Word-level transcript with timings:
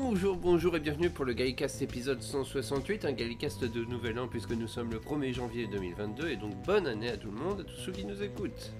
Bonjour, 0.00 0.36
bonjour 0.36 0.76
et 0.76 0.80
bienvenue 0.80 1.08
pour 1.08 1.24
le 1.24 1.34
Gallicast 1.34 1.80
épisode 1.80 2.20
168, 2.20 3.04
un 3.04 3.12
Gallicast 3.12 3.64
de 3.64 3.84
nouvel 3.84 4.18
an 4.18 4.26
puisque 4.26 4.50
nous 4.50 4.66
sommes 4.66 4.90
le 4.90 4.98
1er 4.98 5.32
janvier 5.32 5.68
2022 5.68 6.30
et 6.30 6.36
donc 6.36 6.52
bonne 6.64 6.88
année 6.88 7.10
à 7.10 7.16
tout 7.16 7.30
le 7.30 7.38
monde, 7.38 7.60
à 7.60 7.62
tous 7.64 7.76
ceux 7.76 7.92
qui 7.92 8.04
nous 8.04 8.20
écoutent. 8.20 8.72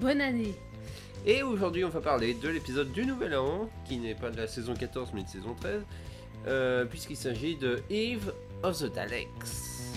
Bonne 0.00 0.22
année 0.22 0.54
Et 1.26 1.42
aujourd'hui 1.42 1.84
on 1.84 1.90
va 1.90 2.00
parler 2.00 2.32
de 2.32 2.48
l'épisode 2.48 2.90
du 2.90 3.04
nouvel 3.04 3.36
an, 3.36 3.68
qui 3.84 3.98
n'est 3.98 4.14
pas 4.14 4.30
de 4.30 4.38
la 4.38 4.46
saison 4.46 4.72
14 4.72 5.10
mais 5.12 5.22
de 5.22 5.28
saison 5.28 5.54
13, 5.60 5.82
euh, 6.46 6.84
puisqu'il 6.86 7.16
s'agit 7.16 7.56
de 7.56 7.82
Eve 7.90 8.32
of 8.62 8.78
the 8.78 8.92
Daleks. 8.92 9.91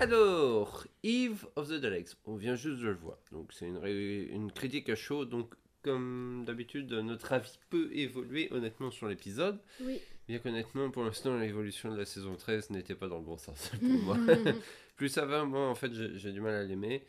Alors, 0.00 0.86
Eve 1.02 1.46
of 1.56 1.68
the 1.68 1.74
Daleks, 1.80 2.14
on 2.26 2.36
vient 2.36 2.54
juste 2.54 2.80
de 2.80 2.86
le 2.88 2.94
voir, 2.94 3.18
donc 3.32 3.52
c'est 3.52 3.66
une, 3.66 4.52
critique 4.52 4.88
à 4.90 4.94
chaud, 4.94 5.24
donc 5.24 5.54
comme 5.82 6.44
d'habitude 6.46 6.92
notre 6.92 7.32
avis 7.32 7.58
peut 7.70 7.88
évoluer 7.92 8.48
honnêtement 8.52 8.90
sur 8.90 9.08
l'épisode, 9.08 9.58
Oui. 9.80 10.00
bien 10.28 10.38
qu'honnêtement 10.38 10.90
pour 10.90 11.04
l'instant 11.04 11.36
l'évolution 11.38 11.90
de 11.92 11.96
la 11.96 12.04
saison 12.04 12.34
13 12.36 12.70
n'était 12.70 12.94
pas 12.94 13.08
dans 13.08 13.18
le 13.18 13.24
bon 13.24 13.38
sens 13.38 13.70
pour 13.80 13.88
moi. 14.02 14.16
Plus 14.96 15.08
ça 15.08 15.24
va, 15.24 15.44
moi 15.44 15.68
en 15.68 15.74
fait 15.74 15.92
j'ai 15.92 16.32
du 16.32 16.40
mal 16.40 16.54
à 16.54 16.64
l'aimer. 16.64 17.04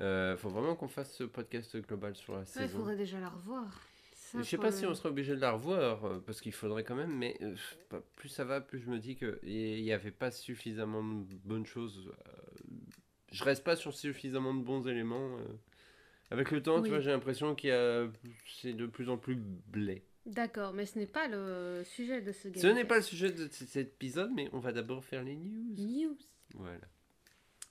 Euh, 0.00 0.36
faut 0.36 0.48
vraiment 0.50 0.74
qu'on 0.76 0.88
fasse 0.88 1.12
ce 1.16 1.24
podcast 1.24 1.76
global 1.86 2.14
sur 2.14 2.32
la 2.34 2.40
Ouais, 2.40 2.44
il 2.46 2.52
saison. 2.52 2.78
faudrait 2.78 2.96
déjà 2.96 3.18
la 3.20 3.28
revoir. 3.30 3.66
Ça, 4.32 4.38
Je 4.38 4.44
sais 4.44 4.58
pas 4.58 4.70
le- 4.70 4.76
si 4.76 4.84
on 4.86 4.94
serait 4.94 5.08
obligé 5.08 5.34
de 5.34 5.40
la 5.40 5.52
revoir, 5.52 6.04
euh, 6.04 6.18
parce 6.26 6.40
qu'il 6.40 6.52
faudrait 6.52 6.84
quand 6.84 6.94
même, 6.94 7.16
mais 7.16 7.36
euh, 7.40 7.54
plus 8.16 8.28
ça 8.28 8.44
va, 8.44 8.60
plus 8.60 8.78
je 8.78 8.90
me 8.90 8.98
dis 8.98 9.16
qu'il 9.16 9.38
n'y 9.82 9.92
avait 9.92 10.10
pas 10.10 10.30
suffisamment 10.30 11.02
de 11.02 11.34
bonnes 11.44 11.64
choses. 11.66 12.12
euh, 12.26 12.32
je 13.32 13.44
reste 13.44 13.64
pas 13.64 13.76
sur 13.76 13.96
suffisamment 13.96 14.54
de 14.54 14.62
bons 14.62 14.86
éléments. 14.86 15.38
Avec 16.30 16.50
le 16.50 16.62
temps, 16.62 16.76
Oui. 16.76 16.82
tu 16.84 16.88
vois, 16.90 17.00
j'ai 17.00 17.10
l'impression 17.10 17.54
qu'il 17.54 17.70
y 17.70 17.72
a... 17.72 18.06
c'est 18.60 18.74
de 18.74 18.86
plus 18.86 19.08
en 19.08 19.16
plus 19.16 19.36
blé. 19.36 20.02
D'accord, 20.26 20.74
mais 20.74 20.84
ce 20.84 20.98
n'est 20.98 21.06
pas 21.06 21.26
le 21.26 21.82
sujet 21.84 22.20
de 22.20 22.32
ce 22.32 22.48
Ce 22.54 22.66
n'est 22.66 22.84
pas 22.84 22.96
le 22.96 23.02
sujet 23.02 23.32
de 23.32 23.48
cet 23.50 23.76
épisode, 23.76 24.30
mais 24.34 24.50
on 24.52 24.58
va 24.58 24.72
d'abord 24.72 25.02
faire 25.04 25.22
les 25.24 25.36
news. 25.36 25.74
News. 25.78 26.18
Voilà. 26.54 26.80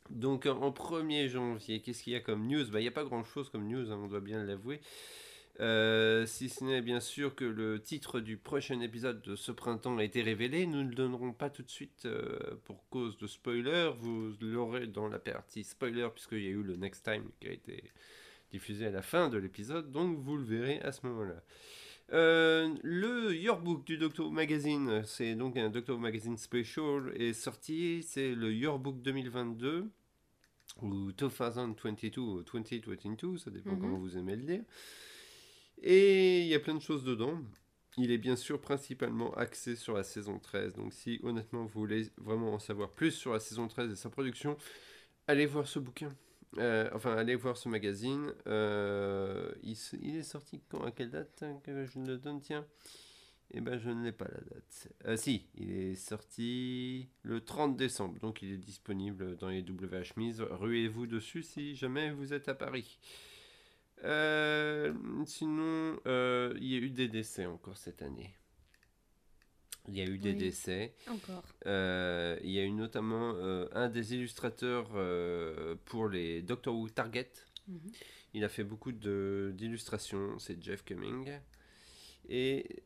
Donc 0.09 0.45
en 0.47 0.59
en 0.61 0.71
1er 0.71 1.27
janvier, 1.27 1.81
qu'est-ce 1.81 2.01
qu'il 2.01 2.13
y 2.13 2.15
a 2.15 2.19
comme 2.21 2.47
news? 2.47 2.65
Bah 2.71 2.79
il 2.79 2.83
n'y 2.83 2.87
a 2.87 2.91
pas 2.91 3.03
grand-chose 3.03 3.49
comme 3.49 3.67
news, 3.67 3.91
hein, 3.91 3.99
on 4.01 4.07
doit 4.07 4.21
bien 4.21 4.43
l'avouer. 4.43 4.79
Euh, 5.59 6.27
si 6.27 6.49
ce 6.49 6.63
n'est 6.63 6.81
bien 6.83 6.99
sûr 6.99 7.33
que 7.33 7.43
le 7.43 7.81
titre 7.81 8.19
du 8.19 8.37
prochain 8.37 8.79
épisode 8.81 9.21
de 9.23 9.35
ce 9.35 9.51
printemps 9.51 9.97
a 9.97 10.03
été 10.03 10.21
révélé, 10.21 10.67
nous 10.67 10.83
ne 10.83 10.89
le 10.89 10.93
donnerons 10.95 11.33
pas 11.33 11.49
tout 11.49 11.63
de 11.63 11.69
suite 11.69 12.05
euh, 12.05 12.37
pour 12.65 12.87
cause 12.89 13.17
de 13.17 13.25
spoiler, 13.25 13.89
vous 13.97 14.33
l'aurez 14.39 14.85
dans 14.85 15.07
la 15.07 15.17
partie 15.17 15.63
spoiler 15.63 16.07
puisqu'il 16.13 16.43
y 16.43 16.47
a 16.47 16.51
eu 16.51 16.61
le 16.61 16.75
Next 16.75 17.03
Time 17.05 17.23
qui 17.39 17.47
a 17.47 17.51
été 17.51 17.83
diffusé 18.51 18.85
à 18.85 18.91
la 18.91 19.01
fin 19.01 19.29
de 19.29 19.37
l'épisode, 19.39 19.91
donc 19.91 20.19
vous 20.19 20.37
le 20.37 20.43
verrez 20.43 20.79
à 20.81 20.91
ce 20.91 21.05
moment-là. 21.07 21.41
Euh, 22.13 22.69
le 22.83 23.35
Yearbook 23.35 23.83
du 23.83 23.97
Doctor 23.97 24.31
Magazine, 24.31 25.01
c'est 25.05 25.33
donc 25.33 25.57
un 25.57 25.69
Doctor 25.69 25.97
Magazine 25.99 26.37
Special, 26.37 27.11
est 27.15 27.33
sorti, 27.33 28.03
c'est 28.03 28.35
le 28.35 28.53
Yearbook 28.53 29.01
2022, 29.01 29.89
ou 30.83 31.11
2022 31.11 32.21
ou 32.21 32.43
2022, 32.43 33.37
ça 33.39 33.49
dépend 33.49 33.71
Mhm. 33.71 33.79
comment 33.81 33.97
vous 33.97 34.15
aimez 34.17 34.35
le 34.35 34.43
dire. 34.43 34.61
Et 35.81 36.41
il 36.41 36.47
y 36.47 36.55
a 36.55 36.59
plein 36.59 36.75
de 36.75 36.81
choses 36.81 37.03
dedans. 37.03 37.39
Il 37.97 38.11
est 38.11 38.17
bien 38.17 38.35
sûr 38.35 38.61
principalement 38.61 39.33
axé 39.33 39.75
sur 39.75 39.95
la 39.95 40.03
saison 40.03 40.37
13, 40.37 40.75
donc 40.75 40.93
si 40.93 41.19
honnêtement 41.23 41.63
vous 41.63 41.79
voulez 41.79 42.11
vraiment 42.17 42.53
en 42.53 42.59
savoir 42.59 42.91
plus 42.91 43.11
sur 43.11 43.33
la 43.33 43.39
saison 43.39 43.67
13 43.67 43.91
et 43.91 43.95
sa 43.95 44.11
production, 44.11 44.55
allez 45.25 45.47
voir 45.47 45.67
ce 45.67 45.79
bouquin. 45.79 46.15
Euh, 46.59 46.89
enfin, 46.93 47.15
allez 47.15 47.35
voir 47.35 47.57
ce 47.57 47.69
magazine. 47.69 48.33
Euh, 48.47 49.51
il, 49.63 49.75
est 50.15 50.23
sorti 50.23 50.61
quand 50.69 50.83
À 50.83 50.91
quelle 50.91 51.09
date 51.09 51.43
hein, 51.43 51.59
que 51.63 51.85
je 51.85 51.99
le 51.99 52.17
donne? 52.17 52.39
Tiens. 52.41 52.65
Eh 53.51 53.61
ben, 53.61 53.77
je 53.77 53.89
ne 53.89 54.03
l'ai 54.03 54.11
pas 54.11 54.25
la 54.25 54.41
date. 54.41 54.89
Euh, 55.05 55.15
si, 55.15 55.47
il 55.55 55.71
est 55.71 55.95
sorti 55.95 57.09
le 57.23 57.41
30 57.41 57.77
décembre, 57.77 58.19
donc 58.19 58.41
il 58.41 58.51
est 58.51 58.57
disponible 58.57 59.37
dans 59.37 59.47
les 59.49 59.61
WH 59.61 60.17
Mises. 60.17 60.41
Ruez-vous 60.41 61.07
dessus 61.07 61.43
si 61.43 61.75
jamais 61.75 62.11
vous 62.11 62.33
êtes 62.33 62.49
à 62.49 62.55
Paris. 62.55 62.99
Euh, 64.03 64.93
sinon, 65.25 65.99
euh, 66.05 66.53
il 66.59 66.67
y 66.67 66.75
a 66.75 66.79
eu 66.79 66.89
des 66.89 67.07
décès 67.07 67.45
encore 67.45 67.77
cette 67.77 68.01
année. 68.01 68.33
Il 69.87 69.95
y 69.95 70.01
a 70.01 70.05
eu 70.05 70.17
des 70.17 70.31
Oui. 70.31 70.37
décès. 70.37 70.93
Encore. 71.07 71.43
Euh, 71.65 72.37
il 72.43 72.51
y 72.51 72.59
a 72.59 72.63
eu 72.63 72.71
notamment 72.71 73.35
un 73.71 73.87
des 73.89 74.13
illustrateurs 74.15 74.89
pour 75.85 76.09
les 76.09 76.41
Doctor 76.41 76.75
Who 76.75 76.89
Target. 76.89 77.31
Mhm. 77.67 77.79
Il 78.33 78.43
a 78.43 78.49
fait 78.49 78.65
beaucoup 78.65 78.91
d'illustrations, 78.91 80.37
c'est 80.39 80.61
Jeff 80.61 80.83
Cumming. 80.83 81.39
Et 82.29 82.83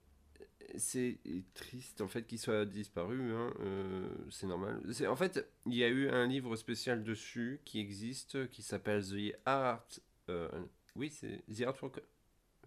c'est 0.78 1.18
triste 1.56 2.00
en 2.02 2.08
fait 2.08 2.26
qu'il 2.26 2.40
soit 2.40 2.66
disparu, 2.66 3.34
hein, 3.34 3.54
euh, 3.60 4.08
c'est 4.30 4.48
normal. 4.48 4.82
En 5.08 5.16
fait, 5.16 5.46
il 5.66 5.74
y 5.76 5.84
a 5.84 5.90
eu 5.90 6.08
un 6.10 6.28
livre 6.28 6.56
spécial 6.56 7.04
dessus 7.04 7.60
qui 7.66 7.80
existe, 7.80 8.48
qui 8.52 8.62
s'appelle 8.62 9.04
The 9.04 9.36
Art... 9.46 9.88
euh, 10.30 10.48
oui, 10.96 11.10
c'est 11.10 11.44
The 11.54 11.62
Art 11.64 11.78
for... 11.78 11.92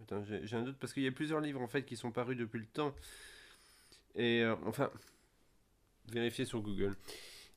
Attends, 0.03 0.25
j'ai 0.25 0.57
un 0.57 0.63
doute 0.63 0.77
parce 0.79 0.93
qu'il 0.93 1.03
y 1.03 1.07
a 1.07 1.13
plusieurs 1.13 1.41
livres 1.41 1.61
en 1.61 1.69
fait 1.69 1.85
qui 1.85 1.97
sont 1.97 2.11
parus 2.11 2.37
depuis 2.37 2.59
le 2.59 2.67
temps. 2.67 2.95
Et 4.17 4.43
euh, 4.43 4.57
enfin, 4.67 4.91
vérifiez 6.09 6.45
sur 6.45 6.61
Google. 6.61 6.97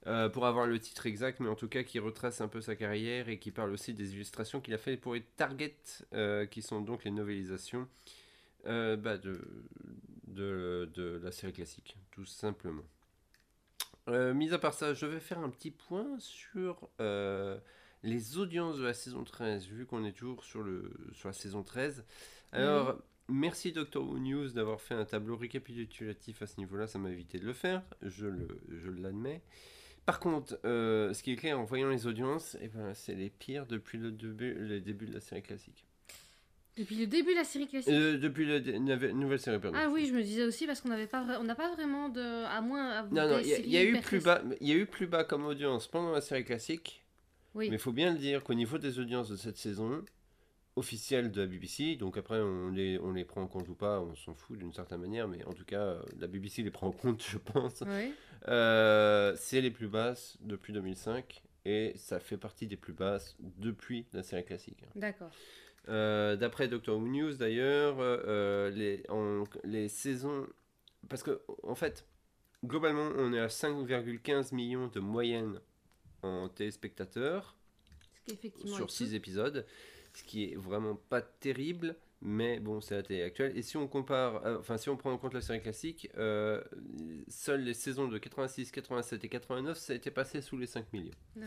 Euh, 0.06 0.30
pour 0.30 0.46
avoir 0.46 0.68
le 0.68 0.80
titre 0.80 1.06
exact, 1.08 1.40
mais 1.40 1.50
en 1.50 1.56
tout 1.56 1.68
cas 1.68 1.84
qui 1.84 2.00
retrace 2.00 2.40
un 2.40 2.48
peu 2.48 2.62
sa 2.62 2.76
carrière 2.76 3.28
et 3.28 3.40
qui 3.40 3.52
parle 3.52 3.72
aussi 3.72 3.94
des 3.94 4.14
illustrations 4.14 4.62
qu'il 4.62 4.74
a 4.74 4.78
fait 4.78 4.96
pour 4.96 5.16
les 5.16 5.22
Target, 5.22 5.76
euh, 6.14 6.46
qui 6.46 6.62
sont 6.62 6.82
donc 6.82 7.04
les 7.04 7.12
novélisations 7.12 7.88
bah, 8.64 9.18
de, 9.18 9.42
de, 10.28 11.20
la 11.24 11.32
série 11.32 11.54
classique, 11.54 11.98
tout 12.12 12.26
simplement. 12.26 12.84
Mis 14.08 14.54
à 14.54 14.60
part 14.60 14.74
ça, 14.74 14.94
je 14.94 15.06
vais 15.06 15.20
faire 15.20 15.40
un 15.40 15.50
petit 15.50 15.72
point 15.72 16.18
sur 16.20 16.90
les 18.04 18.38
audiences 18.38 18.78
de 18.78 18.84
la 18.84 18.94
saison 18.94 19.24
13, 19.24 19.68
vu 19.68 19.86
qu'on 19.86 20.04
est 20.06 20.12
toujours 20.14 20.44
sur, 20.44 20.62
le, 20.62 20.92
sur 21.14 21.30
la 21.30 21.34
saison 21.34 21.64
13. 21.64 22.04
Alors, 22.52 22.98
merci 23.28 23.72
Doctor 23.72 24.08
Who 24.08 24.20
News 24.20 24.50
d'avoir 24.52 24.80
fait 24.82 24.94
un 24.94 25.06
tableau 25.06 25.36
récapitulatif 25.36 26.42
à 26.42 26.48
ce 26.48 26.58
niveau-là, 26.60 26.88
ça 26.88 27.00
m'a 27.00 27.10
évité 27.10 27.40
de 27.40 27.46
le 27.46 27.54
faire, 27.54 27.82
je 28.02 28.26
le- 28.28 28.60
je 28.82 28.90
l'admets. 28.90 29.42
Par 30.06 30.20
contre, 30.22 30.58
euh, 30.64 31.12
ce 31.14 31.22
qui 31.22 31.34
est 31.34 31.36
clair 31.36 31.60
en 31.60 31.66
voyant 31.66 31.90
les 31.90 32.08
audiences, 32.08 32.56
eh 32.62 32.70
ben, 32.70 32.94
c'est 32.94 33.16
les 33.16 33.30
pires 33.30 33.66
depuis 33.66 33.98
le 33.98 34.12
début, 34.12 34.54
le 34.54 34.80
début 34.80 35.06
de 35.06 35.14
la 35.14 35.20
série 35.20 35.42
classique. 35.44 35.84
Depuis 36.78 36.96
le 36.96 37.08
début 37.08 37.32
de 37.32 37.38
la 37.38 37.44
série 37.44 37.68
classique? 37.68 37.92
Euh, 37.92 38.18
depuis 38.18 38.46
la 38.46 38.60
nouvelle 39.12 39.40
série, 39.40 39.60
pardon. 39.60 39.78
ah 39.82 39.90
oui, 39.92 40.06
je 40.06 40.14
me 40.14 40.22
disais 40.22 40.44
aussi 40.46 40.66
parce 40.68 40.80
qu'on 40.80 40.90
n'avait 40.90 41.08
pas, 41.08 41.26
on 41.42 41.44
n'a 41.44 41.56
pas 41.56 41.74
vraiment 41.74 42.08
de, 42.08 42.22
à 42.46 42.62
moins. 42.62 42.92
à- 42.92 43.04
Non, 43.04 43.28
non, 43.28 43.40
il 43.40 43.48
y, 43.48 43.78
a- 43.78 43.84
y 43.84 43.88
eu 43.88 44.00
plus 44.00 44.24
bas, 44.24 44.42
il 44.62 44.68
y 44.68 44.72
a 44.72 44.76
eu 44.76 44.86
plus 44.86 45.08
bas 45.08 45.24
comme 45.26 45.44
audience 45.46 45.88
pendant 45.88 46.12
la 46.12 46.22
série 46.22 46.46
classique, 46.46 47.04
Oui. 47.58 47.70
mais 47.70 47.76
il 47.76 47.80
faut 47.80 47.92
bien 47.92 48.14
le 48.14 48.20
dire 48.20 48.44
qu'au 48.44 48.54
niveau 48.54 48.78
des 48.78 49.00
audiences 49.00 49.30
de 49.30 49.36
cette 49.36 49.58
saison 49.58 50.04
officielle 50.76 51.32
de 51.32 51.42
la 51.42 51.48
BBC, 51.48 51.96
donc 51.96 52.18
après 52.18 52.40
on 52.40 52.70
les, 52.70 53.00
on 53.00 53.12
les 53.12 53.26
prend 53.26 53.42
en 53.42 53.48
compte 53.48 53.68
ou 53.68 53.74
pas, 53.76 54.00
on 54.00 54.16
s'en 54.16 54.36
fout 54.36 54.58
d'une 54.60 54.72
certaine 54.74 55.02
manière, 55.02 55.28
mais 55.28 55.44
en 55.46 55.54
tout 55.54 55.66
cas 55.66 55.82
euh, 55.82 56.02
la 56.20 56.28
BBC 56.28 56.62
les 56.62 56.70
prend 56.72 56.88
en 56.88 56.92
compte, 56.92 57.24
je 57.28 57.38
pense. 57.40 57.82
Oui. 57.86 58.14
Euh, 58.48 59.34
c'est 59.38 59.62
les 59.62 59.72
plus 59.72 59.88
basses 59.88 60.38
depuis 60.42 60.72
2005 60.74 61.42
et 61.66 61.94
ça 61.96 62.20
fait 62.20 62.38
partie 62.38 62.68
des 62.68 62.78
plus 62.78 62.94
basses 62.94 63.36
depuis 63.40 64.06
la 64.14 64.24
série 64.24 64.46
classique. 64.46 64.84
D'accord. 64.96 65.32
Euh, 65.90 66.36
D'après 66.36 66.68
Doctor 66.68 66.98
Who 66.98 67.08
News 67.08 67.34
d'ailleurs, 67.36 67.98
euh, 68.00 68.70
les, 68.70 69.04
les 69.64 69.90
saisons. 69.90 70.48
Parce 71.10 71.24
que, 71.24 71.42
en 71.64 71.76
fait, 71.76 72.06
globalement, 72.66 73.10
on 73.18 73.34
est 73.34 73.40
à 73.40 73.48
5,15 73.48 74.54
millions 74.54 74.88
de 74.88 75.00
moyenne 75.00 75.60
en 76.24 76.50
téléspectateurs 76.50 77.56
sur 78.66 78.86
est 78.86 78.90
6 78.90 79.10
peu. 79.10 79.16
épisodes, 79.16 79.66
ce 80.14 80.24
qui 80.24 80.46
est 80.46 80.56
vraiment 80.56 80.96
pas 80.96 81.22
terrible, 81.22 81.96
mais 82.22 82.60
bon, 82.60 82.82
c'est 82.82 82.96
la 82.96 83.04
télé 83.04 83.24
actuelle. 83.24 83.56
Et 83.56 83.62
si 83.62 83.78
on 83.78 83.88
compare, 83.88 84.46
euh, 84.46 84.58
enfin, 84.60 84.78
si 84.78 84.90
on 84.90 84.98
prend 84.98 85.12
en 85.12 85.18
compte 85.18 85.34
la 85.34 85.42
série 85.42 85.62
classique, 85.62 86.10
euh, 86.18 86.64
seules 87.28 87.62
les 87.62 87.74
saisons 87.74 88.08
de 88.08 88.18
86, 88.18 88.72
87 88.72 89.24
et 89.24 89.30
89, 89.30 89.78
ça 89.78 89.94
a 89.94 89.96
été 89.96 90.10
passé 90.10 90.42
sous 90.42 90.58
les 90.58 90.66
5 90.66 90.92
millions. 90.94 91.14
Ah. 91.40 91.46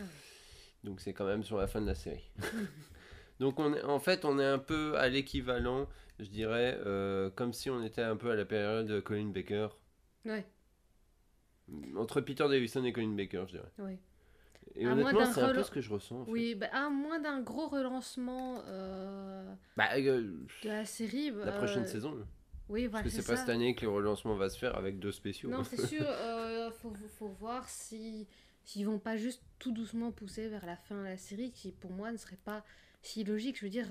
Donc 0.83 1.01
c'est 1.01 1.13
quand 1.13 1.25
même 1.25 1.43
sur 1.43 1.57
la 1.57 1.67
fin 1.67 1.81
de 1.81 1.87
la 1.87 1.95
série. 1.95 2.31
Donc 3.39 3.59
on 3.59 3.73
est, 3.73 3.83
en 3.83 3.99
fait, 3.99 4.23
on 4.23 4.39
est 4.39 4.45
un 4.45 4.59
peu 4.59 4.97
à 4.97 5.09
l'équivalent, 5.09 5.89
je 6.19 6.29
dirais, 6.29 6.77
euh, 6.85 7.29
comme 7.31 7.53
si 7.53 7.69
on 7.69 7.83
était 7.83 8.03
un 8.03 8.15
peu 8.15 8.31
à 8.31 8.35
la 8.35 8.45
période 8.45 8.87
de 8.87 8.99
Colin 8.99 9.29
Baker. 9.29 9.69
Ouais. 10.25 10.45
Entre 11.95 12.21
Peter 12.21 12.47
Davison 12.47 12.83
et 12.83 12.93
Colin 12.93 13.15
Baker, 13.15 13.43
je 13.47 13.57
dirais. 13.57 13.71
Oui. 13.79 13.97
Et 14.75 14.85
À 14.85 14.91
honnêtement, 14.91 15.25
c'est 15.25 15.41
un 15.41 15.53
peu 15.53 15.63
ce 15.63 15.71
que 15.71 15.81
je 15.81 15.89
ressens. 15.89 16.21
en 16.21 16.25
fait. 16.25 16.31
Oui, 16.31 16.55
bah, 16.55 16.67
à 16.71 16.89
moins 16.89 17.19
d'un 17.19 17.41
gros 17.41 17.67
relancement 17.67 18.61
euh, 18.67 19.53
Bah, 19.77 19.89
euh, 19.97 20.33
de 20.63 20.69
la 20.69 20.85
série. 20.85 21.31
la 21.31 21.51
prochaine 21.51 21.83
euh, 21.83 21.87
saison. 21.87 22.17
Oui, 22.69 22.83
Parce 22.83 22.91
voilà, 22.91 23.03
que 23.03 23.09
c'est 23.09 23.25
pas 23.25 23.35
cette 23.35 23.49
année 23.49 23.75
que 23.75 23.81
le 23.81 23.91
relancement 23.91 24.35
va 24.35 24.49
se 24.49 24.57
faire 24.57 24.77
avec 24.77 24.99
deux 24.99 25.11
spéciaux. 25.11 25.49
Non, 25.49 25.63
c'est 25.63 25.85
sûr, 25.85 26.05
faut, 26.81 26.93
faut 27.17 27.27
voir 27.27 27.67
si 27.67 28.27
s'ils 28.63 28.85
vont 28.85 28.99
pas 28.99 29.17
juste 29.17 29.41
tout 29.59 29.71
doucement 29.71 30.11
pousser 30.11 30.47
vers 30.47 30.65
la 30.65 30.77
fin 30.77 30.95
de 30.95 31.03
la 31.03 31.17
série, 31.17 31.51
qui 31.51 31.71
pour 31.71 31.91
moi 31.91 32.11
ne 32.11 32.17
serait 32.17 32.39
pas 32.45 32.63
si 33.01 33.23
logique. 33.23 33.57
Je 33.57 33.65
veux 33.65 33.71
dire, 33.71 33.87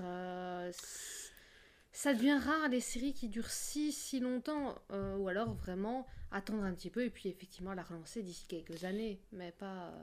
ça 1.91 2.13
devient 2.13 2.39
rare 2.43 2.69
les 2.69 2.79
séries 2.79 3.13
qui 3.13 3.27
durent 3.27 3.51
si 3.51 3.91
si 3.91 4.19
longtemps, 4.19 4.75
ou 5.19 5.27
alors 5.27 5.53
vraiment 5.53 6.07
attendre 6.31 6.63
un 6.63 6.73
petit 6.73 6.89
peu 6.89 7.03
et 7.03 7.09
puis 7.09 7.29
effectivement 7.29 7.73
la 7.73 7.83
relancer 7.83 8.23
d'ici 8.23 8.47
quelques 8.47 8.83
années, 8.83 9.19
mais 9.31 9.51
pas. 9.51 9.93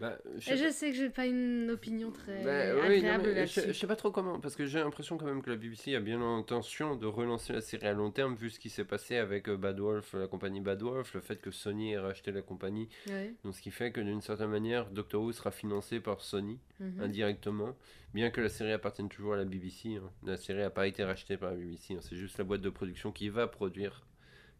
Bah, 0.00 0.18
je 0.38 0.40
sais 0.40 0.56
je 0.56 0.70
sais 0.72 0.90
que 0.90 0.96
j'ai 0.96 1.08
pas 1.08 1.24
une 1.26 1.70
opinion 1.70 2.10
très 2.10 2.42
Bah, 2.42 2.74
oui, 2.88 2.96
agréable 2.96 3.30
là-dessus. 3.30 3.60
je, 3.60 3.66
je 3.68 3.72
sais 3.72 3.86
pas 3.86 3.94
trop 3.94 4.10
comment, 4.10 4.40
parce 4.40 4.56
que 4.56 4.66
j'ai 4.66 4.80
l'impression 4.80 5.16
quand 5.18 5.26
même 5.26 5.40
que 5.40 5.50
la 5.50 5.56
BBC 5.56 5.94
a 5.94 6.00
bien 6.00 6.18
l'intention 6.18 6.96
de 6.96 7.06
relancer 7.06 7.52
la 7.52 7.60
série 7.60 7.86
à 7.86 7.92
long 7.92 8.10
terme, 8.10 8.34
vu 8.34 8.50
ce 8.50 8.58
qui 8.58 8.70
s'est 8.70 8.84
passé 8.84 9.16
avec 9.16 9.48
euh, 9.48 9.56
Bad 9.56 9.78
Wolf, 9.78 10.14
la 10.14 10.26
compagnie 10.26 10.60
Bad 10.60 10.82
Wolf, 10.82 11.14
le 11.14 11.20
fait 11.20 11.40
que 11.40 11.52
Sony 11.52 11.92
ait 11.92 11.98
racheté 11.98 12.32
la 12.32 12.42
compagnie. 12.42 12.88
Ouais. 13.06 13.34
Donc, 13.44 13.54
ce 13.54 13.62
qui 13.62 13.70
fait 13.70 13.92
que 13.92 14.00
d'une 14.00 14.20
certaine 14.20 14.50
manière, 14.50 14.90
Doctor 14.90 15.22
Who 15.22 15.30
sera 15.32 15.50
financé 15.52 16.00
par 16.00 16.20
Sony 16.22 16.58
Mhm. 16.80 17.00
indirectement, 17.00 17.76
bien 18.14 18.30
que 18.30 18.40
la 18.40 18.48
série 18.48 18.72
appartienne 18.72 19.08
toujours 19.08 19.34
à 19.34 19.36
la 19.36 19.44
BBC. 19.44 19.94
hein. 19.96 20.10
La 20.24 20.36
série 20.36 20.58
n'a 20.58 20.70
pas 20.70 20.88
été 20.88 21.04
rachetée 21.04 21.36
par 21.36 21.50
la 21.52 21.56
BBC, 21.56 21.94
hein. 21.94 21.98
c'est 22.00 22.16
juste 22.16 22.36
la 22.38 22.44
boîte 22.44 22.62
de 22.62 22.70
production 22.70 23.12
qui 23.12 23.28
va 23.28 23.46
produire 23.46 24.04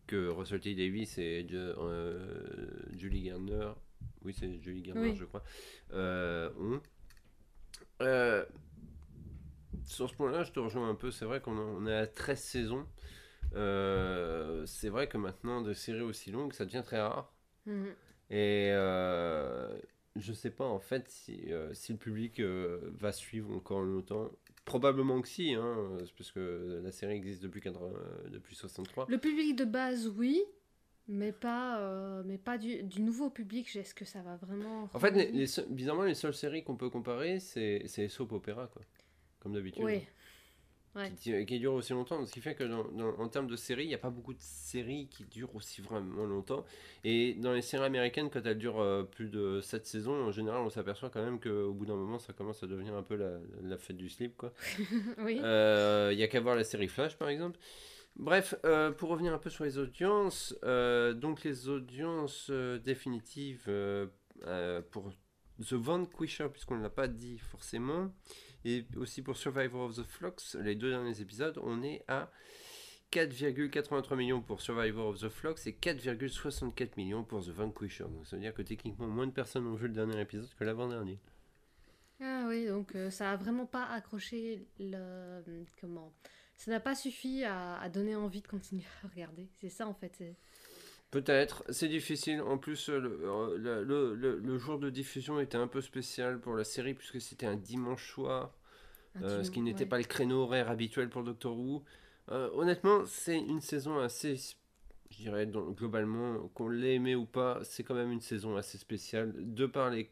que 0.07 0.29
Russell 0.29 0.61
T 0.61 0.75
Davis 0.77 1.19
et 1.19 1.45
euh, 1.53 2.21
Julie 2.97 3.23
Garner, 3.23 3.71
oui 4.25 4.35
c'est 4.39 4.61
Julie 4.61 4.93
Oui. 4.95 5.15
je 5.17 5.25
crois, 5.25 5.43
euh, 5.93 6.51
ont. 6.59 6.81
Euh, 8.03 8.45
sur 9.85 10.09
ce 10.09 10.15
point-là, 10.15 10.43
je 10.45 10.53
te 10.53 10.61
rejoins 10.61 10.89
un 10.89 10.95
peu, 10.95 11.11
c'est 11.11 11.25
vrai 11.25 11.41
qu'on 11.41 11.56
a- 11.59 11.61
on 11.61 11.87
est 11.87 11.95
à 11.97 12.06
13 12.06 12.41
saisons. 12.41 12.87
Euh, 13.55 14.65
c'est 14.67 14.89
vrai 14.89 15.09
que 15.09 15.17
maintenant, 15.19 15.61
des 15.61 15.75
séries 15.75 16.01
aussi 16.01 16.31
longues, 16.31 16.53
ça 16.53 16.65
devient 16.65 16.83
très 16.85 17.01
rare. 17.01 17.33
Mhm. 17.67 17.95
Et 18.31 18.71
je 20.17 20.33
sais 20.33 20.51
pas 20.51 20.65
en 20.65 20.79
fait 20.79 21.09
si, 21.09 21.51
si 21.73 21.93
le 21.93 21.99
public 21.99 22.41
va 22.41 23.12
suivre 23.12 23.51
encore 23.55 23.83
longtemps. 23.83 24.31
Probablement 24.65 25.21
que 25.21 25.29
si, 25.29 25.53
hein, 25.55 25.99
parce 26.17 26.33
que 26.33 26.81
la 26.83 26.91
série 26.91 27.12
existe 27.15 27.43
depuis, 27.43 27.61
80, 27.61 27.93
euh, 27.95 28.29
depuis 28.31 28.56
63. 28.56 29.06
Le 29.11 29.19
public 29.19 29.56
de 29.56 29.67
base, 29.67 30.09
oui, 30.09 30.43
mais 31.09 31.33
pas, 31.33 31.79
euh, 31.81 32.23
mais 32.25 32.39
pas 32.39 32.59
du, 32.59 32.83
du 32.83 33.03
nouveau 33.03 33.31
public. 33.31 33.75
Est-ce 33.77 33.95
que 33.95 34.05
ça 34.05 34.23
va 34.23 34.37
vraiment. 34.37 34.89
En 34.93 34.99
fait, 34.99 35.11
les, 35.12 35.31
les 35.33 35.47
bizarrement, 35.71 36.05
les 36.05 36.15
seules 36.15 36.35
séries 36.35 36.65
qu'on 36.65 36.77
peut 36.77 36.91
comparer, 36.91 37.41
c'est 37.41 37.85
les 37.97 38.09
soap 38.09 38.33
opéra, 38.33 38.67
quoi. 38.73 38.83
Comme 39.41 39.53
d'habitude. 39.53 39.85
Oui. 39.85 40.01
Ouais. 40.97 41.11
Qui, 41.21 41.45
qui 41.45 41.59
durent 41.59 41.73
aussi 41.75 41.93
longtemps. 41.93 42.25
Ce 42.25 42.31
qui 42.33 42.41
fait 42.41 42.55
que 42.55 42.62
dans, 42.62 42.85
dans- 42.93 43.19
en 43.19 43.29
termes 43.29 43.49
de 43.49 43.56
séries, 43.56 43.83
il 43.83 43.89
n'y 43.89 43.95
a 43.97 43.99
pas 43.99 44.11
beaucoup 44.11 44.33
de 44.33 44.39
séries 44.41 45.09
qui 45.09 45.25
durent 45.25 45.53
aussi 45.56 45.81
vraiment 45.83 46.25
longtemps. 46.25 46.65
Et 47.03 47.35
dans 47.35 47.53
les 47.53 47.62
séries 47.62 47.85
américaines, 47.85 48.31
quand 48.31 48.47
elles 48.47 48.56
durent 48.59 48.79
euh, 48.81 49.03
plus 49.03 49.29
de 49.29 49.61
7 49.61 49.87
saisons, 49.87 50.15
en 50.15 50.31
général, 50.31 50.61
on 50.62 50.71
s'aperçoit 50.71 51.11
quand 51.11 51.25
même 51.25 51.41
qu'au 51.41 51.73
bout 51.73 51.85
d'un 51.85 51.97
moment, 51.97 52.21
ça 52.21 52.33
commence 52.33 52.62
à 52.62 52.69
devenir 52.69 52.95
un 52.95 53.03
peu 53.03 53.17
la, 53.17 53.39
la 53.62 53.77
fête 53.77 53.97
du 53.97 54.09
slip, 54.09 54.37
quoi. 54.37 54.53
oui. 55.19 55.41
Euh, 55.43 56.11
Il 56.12 56.19
y 56.19 56.23
a 56.23 56.29
qu'à 56.29 56.39
voir 56.41 56.55
la 56.55 56.62
série 56.65 56.87
Flash 56.87 57.17
par 57.17 57.29
exemple. 57.29 57.59
Bref, 58.17 58.55
euh, 58.65 58.93
pour 58.93 59.11
revenir 59.11 59.35
un 59.35 59.39
peu 59.39 59.51
sur 59.51 59.65
les 59.65 59.79
audiences, 59.79 60.55
euh, 60.63 61.15
donc 61.15 61.43
les 61.43 61.69
audiences 61.69 62.49
euh, 62.51 62.79
définitives 62.79 63.69
pour 64.91 65.13
The 65.61 65.73
Vanquisher, 65.73 66.49
puisqu'on 66.51 66.77
ne 66.77 66.83
l'a 66.83 66.91
pas 66.91 67.09
dit 67.09 67.39
forcément, 67.39 68.13
et 68.65 68.87
aussi 68.97 69.23
pour 69.23 69.37
Survivor 69.37 69.83
of 69.83 69.97
the 69.97 70.05
Flux, 70.05 70.57
les 70.61 70.77
deux 70.77 70.91
derniers 70.91 71.21
épisodes, 71.21 71.59
on 71.63 71.83
est 71.83 72.05
à 72.07 72.31
4,83 73.11 74.17
millions 74.17 74.43
pour 74.43 74.61
Survivor 74.61 75.09
of 75.09 75.21
the 75.21 75.29
Flux 75.29 75.55
et 75.67 75.73
4,64 75.73 76.91
millions 76.97 77.25
pour 77.25 77.45
The 77.45 77.51
Vanquisher. 77.51 78.05
Donc 78.05 78.27
ça 78.27 78.37
veut 78.37 78.43
dire 78.43 78.55
que 78.55 78.63
techniquement 78.63 79.09
moins 79.09 79.27
de 79.27 79.33
personnes 79.33 79.67
ont 79.67 79.75
vu 79.75 79.89
le 79.89 79.95
dernier 79.95 80.21
épisode 80.21 80.49
que 80.57 80.65
l'avant-dernier. 80.65 81.19
Ah 82.21 82.47
oui, 82.49 82.67
donc 82.67 82.97
ça 83.11 83.33
a 83.33 83.37
vraiment 83.37 83.67
pas 83.67 83.87
accroché 83.87 84.67
le. 84.79 85.43
Comment 85.81 86.13
Ça 86.56 86.71
n'a 86.71 86.81
pas 86.81 86.95
suffi 86.95 87.45
à, 87.45 87.79
à 87.81 87.89
donner 87.89 88.17
envie 88.17 88.41
de 88.41 88.49
continuer 88.49 88.85
à 89.03 89.09
regarder. 89.09 89.49
C'est 89.61 89.69
ça 89.69 89.87
en 89.87 89.95
fait. 89.95 90.23
Peut-être, 91.11 91.65
c'est 91.71 91.89
difficile. 91.89 92.41
En 92.43 92.59
plus, 92.59 92.89
euh, 92.89 92.99
le, 92.99 93.21
euh, 93.23 93.56
le, 93.56 93.85
le- 93.85 94.15
le- 94.15 94.39
le 94.41 94.59
jour 94.59 94.79
de 94.79 94.91
diffusion 94.91 95.39
était 95.41 95.56
un 95.56 95.69
peu 95.69 95.81
spécial 95.81 96.41
pour 96.41 96.55
la 96.56 96.65
série 96.65 96.95
puisque 96.95 97.21
c'était 97.21 97.47
un 97.47 97.56
dimanche 97.56 98.11
soir, 98.12 98.53
un 99.15 99.23
euh, 99.23 99.45
ce 99.45 99.51
qui 99.51 99.61
n'était 99.62 99.85
ouais. 99.85 99.89
pas 99.89 99.99
le 99.99 100.05
créneau 100.05 100.43
horaire 100.43 100.71
habituel 100.71 101.11
pour 101.11 101.25
Doctor 101.25 101.59
Who. 101.59 101.85
Euh, 102.31 102.51
honnêtement, 102.55 103.06
c'est 103.06 103.39
une 103.39 103.61
saison 103.61 103.99
assez, 103.99 104.37
je 105.11 105.17
dirais 105.19 105.47
dans- 105.47 105.71
globalement, 105.73 106.49
qu'on 106.55 106.69
l'ait 106.69 106.95
aimé 106.97 107.15
ou 107.17 107.27
pas, 107.27 107.61
c'est 107.65 107.85
quand 107.85 107.95
même 107.95 108.12
une 108.12 108.21
saison 108.23 108.56
assez 108.56 108.79
spéciale 108.79 109.35
de 109.37 109.67
par 109.67 109.91
les 109.91 110.11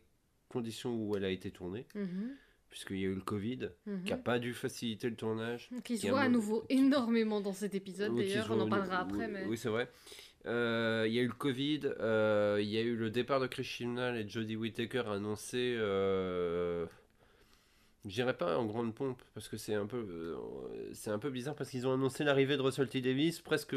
conditions 0.48 0.94
où 0.96 1.16
elle 1.16 1.24
a 1.24 1.30
été 1.30 1.50
tournée, 1.50 1.86
Mhm, 1.94 2.36
puisqu'il 2.72 2.96
y 3.00 3.04
a 3.04 3.08
eu 3.08 3.14
le 3.14 3.20
Covid, 3.20 3.68
mhm. 3.84 4.02
qui 4.04 4.10
n'a 4.12 4.16
pas 4.16 4.38
dû 4.38 4.54
faciliter 4.54 5.10
le 5.10 5.14
tournage. 5.14 5.68
Qui 5.84 5.98
se 5.98 6.08
voit 6.08 6.22
à 6.22 6.28
nouveau 6.30 6.62
qui- 6.62 6.78
énormément 6.78 7.42
dans 7.42 7.52
cet 7.52 7.74
épisode 7.74 8.16
d'ailleurs, 8.16 8.48
on 8.50 8.58
en 8.60 8.68
parlera 8.68 9.00
après. 9.00 9.28
Mais... 9.28 9.44
Oui, 9.44 9.58
c'est 9.58 9.68
vrai. 9.68 9.90
Euh, 10.46 11.04
Il 11.06 11.12
y 11.12 11.18
a 11.18 11.22
eu 11.22 11.26
le 11.26 11.34
Covid, 11.34 11.80
euh, 12.00 12.58
il 12.62 12.68
y 12.68 12.78
a 12.78 12.80
eu 12.80 12.96
le 12.96 13.10
départ 13.10 13.40
de 13.40 13.46
Chris 13.46 13.62
Chibnall 13.64 14.16
et 14.16 14.26
Jodie 14.26 14.56
Whittaker 14.56 15.02
annoncé. 15.06 15.76
Euh, 15.78 16.86
je 18.06 18.10
dirais 18.10 18.36
pas 18.36 18.56
en 18.56 18.64
grande 18.64 18.94
pompe 18.94 19.22
parce 19.34 19.48
que 19.50 19.58
c'est 19.58 19.74
un 19.74 19.86
peu, 19.86 19.98
euh, 19.98 20.36
c'est 20.94 21.10
un 21.10 21.18
peu 21.18 21.28
bizarre 21.28 21.54
parce 21.54 21.68
qu'ils 21.68 21.86
ont 21.86 21.92
annoncé 21.92 22.24
l'arrivée 22.24 22.56
de 22.56 22.62
Russell 22.62 22.88
T 22.88 23.02
Davis 23.02 23.40
presque 23.40 23.76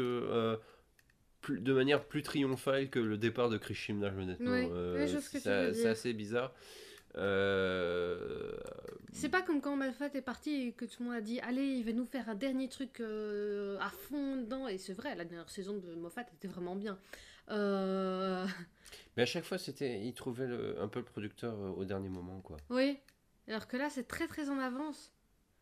plus- 1.42 1.60
de 1.60 1.72
manière 1.74 2.02
plus 2.02 2.22
triomphale 2.22 2.88
que 2.88 2.98
le 2.98 3.18
départ 3.18 3.50
de 3.50 3.58
Chris 3.58 3.74
Chibnall 3.74 4.18
honnêtement. 4.18 4.50
Oui, 4.52 4.70
oui, 5.04 5.20
c'est 5.22 5.86
assez 5.86 6.14
bizarre. 6.14 6.54
Euh, 7.18 8.52
C'est 9.12 9.28
pas 9.28 9.42
comme 9.42 9.60
quand 9.60 9.76
Malfat 9.76 10.10
est 10.14 10.22
parti 10.22 10.50
et 10.68 10.72
que 10.72 10.84
tout 10.84 11.02
le 11.02 11.08
monde 11.08 11.16
a 11.18 11.20
dit 11.20 11.40
Allez, 11.40 11.64
il 11.64 11.84
va 11.84 11.92
nous 11.92 12.04
faire 12.06 12.28
un 12.28 12.34
dernier 12.34 12.68
truc 12.68 13.00
euh, 13.00 13.78
à 13.80 13.90
fond 13.90 14.36
dedans. 14.36 14.68
Et 14.68 14.78
c'est 14.78 14.92
vrai, 14.92 15.14
la 15.14 15.24
dernière 15.24 15.48
saison 15.50 15.78
de 15.78 15.94
Moffat 15.94 16.24
était 16.34 16.48
vraiment 16.48 16.76
bien. 16.76 16.98
Euh, 17.50 18.46
Mais 19.16 19.22
à 19.22 19.26
chaque 19.26 19.44
fois, 19.44 19.58
c'était, 19.58 20.12
trouvaient 20.14 20.46
le- 20.46 20.80
un 20.80 20.88
peu 20.88 20.98
le 20.98 21.04
producteur 21.04 21.54
au 21.78 21.84
dernier 21.84 22.08
moment 22.08 22.40
quoi. 22.40 22.56
Oui. 22.70 22.98
Alors 23.48 23.68
que 23.68 23.76
là, 23.76 23.88
c'est 23.90 24.08
très 24.08 24.26
très 24.26 24.50
en 24.50 24.58
avance. 24.58 25.12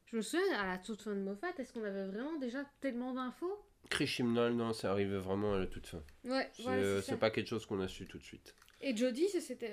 Je 0.07 0.17
me 0.17 0.23
souviens, 0.23 0.59
à 0.59 0.67
la 0.67 0.79
toute 0.79 1.03
fin 1.03 1.15
de 1.15 1.21
Moffat, 1.21 1.49
est-ce 1.59 1.73
qu'on 1.73 1.85
avait 1.85 2.07
vraiment 2.07 2.37
déjà 2.39 2.65
tellement 2.81 3.13
d'infos? 3.13 3.63
Chris 3.91 4.07
Chibnall, 4.07 4.55
non, 4.55 4.73
c'est 4.73 4.87
arrivé 4.87 5.19
vraiment 5.19 5.55
à 5.55 5.59
la 5.59 5.67
toute 5.67 5.87
fin. 5.87 6.03
Ouais, 6.25 6.49
C'est 6.55 6.63
voilà, 6.63 7.03
ça. 7.03 7.17
pas 7.19 7.31
quelque 7.31 7.49
chose 7.49 7.67
qu'on 7.67 7.81
a 7.81 7.89
su 7.89 8.07
tout 8.07 8.17
de 8.19 8.23
suite. 8.23 8.55
Et 8.87 8.95
Jodie, 8.95 9.29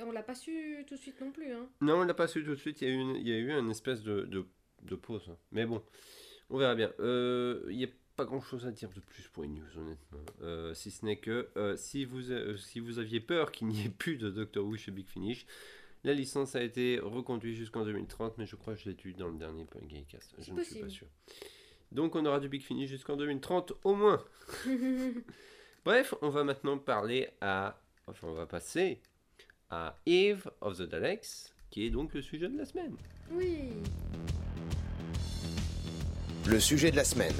on 0.08 0.12
l'a 0.14 0.24
pas 0.24 0.36
su 0.36 0.86
tout 0.88 0.96
de 0.96 1.00
suite 1.00 1.20
non 1.20 1.32
plus. 1.32 1.52
Hein. 1.52 1.68
Non, 1.82 1.96
on 1.96 2.04
l'a 2.06 2.14
pas 2.14 2.28
su 2.28 2.46
tout 2.46 2.52
de 2.52 2.56
suite. 2.56 2.82
Il 2.82 2.88
y 2.88 2.92
a 2.92 2.94
eu 2.94 2.98
une, 2.98 3.16
il 3.18 3.28
y 3.28 3.34
a 3.34 3.38
eu 3.38 3.52
une 3.52 3.70
espèce 3.70 4.04
de, 4.04 4.22
de, 4.22 4.46
de 4.84 4.96
pause. 4.96 5.30
Mais 5.52 5.66
bon, 5.66 5.84
on 6.50 6.58
verra 6.58 6.76
bien. 6.76 6.94
Euh, 7.02 7.62
Il 7.70 7.76
n'y 7.76 7.84
a 7.84 7.90
pas 8.16 8.24
grand 8.24 8.40
chose 8.40 8.66
à 8.66 8.72
dire 8.72 8.90
de 8.90 9.02
plus 9.02 9.28
pour 9.28 9.44
une 9.44 9.56
news, 9.56 9.78
honnêtement. 9.78 10.24
Euh, 10.42 10.74
si 10.74 10.92
ce 10.92 11.04
n'est 11.04 11.18
que 11.18 11.50
euh, 11.58 11.76
si, 11.76 12.06
vous, 12.06 12.22
si 12.58 12.80
vous 12.80 13.00
aviez 13.00 13.20
peur 13.20 13.52
qu'il 13.52 13.68
n'y 13.68 13.86
ait 13.86 13.90
plus 13.90 14.16
de 14.16 14.30
Doctor 14.30 14.66
Who 14.66 14.78
chez 14.78 14.92
Big 14.92 15.08
Finish, 15.10 15.46
la 16.06 16.14
licence 16.14 16.56
a 16.56 16.64
été 16.64 16.98
reconduite 17.00 17.58
jusqu'en 17.58 17.84
2030, 17.84 18.38
mais 18.38 18.46
je 18.46 18.56
crois 18.56 18.76
que 18.76 18.80
je 18.80 18.90
l'ai 18.90 18.98
lu 19.04 19.14
dans 19.14 19.28
le 19.28 19.38
dernier 19.38 19.68
Gamecast. 19.90 20.36
Je 20.40 20.54
ne 20.54 20.64
suis 20.64 20.80
pas 20.80 20.90
sûr. 20.90 21.08
Donc 21.92 22.16
on 22.16 22.26
aura 22.26 22.40
du 22.40 22.48
Big 22.48 22.62
Finish 22.62 22.90
jusqu'en 22.90 23.18
2030 23.18 23.74
au 23.84 23.94
moins. 23.94 24.24
Bref, 25.84 26.14
on 26.22 26.30
va 26.30 26.46
maintenant 26.46 26.78
parler 26.78 27.28
à. 27.42 27.78
Enfin, 28.12 28.28
on 28.28 28.34
va 28.34 28.46
passer 28.46 29.00
à 29.70 29.96
Eve 30.06 30.52
of 30.60 30.78
the 30.78 30.82
Daleks, 30.82 31.54
qui 31.70 31.86
est 31.86 31.90
donc 31.90 32.14
le 32.14 32.22
sujet 32.22 32.50
de 32.50 32.58
la 32.58 32.66
semaine. 32.66 32.96
oui. 33.32 33.70
Le 36.50 36.60
sujet 36.60 36.90
de 36.92 36.96
la 36.98 37.04
semaine. 37.06 37.36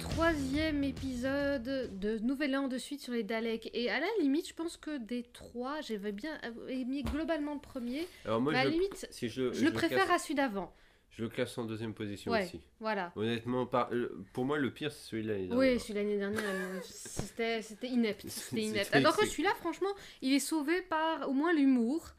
Troisième 0.00 0.82
épisode 0.82 1.90
de 2.00 2.18
Nouvel 2.20 2.56
An 2.56 2.66
de 2.68 2.78
suite 2.78 3.02
sur 3.02 3.12
les 3.12 3.22
Daleks. 3.22 3.70
Et 3.74 3.90
à 3.90 4.00
la 4.00 4.06
limite, 4.20 4.48
je 4.48 4.54
pense 4.54 4.78
que 4.78 4.96
des 4.96 5.22
trois, 5.22 5.82
j'avais 5.82 6.12
bien 6.12 6.32
aimé 6.68 7.02
globalement 7.02 7.52
le 7.54 7.60
premier. 7.60 8.08
Alors 8.24 8.40
moi, 8.40 8.54
à 8.54 8.62
je, 8.62 8.64
la 8.64 8.70
limite, 8.70 9.06
si 9.10 9.28
je, 9.28 9.52
je 9.52 9.64
le 9.64 9.70
préfère 9.70 10.10
à 10.10 10.18
celui 10.18 10.34
d'avant. 10.34 10.72
Je 11.16 11.22
le 11.22 11.28
classe 11.30 11.56
en 11.56 11.64
deuxième 11.64 11.94
position 11.94 12.30
Ouais. 12.30 12.44
aussi. 12.44 12.60
Voilà. 12.78 13.10
Honnêtement, 13.16 13.64
par, 13.66 13.90
euh, 13.92 14.22
pour 14.34 14.44
moi, 14.44 14.58
le 14.58 14.70
pire, 14.70 14.92
c'est 14.92 15.08
celui-là. 15.10 15.32
l'année 15.32 15.48
Oui, 15.50 15.64
dernière. 15.66 15.80
celui 15.80 15.94
de 15.94 15.98
l'année 15.98 16.18
dernière, 16.18 16.82
c'était 16.84 17.62
c'était 17.62 17.88
inepte. 17.88 18.26
C'était 18.28 18.62
inepte. 18.62 18.94
Alors 18.94 19.16
que 19.16 19.24
celui-là, 19.26 19.54
franchement, 19.56 19.88
il 20.20 20.32
est 20.34 20.38
sauvé 20.40 20.82
par 20.82 21.28
au 21.28 21.32
moins 21.32 21.52
l'humour 21.54 22.14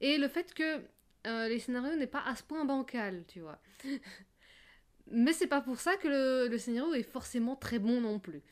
et 0.00 0.16
le 0.16 0.28
fait 0.28 0.54
que 0.54 0.80
euh, 1.26 1.48
les 1.48 1.58
scénarios 1.58 1.96
n'est 1.96 2.06
pas 2.06 2.22
à 2.24 2.34
ce 2.36 2.42
point 2.42 2.64
bancal, 2.64 3.24
tu 3.28 3.40
vois. 3.40 3.58
Mais 5.10 5.32
c'est 5.34 5.46
pas 5.46 5.60
pour 5.60 5.78
ça 5.80 5.96
que 5.96 6.08
le, 6.08 6.48
le 6.48 6.58
scénario 6.58 6.94
est 6.94 7.02
forcément 7.02 7.54
très 7.56 7.78
bon 7.78 8.00
non 8.00 8.18
plus. 8.18 8.42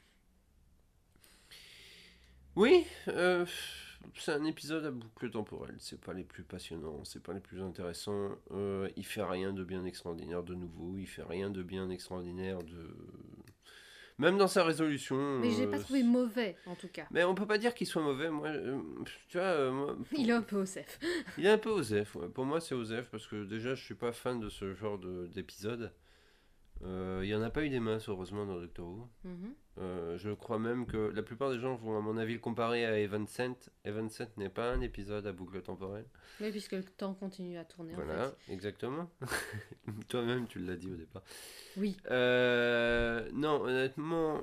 Oui, 2.55 2.85
euh, 3.09 3.45
c'est 4.15 4.33
un 4.33 4.45
épisode 4.45 4.85
à 4.85 4.91
boucle 4.91 5.31
temporelle. 5.31 5.77
C'est 5.79 6.01
pas 6.01 6.13
les 6.13 6.25
plus 6.25 6.43
passionnants, 6.45 7.05
c'est 7.05 7.23
pas 7.23 7.33
les 7.33 7.41
plus 7.41 7.61
intéressants. 7.63 8.31
Euh, 8.53 8.89
il 8.97 9.05
fait 9.07 9.23
rien 9.23 9.53
de 9.53 9.65
bien 9.65 9.85
extraordinaire 9.85 10.43
de 10.43 10.55
nouveau. 10.55 10.97
Il 10.99 11.07
fait 11.07 11.23
rien 11.23 11.51
de 11.51 11.63
bien 11.63 11.91
extraordinaire 11.91 12.63
de 12.63 12.89
Même 14.19 14.39
dans 14.39 14.49
sa 14.49 14.65
résolution. 14.65 15.39
Mais 15.41 15.51
j'ai 15.51 15.67
euh, 15.67 15.71
pas 15.71 15.79
trouvé 15.79 16.03
mauvais, 16.03 16.57
en 16.67 16.75
tout 16.75 16.89
cas. 16.89 17.07
Mais 17.11 17.23
on 17.25 17.35
peut 17.35 17.47
pas 17.47 17.59
dire 17.59 17.75
qu'il 17.75 17.87
soit 17.87 18.01
mauvais. 18.03 18.31
Moi, 18.31 18.49
euh, 18.49 18.81
tu 19.29 19.37
vois, 19.37 19.47
euh, 19.47 19.71
moi, 19.73 19.95
pour- 19.97 20.19
Il 20.19 20.31
est 20.31 20.33
un 20.33 20.41
peu 20.43 20.57
Osef. 20.57 20.99
il 21.37 21.45
est 21.45 21.51
un 21.51 21.59
peu 21.59 21.69
Osef. 21.71 22.15
ouais. 22.17 22.29
Pour 22.29 22.47
moi, 22.47 22.61
c'est 22.61 22.75
Osef 22.75 23.11
parce 23.11 23.27
que 23.27 23.45
déjà, 23.45 23.75
je 23.75 23.85
suis 23.85 23.95
pas 23.95 24.13
fan 24.13 24.41
de 24.41 24.49
ce 24.49 24.73
genre 24.75 24.99
de- 24.99 25.27
d'épisode. 25.27 25.93
Euh, 26.85 27.21
Il 27.25 27.29
y 27.29 27.35
en 27.35 27.43
a 27.43 27.51
pas 27.51 27.63
eu 27.65 27.69
des 27.71 27.81
masses, 27.81 28.09
heureusement, 28.09 28.45
dans 28.47 28.61
Doctor 28.61 28.87
Who. 28.87 29.09
Mhm. 29.25 29.55
Euh, 29.79 30.17
je 30.19 30.31
crois 30.31 30.59
même 30.59 30.87
que 30.87 30.97
la 30.97 31.23
plupart 31.23 31.51
des 31.51 31.59
gens 31.59 31.75
vont, 31.75 31.97
à 31.97 32.01
mon 32.01 32.17
avis, 32.17 32.35
le 32.35 32.39
comparer 32.41 32.85
à 32.87 32.99
Evan 32.99 33.27
Cent. 33.27 33.71
Evan 33.85 34.09
Cent 34.11 34.37
n'est 34.37 34.49
pas 34.51 34.73
un 34.73 34.81
épisode 34.81 35.27
à 35.27 35.33
boucle 35.33 35.61
temporelle. 35.63 36.07
Oui, 36.41 36.51
puisque 36.51 36.73
le 36.73 36.85
temps 36.85 37.15
continue 37.15 37.57
à 37.59 37.65
tourner, 37.65 37.93
en 37.95 37.97
Voilà, 37.97 38.29
fait. 38.31 38.53
exactement. 38.53 39.11
Toi-même, 40.09 40.47
tu 40.47 40.59
l'as 40.61 40.77
dit 40.77 40.91
au 40.93 40.97
départ. 40.97 41.23
Oui. 41.77 41.97
Euh, 42.11 43.29
non, 43.33 43.63
honnêtement. 43.63 44.41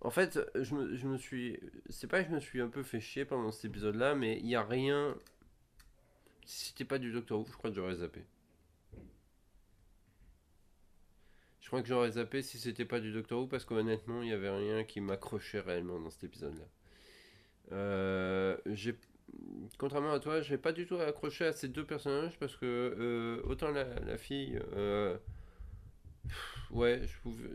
En 0.00 0.10
fait, 0.10 0.38
je 0.54 0.74
me, 0.74 0.94
je 0.96 1.06
me 1.08 1.16
suis. 1.18 1.58
C'est 1.90 2.06
pas 2.06 2.22
que 2.22 2.28
je 2.30 2.34
me 2.34 2.40
suis 2.40 2.60
un 2.60 2.68
peu 2.68 2.82
fait 2.82 3.00
chier 3.00 3.24
pendant 3.24 3.50
cet 3.50 3.64
épisode-là, 3.64 4.14
mais 4.14 4.38
il 4.38 4.46
y 4.46 4.54
a 4.54 4.62
rien. 4.62 5.16
Si 6.46 6.68
c'était 6.68 6.84
pas 6.84 6.98
du 6.98 7.10
Doctor 7.12 7.40
Who, 7.40 7.46
je 7.50 7.56
crois 7.56 7.70
que 7.70 7.76
j'aurais 7.76 7.96
zappé. 7.96 8.24
Je 11.68 11.70
crois 11.70 11.82
que 11.82 11.88
j'aurais 11.88 12.12
zappé 12.12 12.40
si 12.40 12.56
c'était 12.58 12.86
pas 12.86 12.98
du 12.98 13.12
Doctor 13.12 13.42
Who 13.42 13.46
parce 13.46 13.66
qu'honnêtement, 13.66 14.22
il 14.22 14.30
y 14.30 14.32
avait 14.32 14.48
rien 14.48 14.84
qui 14.84 15.02
m'accrochait 15.02 15.60
réellement 15.60 16.00
dans 16.00 16.08
cet 16.08 16.24
épisode-là. 16.24 16.64
Euh, 17.72 18.56
j'ai 18.64 18.96
contrairement 19.76 20.12
à 20.12 20.18
toi, 20.18 20.40
j'ai 20.40 20.56
pas 20.56 20.72
du 20.72 20.86
tout 20.86 20.96
accroché 20.96 21.44
à 21.44 21.52
ces 21.52 21.68
deux 21.68 21.84
personnages 21.84 22.38
parce 22.38 22.56
que 22.56 22.64
euh, 22.64 23.42
autant 23.44 23.70
la, 23.70 23.84
la 24.00 24.16
fille, 24.16 24.58
euh, 24.78 25.18
ouais, 26.70 27.02
je, 27.06 27.18
pouvais, 27.20 27.48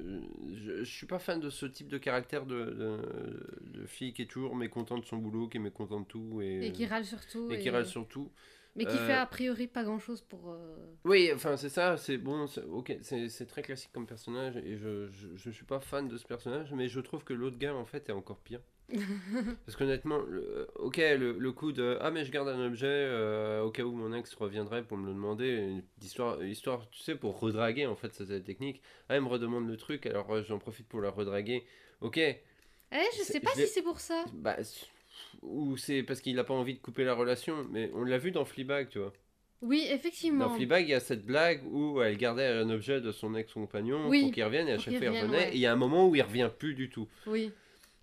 je, 0.53 0.83
je 0.83 0.91
suis 0.91 1.07
pas 1.07 1.17
fan 1.17 1.39
de 1.39 1.49
ce 1.49 1.65
type 1.65 1.87
de 1.87 1.97
caractère 1.97 2.45
de, 2.45 2.65
de, 2.65 3.79
de 3.79 3.85
fille 3.87 4.13
qui 4.13 4.21
est 4.21 4.27
toujours 4.29 4.55
mécontente 4.55 5.01
de 5.01 5.05
son 5.07 5.17
boulot, 5.17 5.47
qui 5.47 5.57
est 5.57 5.59
mécontente 5.59 6.03
de 6.03 6.07
tout 6.07 6.39
et, 6.43 6.67
Et 6.67 6.71
qui 6.71 6.85
râle 6.85 7.05
surtout. 7.05 7.51
et 7.51 7.57
qui 7.57 7.71
râle 7.71 7.87
sur 7.87 8.07
tout. 8.07 8.31
Mais 8.75 8.85
qui 8.85 8.97
Euh, 8.97 8.99
fait 8.99 9.13
a 9.13 9.25
priori 9.25 9.67
pas 9.67 9.83
grand 9.83 9.99
chose 9.99 10.21
pour. 10.21 10.49
euh, 10.51 10.95
Oui, 11.05 11.31
enfin 11.33 11.55
c'est 11.57 11.69
ça, 11.69 11.97
c'est 11.97 12.17
bon, 12.17 12.47
c'est- 12.47 12.61
ok, 12.63 12.95
c'est 13.01 13.45
très 13.47 13.61
classique 13.61 13.91
comme 13.93 14.05
personnage 14.07 14.55
et 14.57 14.77
je, 14.77 15.07
je, 15.09 15.27
je 15.35 15.49
suis 15.51 15.65
pas 15.65 15.79
fan 15.81 16.07
de 16.07 16.17
ce 16.17 16.25
personnage, 16.25 16.71
mais 16.73 16.87
je 16.89 16.99
trouve 17.01 17.23
que 17.25 17.33
l'autre 17.33 17.57
gars 17.57 17.75
en 17.75 17.85
fait 17.85 18.07
est 18.09 18.13
encore 18.13 18.39
pire. 18.39 18.61
Parce 19.65 19.77
qu'honnêtement, 19.77 20.17
le- 20.27 20.67
ok, 20.75 20.97
le, 20.97 21.37
le 21.39 21.51
coup 21.53 21.71
de 21.71 21.97
ah 22.01 22.11
mais 22.11 22.25
je 22.25 22.31
garde 22.31 22.49
un 22.49 22.65
objet 22.65 22.87
euh, 22.89 23.61
au 23.63 23.71
cas 23.71 23.83
où 23.83 23.93
mon 23.93 24.11
ex 24.13 24.33
reviendrait 24.35 24.83
pour 24.83 24.97
me 24.97 25.07
le 25.07 25.13
demander, 25.13 25.47
une 25.55 25.83
histoire, 26.01 26.43
histoire 26.43 26.89
tu 26.89 26.99
sais, 27.01 27.15
pour 27.15 27.39
redraguer 27.39 27.85
en 27.85 27.95
fait, 27.95 28.13
c'est 28.13 28.27
la 28.29 28.41
technique. 28.41 28.81
Ah, 29.07 29.15
elle 29.15 29.21
me 29.21 29.27
redemande 29.29 29.67
le 29.67 29.77
truc, 29.77 30.05
alors 30.05 30.29
euh, 30.33 30.43
j'en 30.43 30.59
profite 30.59 30.87
pour 30.89 30.99
la 31.01 31.09
redraguer. 31.11 31.65
Ok, 32.01 32.17
Eh, 32.91 33.09
je 33.17 33.23
sais 33.23 33.39
pas 33.41 33.51
si 33.55 33.67
c'est 33.67 33.81
pour 33.81 33.99
ça. 33.99 34.25
bah, 34.33 34.57
ou 35.41 35.77
c'est 35.77 36.03
parce 36.03 36.21
qu'il 36.21 36.37
a 36.39 36.43
pas 36.43 36.53
envie 36.53 36.73
de 36.75 36.79
couper 36.79 37.03
la 37.03 37.13
relation, 37.13 37.65
mais 37.71 37.89
on 37.93 38.03
l'a 38.03 38.17
vu 38.17 38.31
dans 38.31 38.45
Fleabag, 38.45 38.89
tu 38.89 38.99
vois. 38.99 39.13
Oui, 39.61 39.87
effectivement. 39.89 40.47
Dans 40.47 40.55
Fleabag, 40.55 40.83
il 40.87 40.89
y 40.89 40.93
a 40.93 40.99
cette 40.99 41.25
blague 41.25 41.61
où 41.71 42.01
elle 42.01 42.17
gardait 42.17 42.47
un 42.47 42.69
objet 42.69 42.99
de 42.99 43.11
son 43.13 43.33
ex-compagnon 43.35 44.09
Oui, 44.09 44.23
pour 44.23 44.31
qu'il 44.33 44.43
revienne 44.43 44.67
et 44.67 44.73
à 44.73 44.77
chaque 44.77 44.95
fois 44.97 45.05
il 45.05 45.09
revenait. 45.21 45.37
ouais. 45.37 45.49
Et 45.51 45.55
il 45.55 45.59
y 45.61 45.65
a 45.65 45.71
un 45.71 45.77
moment 45.77 46.07
où 46.09 46.15
il 46.15 46.21
revient 46.21 46.49
plus 46.57 46.73
du 46.73 46.89
tout. 46.89 47.07
Oui. 47.27 47.51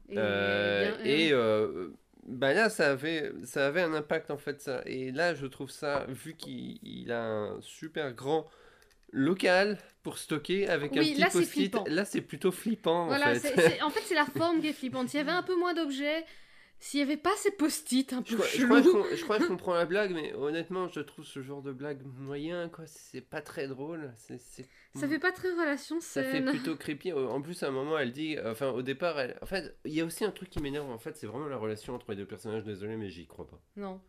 Et, 0.09 0.15
Euh, 0.17 0.97
bien, 0.97 1.05
et 1.05 1.33
euh, 1.33 1.39
euh, 1.39 1.95
bah 2.27 2.55
là, 2.55 2.69
ça 2.71 2.91
avait, 2.93 3.31
ça 3.45 3.67
avait 3.67 3.83
un 3.83 3.93
impact 3.95 4.31
en 4.31 4.39
fait. 4.39 4.61
Ça. 4.61 4.83
Et 4.87 5.11
là, 5.13 5.35
je 5.35 5.47
trouve 5.47 5.71
ça, 5.71 6.07
vu 6.09 6.35
qu'il 6.35 6.79
il 6.83 7.13
a 7.13 7.23
un 7.27 7.61
super 7.61 8.13
grand 8.15 8.49
local 9.13 9.79
pour 10.03 10.19
stocker 10.19 10.69
avec 10.69 10.97
un 10.97 11.01
Oui, 11.01 11.13
petit 11.13 11.21
là, 11.21 11.29
c'est 11.31 11.39
post-it, 11.41 11.53
flippant. 11.71 11.85
là 11.89 12.05
c'est 12.05 12.21
plutôt 12.21 12.53
flippant 12.53 13.07
voilà, 13.07 13.33
en 13.33 13.35
fait. 13.35 13.53
c'est- 13.55 13.83
en 13.83 13.91
fait, 13.91 14.01
c'est 14.05 14.15
la 14.15 14.25
forme 14.25 14.61
qui 14.61 14.69
est 14.69 14.73
flippante. 14.73 15.09
S'il 15.09 15.19
y 15.19 15.21
avait 15.21 15.31
un 15.33 15.43
peu 15.43 15.57
moins 15.57 15.75
d'objets, 15.75 16.25
s'il 16.83 16.99
y 17.01 17.03
avait 17.03 17.17
pas 17.19 17.31
ces 17.37 17.51
post-it 17.51 18.13
un 18.15 18.23
peu 18.23 18.35
crois, 18.37 18.47
je, 18.49 18.65
crois 18.65 18.81
que 18.81 18.87
je 18.87 18.91
com- 18.91 19.07
je 19.17 19.23
crois 19.25 19.37
que 19.39 19.43
je 19.45 19.49
comprends 19.49 19.75
la 19.75 19.85
blague, 19.85 20.13
mais 20.13 20.33
honnêtement, 20.35 20.89
je 20.89 21.01
trouve 21.01 21.25
ce 21.27 21.43
genre 21.43 21.61
de 21.63 21.73
blague 21.73 22.01
moyen, 22.19 22.69
quoi. 22.71 22.87
C'est 22.87 23.21
pas 23.21 23.43
très 23.43 23.69
drôle. 23.69 24.13
C'est, 24.17 24.39
c'est- 24.41 24.67
Ça 24.97 25.07
fait 25.07 25.19
pas 25.19 25.31
très 25.31 25.51
relation 25.51 26.01
Ça 26.01 26.25
fait 26.25 26.43
plutôt 26.45 26.77
creepy. 26.77 27.13
En 27.13 27.41
plus, 27.43 27.63
à 27.63 27.69
un 27.69 27.71
moment, 27.71 27.99
elle 27.99 28.13
dit. 28.13 28.37
Enfin, 28.45 28.71
au 28.71 28.83
départ, 28.83 29.21
elle... 29.21 29.37
en 29.43 29.47
fait, 29.47 29.77
il 29.85 29.93
y 29.93 30.01
a 30.01 30.05
aussi 30.05 30.25
un 30.25 30.31
truc 30.31 30.49
qui 30.51 30.61
m'énerve. 30.61 30.91
En 30.91 30.99
fait, 30.99 31.17
c'est 31.17 31.27
vraiment 31.27 31.47
la 31.49 31.59
relation 31.59 31.95
entre 31.95 32.11
les 32.11 32.17
deux 32.17 32.27
personnages. 32.27 32.65
Désolé, 32.65 32.97
mais 32.97 33.11
j'y 33.11 33.27
crois 33.27 33.47
pas. 33.47 33.61
Non. 33.77 34.01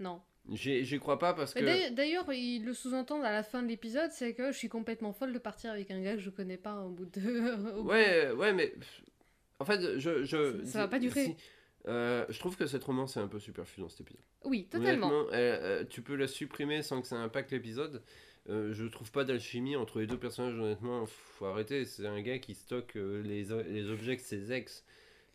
Non. 0.00 0.20
J'y, 0.52 0.84
j'y 0.84 0.98
crois 1.00 1.18
pas 1.18 1.34
parce 1.34 1.54
Mais 1.56 1.60
que. 1.88 1.94
d'ailleurs- 1.94 2.32
ils 2.32 2.64
le 2.64 2.72
sous-entendent 2.74 3.24
à 3.24 3.32
la 3.32 3.42
fin 3.42 3.62
de 3.62 3.68
l'épisode, 3.68 4.10
c'est 4.12 4.32
que 4.34 4.52
je 4.52 4.56
suis 4.56 4.68
complètement 4.68 5.12
folle 5.12 5.32
de 5.32 5.38
partir 5.38 5.72
avec 5.72 5.90
un 5.90 6.00
gars 6.00 6.14
que 6.14 6.20
je 6.20 6.30
connais 6.30 6.56
pas 6.58 6.82
au 6.82 6.90
bout 6.90 7.06
de. 7.06 7.54
au 7.78 7.82
bout- 7.82 7.88
Ouais, 7.90 8.30
ouais, 8.32 8.52
mais. 8.52 8.74
En 9.58 9.64
fait, 9.64 9.98
je. 9.98 10.24
je 10.24 10.64
Ça- 10.64 10.72
ça 10.72 10.78
va 10.80 10.88
pas 10.88 10.98
durer. 10.98 11.24
si- 11.24 11.36
euh, 11.88 12.24
je 12.28 12.38
trouve 12.38 12.56
que 12.56 12.66
cette 12.66 12.84
romance 12.84 13.16
est 13.16 13.20
un 13.20 13.28
peu 13.28 13.38
superflue 13.38 13.82
dans 13.82 13.88
cet 13.88 14.00
épisode. 14.02 14.22
Oui, 14.44 14.66
totalement. 14.70 15.10
Elle- 15.32 15.58
euh, 15.62 15.84
tu 15.88 16.02
peux 16.02 16.14
la 16.16 16.26
supprimer 16.28 16.82
sans 16.82 17.00
que 17.00 17.06
ça 17.08 17.16
impacte 17.16 17.52
l'épisode. 17.52 18.02
Euh, 18.48 18.72
je 18.72 18.84
trouve 18.86 19.10
pas 19.10 19.24
d'alchimie 19.24 19.74
entre 19.76 19.98
les 20.00 20.06
deux 20.06 20.18
personnages, 20.18 20.54
honnêtement. 20.58 21.04
Faut 21.06 21.46
arrêter. 21.46 21.84
C'est 21.84 22.06
un 22.06 22.20
gars 22.22 22.38
qui 22.38 22.54
stocke 22.54 22.96
euh, 22.96 23.22
les, 23.22 23.44
les 23.72 23.90
objets 23.90 24.16
que 24.16 24.22
ses 24.22 24.52
ex. 24.52 24.84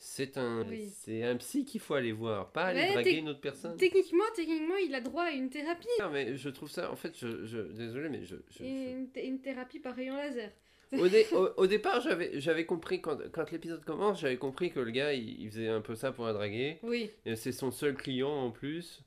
C'est 0.03 0.37
un, 0.37 0.65
Oui. 0.67 0.89
c'est 0.89 1.21
un 1.23 1.35
psy 1.37 1.63
qu'il 1.63 1.79
faut 1.79 1.93
aller 1.93 2.11
voir, 2.11 2.51
pas 2.51 2.63
aller 2.65 2.81
Mais 2.81 2.93
draguer 2.93 3.17
une 3.17 3.29
autre 3.29 3.39
personne. 3.41 3.77
Techniquement, 3.77 4.23
techniquement, 4.35 4.75
il 4.77 4.95
a 4.95 5.01
droit 5.01 5.23
à 5.25 5.31
une 5.31 5.49
thérapie. 5.51 5.87
Non, 5.99 6.09
mais 6.09 6.35
je 6.37 6.49
trouve 6.49 6.71
ça, 6.71 6.91
en 6.91 6.95
fait, 6.95 7.13
je, 7.19 7.45
je- 7.45 7.71
désolé, 7.71 8.09
mais 8.09 8.23
je, 8.25 8.35
une 8.63 9.39
thérapie 9.41 9.79
par 9.79 9.93
rayon 9.95 10.15
laser. 10.15 10.49
Au, 10.97 11.07
dé- 11.07 11.25
au- 11.31 11.49
au 11.57 11.67
départ, 11.67 12.01
j'avais, 12.01 12.65
compris 12.65 13.01
quand, 13.01 13.17
quand 13.31 13.49
l'épisode 13.51 13.83
commence, 13.85 14.19
j'avais 14.19 14.37
compris 14.37 14.71
que 14.71 14.79
le 14.79 14.91
gars, 14.91 15.13
il, 15.13 15.41
il 15.41 15.49
faisait 15.49 15.69
un 15.69 15.81
peu 15.81 15.95
ça 15.95 16.11
pour 16.11 16.25
la 16.25 16.33
draguer. 16.33 16.79
Oui. 16.83 17.09
C'est 17.35 17.51
son 17.53 17.71
seul 17.71 17.95
client 17.95 18.29
en 18.29 18.51
plus. 18.51 19.01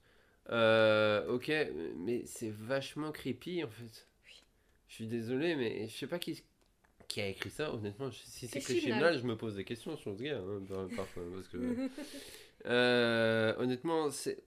Euh, 0.50 1.26
ok, 1.28 1.50
mais 1.96 2.22
c'est 2.26 2.50
vachement 2.52 3.12
creepy 3.12 3.64
en 3.64 3.68
fait. 3.68 4.06
Je 4.88 4.94
suis 4.94 5.06
désolé, 5.06 5.56
mais 5.56 5.88
je 5.88 5.94
sais 5.96 6.06
pas 6.06 6.18
qui, 6.18 6.42
qui 7.08 7.20
a 7.20 7.28
écrit 7.28 7.50
ça. 7.50 7.72
Honnêtement, 7.74 8.10
si 8.12 8.46
c'est. 8.46 8.60
Chibnall, 8.80 9.18
je 9.18 9.26
me 9.26 9.36
pose 9.36 9.56
des 9.56 9.64
questions 9.64 9.96
sur 9.96 10.16
ce 10.16 10.22
gars 10.22 10.38
hein, 10.38 10.62
par- 10.68 10.88
parfois. 10.96 11.22
Parce 11.34 11.48
que, 11.48 11.56
euh, 12.66 13.54
honnêtement, 13.58 14.10
c'est. 14.10 14.42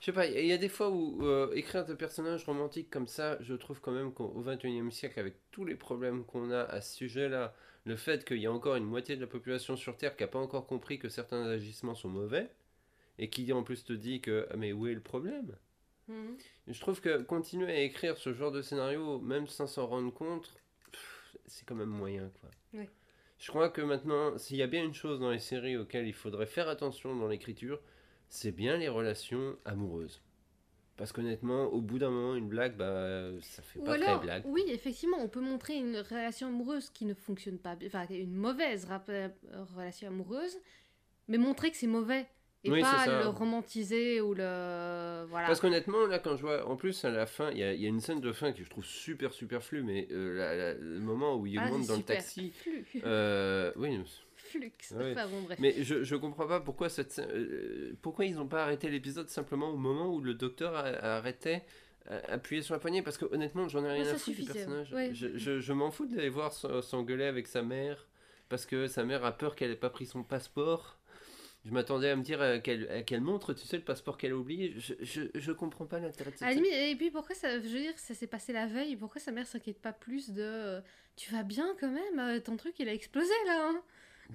Je 0.00 0.06
sais 0.06 0.12
pas, 0.12 0.26
il 0.26 0.46
y 0.46 0.52
a 0.52 0.56
des 0.56 0.70
fois 0.70 0.88
où 0.88 1.18
euh, 1.26 1.52
écrire 1.54 1.84
des 1.84 1.94
personnages 1.94 2.44
romantiques 2.44 2.88
comme 2.88 3.06
ça, 3.06 3.36
je 3.42 3.54
trouve 3.54 3.80
quand 3.82 3.92
même 3.92 4.12
qu'au 4.12 4.28
XXIe 4.28 4.90
siècle, 4.90 5.20
avec 5.20 5.34
tous 5.50 5.66
les 5.66 5.74
problèmes 5.74 6.24
qu'on 6.24 6.50
a 6.50 6.62
à 6.62 6.80
ce 6.80 6.96
sujet-là, 6.96 7.54
le 7.84 7.96
fait 7.96 8.24
qu'il 8.24 8.38
y 8.38 8.46
a 8.46 8.52
encore 8.52 8.76
une 8.76 8.84
moitié 8.84 9.16
de 9.16 9.20
la 9.20 9.26
population 9.26 9.76
sur 9.76 9.98
Terre 9.98 10.16
qui 10.16 10.22
n'a 10.22 10.28
pas 10.28 10.38
encore 10.38 10.66
compris 10.66 10.98
que 10.98 11.10
certains 11.10 11.44
agissements 11.46 11.94
sont 11.94 12.08
mauvais, 12.08 12.50
et 13.18 13.28
qui 13.28 13.52
en 13.52 13.62
plus 13.62 13.84
te 13.84 13.92
dit 13.92 14.22
que 14.22 14.46
ah, 14.50 14.56
mais 14.56 14.72
où 14.72 14.86
est 14.86 14.94
le 14.94 15.02
problème? 15.02 15.54
Mhm. 16.08 16.36
Je 16.68 16.80
trouve 16.80 17.02
que 17.02 17.20
continuer 17.22 17.70
à 17.70 17.80
écrire 17.80 18.16
ce 18.16 18.32
genre 18.32 18.52
de 18.52 18.62
scénario, 18.62 19.20
même 19.20 19.46
sans 19.46 19.66
s'en 19.66 19.86
rendre 19.86 20.12
compte, 20.12 20.50
c'est 21.46 21.66
quand 21.66 21.74
même 21.74 21.90
moyen 21.90 22.30
quoi. 22.40 22.50
Je 23.38 23.48
crois 23.48 23.70
que 23.70 23.80
maintenant, 23.80 24.36
s'il 24.36 24.58
y 24.58 24.62
a 24.62 24.66
bien 24.66 24.84
une 24.84 24.92
chose 24.92 25.18
dans 25.18 25.30
les 25.30 25.38
séries 25.38 25.78
auxquelles 25.78 26.06
il 26.06 26.12
faudrait 26.12 26.46
faire 26.46 26.68
attention 26.68 27.16
dans 27.16 27.26
l'écriture, 27.26 27.80
c'est 28.30 28.52
bien 28.52 28.78
les 28.78 28.88
relations 28.88 29.56
amoureuses. 29.66 30.22
Parce 30.96 31.12
qu'honnêtement, 31.12 31.64
au 31.66 31.80
bout 31.80 31.98
d'un 31.98 32.10
moment, 32.10 32.34
une 32.36 32.48
blague, 32.48 32.76
bah, 32.76 33.30
ça 33.42 33.62
fait 33.62 33.80
Ou 33.80 33.84
pas 33.84 33.94
alors, 33.94 34.18
très 34.18 34.26
blague. 34.26 34.44
oui, 34.46 34.62
effectivement, 34.68 35.18
on 35.20 35.28
peut 35.28 35.40
montrer 35.40 35.76
une 35.76 35.96
relation 35.98 36.48
amoureuse 36.48 36.90
qui 36.90 37.06
ne 37.06 37.14
fonctionne 37.14 37.58
pas, 37.58 37.76
enfin 37.86 38.06
une 38.10 38.34
mauvaise 38.36 38.86
euh, 39.08 39.28
relation 39.76 40.08
amoureuse, 40.08 40.58
mais 41.28 41.38
montrer 41.38 41.70
que 41.70 41.76
c'est 41.78 41.86
mauvais 41.86 42.26
et 42.64 42.70
Oui, 42.70 42.80
pas 42.80 43.06
le 43.06 43.28
romantiser 43.28 44.20
ou 44.20 44.34
le 44.34 45.24
voilà. 45.30 45.46
Parce 45.46 45.60
qu'honnêtement, 45.60 46.06
là, 46.06 46.18
quand 46.18 46.36
je 46.36 46.42
vois, 46.42 46.66
en 46.68 46.76
plus, 46.76 47.04
à 47.06 47.10
la 47.10 47.24
fin, 47.26 47.50
il 47.50 47.58
y, 47.58 47.62
a- 47.62 47.72
il 47.72 47.80
y 47.80 47.86
a 47.86 47.88
une 47.88 48.00
scène 48.00 48.20
de 48.20 48.32
fin 48.32 48.52
que 48.52 48.62
je 48.62 48.68
trouve 48.68 48.84
super 48.84 49.32
superflue, 49.32 49.82
mais 49.82 50.06
euh, 50.10 50.34
la- 50.36 50.54
la- 50.56 50.74
le 50.74 51.00
moment 51.00 51.36
où 51.36 51.46
il 51.46 51.58
Ah, 51.58 51.70
monte 51.70 51.86
dans 51.86 51.96
super. 51.96 52.16
le 52.16 52.16
taxi, 52.16 52.52
euh, 53.04 53.72
oui, 53.76 53.98
Flux. 54.50 54.72
Ouais. 54.96 55.12
Enfin 55.12 55.26
bon, 55.28 55.42
bref. 55.42 55.58
mais 55.60 55.74
je, 55.82 56.02
je 56.02 56.16
comprends 56.16 56.46
pas 56.46 56.60
pourquoi 56.60 56.88
cette, 56.88 57.18
euh, 57.18 57.92
pourquoi 58.02 58.24
ils 58.24 58.38
ont 58.38 58.46
pas 58.48 58.62
arrêté 58.64 58.88
l'épisode 58.90 59.28
simplement 59.28 59.70
au 59.70 59.76
moment 59.76 60.12
où 60.12 60.20
le 60.20 60.34
docteur 60.34 60.74
a- 60.74 60.80
a 60.88 61.16
arrêtait 61.18 61.62
a- 62.08 62.32
appuyé 62.32 62.62
sur 62.62 62.74
la 62.74 62.80
poignée 62.80 63.02
parce 63.02 63.18
que 63.18 63.26
honnêtement 63.32 63.68
j'en 63.68 63.84
ai 63.84 63.92
rien 63.92 64.04
ça 64.04 64.12
à 64.12 64.18
foutre 64.18 64.36
du 64.40 64.44
personnage 64.46 64.92
ouais. 64.92 65.10
je, 65.14 65.36
je, 65.36 65.60
je 65.60 65.72
m'en 65.72 65.90
fous 65.90 66.06
d'aller 66.06 66.28
voir 66.30 66.52
s'engueuler 66.52 67.24
avec 67.24 67.46
sa 67.46 67.62
mère 67.62 68.06
parce 68.48 68.66
que 68.66 68.86
sa 68.88 69.04
mère 69.04 69.24
a 69.24 69.32
peur 69.36 69.54
qu'elle 69.54 69.70
ait 69.70 69.76
pas 69.76 69.90
pris 69.90 70.06
son 70.06 70.22
passeport 70.24 70.96
je 71.66 71.72
m'attendais 71.72 72.08
à 72.08 72.16
me 72.16 72.22
dire 72.22 72.40
euh, 72.40 72.58
qu'elle 72.58 72.88
euh, 72.90 73.02
qu'elle 73.02 73.20
montre 73.20 73.52
tu 73.52 73.66
sais 73.66 73.76
le 73.76 73.84
passeport 73.84 74.16
qu'elle 74.16 74.32
a 74.32 74.36
oublié 74.36 74.74
je, 74.78 74.94
je, 75.02 75.22
je 75.34 75.52
comprends 75.52 75.84
pas 75.84 75.98
l'intérêt 76.00 76.30
de 76.30 76.54
limite, 76.54 76.72
et 76.72 76.96
puis 76.96 77.10
pourquoi 77.10 77.34
ça, 77.34 77.52
je 77.60 77.68
veux 77.68 77.80
dire, 77.80 77.92
ça 77.98 78.14
s'est 78.14 78.26
passé 78.26 78.54
la 78.54 78.66
veille, 78.66 78.96
pourquoi 78.96 79.20
sa 79.20 79.30
mère 79.30 79.46
s'inquiète 79.46 79.78
pas 79.78 79.92
plus 79.92 80.30
de 80.30 80.42
euh, 80.42 80.80
tu 81.16 81.30
vas 81.32 81.42
bien 81.42 81.76
quand 81.78 81.90
même, 81.90 82.18
euh, 82.18 82.40
ton 82.40 82.56
truc 82.56 82.74
il 82.78 82.88
a 82.88 82.94
explosé 82.94 83.28
là 83.46 83.68
hein? 83.74 83.82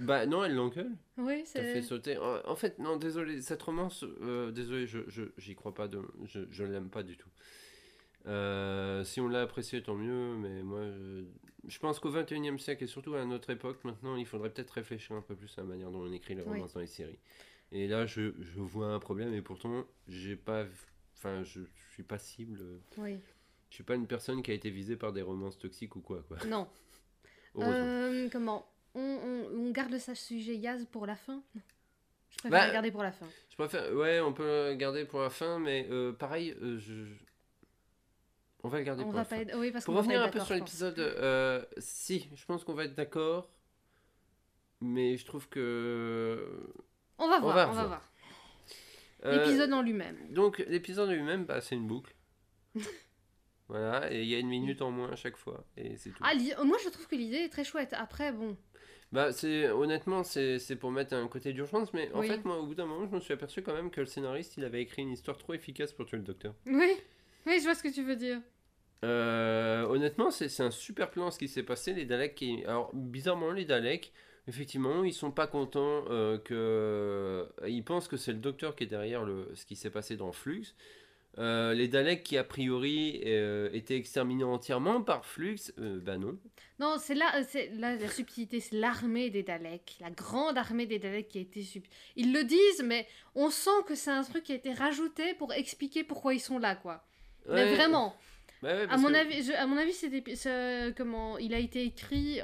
Bah 0.02 0.25
non 0.25 0.44
elle 0.44 0.56
l'engueule 0.56 0.92
Oui, 1.18 1.44
T'as 1.54 1.62
fait 1.62 1.74
c'est. 1.75 1.82
sauter. 1.84 2.18
En, 2.18 2.56
fait, 2.56 2.80
non, 2.80 2.98
désolé, 2.98 3.42
cette 3.42 3.62
romance, 3.62 4.04
euh, 4.22 4.52
désolé, 4.52 4.88
je, 4.88 5.00
je- 5.08 5.32
j'y 5.38 5.56
crois 5.56 5.74
pas, 5.74 5.88
de, 5.88 6.02
je, 6.25 6.42
je 6.52 6.64
l'aime 6.64 6.90
pas 6.90 7.04
du 7.04 7.18
tout. 7.18 7.30
Euh, 8.28 9.04
si 9.04 9.22
on 9.22 9.28
l'a 9.28 9.42
apprécié, 9.42 9.84
tant 9.84 9.96
mieux, 9.96 10.36
mais 10.38 10.64
moi, 10.64 10.82
je, 10.90 11.24
je 11.68 11.80
pense 11.80 12.00
qu'au 12.00 12.10
21e 12.12 12.58
siècle 12.58 12.84
et 12.84 12.88
surtout 12.88 13.14
à 13.14 13.24
notre 13.25 13.52
époque, 13.52 13.84
maintenant, 13.84 14.16
il 14.16 14.25
faudrait 14.25 14.50
peut-être 14.50 14.72
réfléchir 14.72 15.16
un 15.16 15.22
peu 15.22 15.36
plus 15.36 15.54
à 15.58 15.62
la 15.62 15.68
manière 15.68 15.92
dont 15.92 16.02
on 16.02 16.12
écrit 16.12 16.34
les 16.36 16.42
Oui. 16.42 16.50
romances 16.50 16.74
dans 16.74 16.80
les 16.80 16.88
séries. 16.88 17.20
Et 17.72 17.88
là, 17.88 18.06
je, 18.06 18.32
je 18.42 18.60
vois 18.60 18.88
un 18.88 19.00
problème, 19.00 19.34
et 19.34 19.42
pourtant, 19.42 19.86
j'ai 20.08 20.36
pas. 20.36 20.66
Enfin, 21.18 21.44
je, 21.44 21.62
je 21.62 21.94
suis 21.94 22.04
pas 22.04 22.18
cible. 22.20 22.60
Oui. 22.98 23.20
Je 23.70 23.75
suis 23.75 23.84
pas 23.84 23.96
une 23.96 24.08
personne 24.08 24.42
qui 24.42 24.52
a 24.52 24.54
été 24.54 24.70
visée 24.70 24.96
par 24.96 25.12
des 25.14 25.22
romances 25.22 25.58
toxiques 25.58 25.96
ou 25.96 26.02
quoi, 26.02 26.24
quoi. 26.28 26.38
Non. 26.48 26.68
Euh, 27.58 28.28
comment? 28.34 28.68
On, 28.96 29.00
on- 29.00 29.68
on 29.68 29.72
garde 29.72 29.98
ce 29.98 30.14
sujet 30.16 30.56
Yaz 30.56 30.86
pour 30.92 31.06
la 31.06 31.16
fin 31.16 31.44
Je 32.30 32.38
préfère 32.38 32.52
Bah, 32.60 32.68
le 32.68 32.74
garder 32.74 32.92
pour 32.92 33.04
la 33.04 33.12
fin. 33.12 33.28
Je 33.50 33.56
préfère. 33.56 33.94
Ouais, 33.94 34.20
on 34.20 34.34
peut 34.34 34.70
le 34.72 34.75
garder 34.75 35.06
pour 35.06 35.22
la 35.22 35.30
fin, 35.30 35.60
mais 35.60 35.88
euh, 35.92 36.12
pareil, 36.14 36.56
euh, 36.62 36.78
je. 36.80 36.94
On 38.64 38.68
va 38.70 38.80
le 38.80 38.84
garder 38.84 39.04
On 39.04 39.06
pour 39.06 39.14
va 39.14 39.20
la 39.20 39.25
pas 39.25 39.36
fin. 39.36 39.42
être... 39.44 39.58
Oui, 39.60 39.72
parce 39.72 39.86
Pour 39.86 39.96
revenir 39.96 40.22
un 40.24 40.30
peu 40.30 40.40
sur 40.40 40.56
l'épisode, 40.56 40.98
euh, 40.98 41.64
si, 41.78 42.28
je 42.34 42.46
pense 42.46 42.64
qu'on 42.64 42.74
va 42.74 42.86
être 42.86 42.96
d'accord, 42.96 43.52
mais 44.82 45.18
je 45.18 45.25
trouve 45.25 45.48
que. 45.50 46.74
On 47.20 47.28
va 47.30 47.38
On 47.38 47.42
voir, 47.42 47.56
va 47.56 47.70
on 47.70 47.74
va 47.74 47.86
voir. 47.86 48.12
L'épisode 49.24 49.72
en 49.74 49.82
lui-même. 49.82 50.18
Donc, 50.34 50.60
l'épisode 50.68 51.10
lui-même, 51.10 51.46
bah, 51.46 51.60
c'est 51.62 51.75
une 51.75 51.88
boucle. 51.88 52.14
voilà, 53.68 54.12
et 54.12 54.22
il 54.22 54.28
y 54.30 54.36
a 54.36 54.40
une 54.40 54.50
minute 54.50 54.82
en 54.82 54.92
moins 54.92 55.12
à 55.12 55.16
chaque 55.16 55.38
fois, 55.38 55.64
et 55.78 55.98
c'est 55.98 56.12
tout. 56.12 56.22
Ah, 56.24 56.34
moi 56.64 56.78
je 56.84 56.90
trouve 56.90 57.08
que 57.08 57.16
l'idée 57.16 57.38
est 57.38 57.50
très 57.50 57.64
chouette. 57.64 57.94
Après, 57.94 58.32
bon. 58.32 58.56
Bah, 59.16 59.32
c'est 59.32 59.70
honnêtement, 59.70 60.24
c'est 60.24 60.76
pour 60.78 60.92
mettre 60.92 61.14
un 61.16 61.28
côté 61.30 61.54
d'urgence, 61.54 61.94
mais 61.94 62.12
en 62.14 62.20
Oui. 62.20 62.28
fait, 62.28 62.44
moi, 62.44 62.58
au 62.60 62.66
bout 62.66 62.76
d'un 62.76 62.86
moment, 62.86 63.08
je 63.10 63.16
me 63.16 63.22
suis 63.22 63.34
aperçu 63.34 63.62
quand 63.62 63.74
même 63.74 63.90
que 63.90 64.02
le 64.02 64.08
scénariste, 64.08 64.58
il 64.58 64.66
avait 64.66 64.82
écrit 64.82 65.04
une 65.04 65.14
histoire 65.14 65.38
trop 65.38 65.54
efficace 65.54 65.94
pour 65.94 66.06
tuer 66.06 66.18
le 66.18 66.24
docteur. 66.24 66.54
Oui, 66.66 66.92
oui, 67.46 67.60
je 67.60 67.64
vois 67.64 67.76
ce 67.76 67.82
que 67.82 67.94
tu 67.94 68.04
veux 68.04 68.18
dire. 68.18 68.42
Euh, 69.06 69.84
honnêtement, 69.86 70.32
c'est 70.32 70.50
c'est 70.50 70.64
un 70.64 70.72
super 70.72 71.12
plan 71.12 71.32
ce 71.32 71.40
qui 71.40 71.48
s'est 71.48 71.64
passé. 71.64 71.94
Les 71.94 72.04
Daleks, 72.04 72.36
qui... 72.36 72.66
alors 72.66 72.90
bizarrement, 72.94 73.52
les 73.52 73.64
Daleks, 73.64 74.12
effectivement, 74.50 75.06
ils 75.06 75.14
sont 75.14 75.32
pas 75.32 75.48
contents 75.48 76.04
euh, 76.10 76.38
que. 76.38 77.48
Ils 77.68 77.84
pensent 77.86 78.10
que 78.10 78.18
c'est 78.18 78.34
le 78.34 78.40
docteur 78.40 78.76
qui 78.76 78.84
est 78.84 78.88
derrière 78.88 79.24
le... 79.24 79.50
ce 79.54 79.66
qui 79.66 79.78
s'est 79.78 79.92
passé 79.92 80.18
dans 80.18 80.34
Flux. 80.34 80.66
Euh, 81.38 81.74
les 81.74 81.88
Daleks 81.89 82.24
qui, 82.24 82.38
a 82.38 82.44
priori, 82.46 83.22
euh, 83.25 83.70
étaient 83.74 83.98
exterminés 83.98 84.46
entièrement 84.46 85.01
par 85.01 85.25
Flux, 85.25 85.58
euh, 85.80 86.00
bah 86.00 86.18
non. 86.18 86.38
Non, 86.80 86.96
c'est 86.98 87.13
là, 87.15 87.30
euh, 87.38 87.44
c'est 87.50 87.68
là 87.74 87.96
la 87.96 88.08
subtilité, 88.10 88.62
c'est 88.62 88.77
l'armée 88.77 89.30
des 89.30 89.44
Daleks, 89.44 89.98
la 90.00 90.12
grande 90.12 90.58
armée 90.58 90.86
des 90.86 90.98
Daleks 90.98 91.27
qui 91.27 91.38
a 91.39 91.42
été 91.42 91.62
sub. 91.62 91.84
Ils 92.15 92.32
le 92.32 92.44
disent, 92.46 92.84
mais 92.86 93.06
on 93.36 93.50
sent 93.50 93.70
que 93.86 93.96
c'est 93.96 94.12
un 94.12 94.24
truc 94.24 94.44
qui 94.46 94.54
a 94.54 94.56
été 94.56 94.72
rajouté 94.74 95.34
pour 95.34 95.51
expliquer 95.54 96.04
pourquoi 96.06 96.34
ils 96.34 96.39
sont 96.39 96.58
là, 96.58 96.75
quoi. 96.75 97.04
Ouais. 97.50 97.56
Mais 97.56 97.75
vraiment, 97.75 98.15
Bah 98.62 98.74
ouais, 98.74 98.88
à 98.89 98.96
mon 98.98 99.10
que- 99.10 99.13
avis, 99.15 99.44
je- 99.44 99.51
à 99.51 99.68
mon 99.68 99.75
avis, 99.77 99.94
ce- 99.94 100.92
comment 100.92 101.38
il 101.38 101.54
a 101.54 101.60
été 101.60 101.84
écrit 101.84 102.39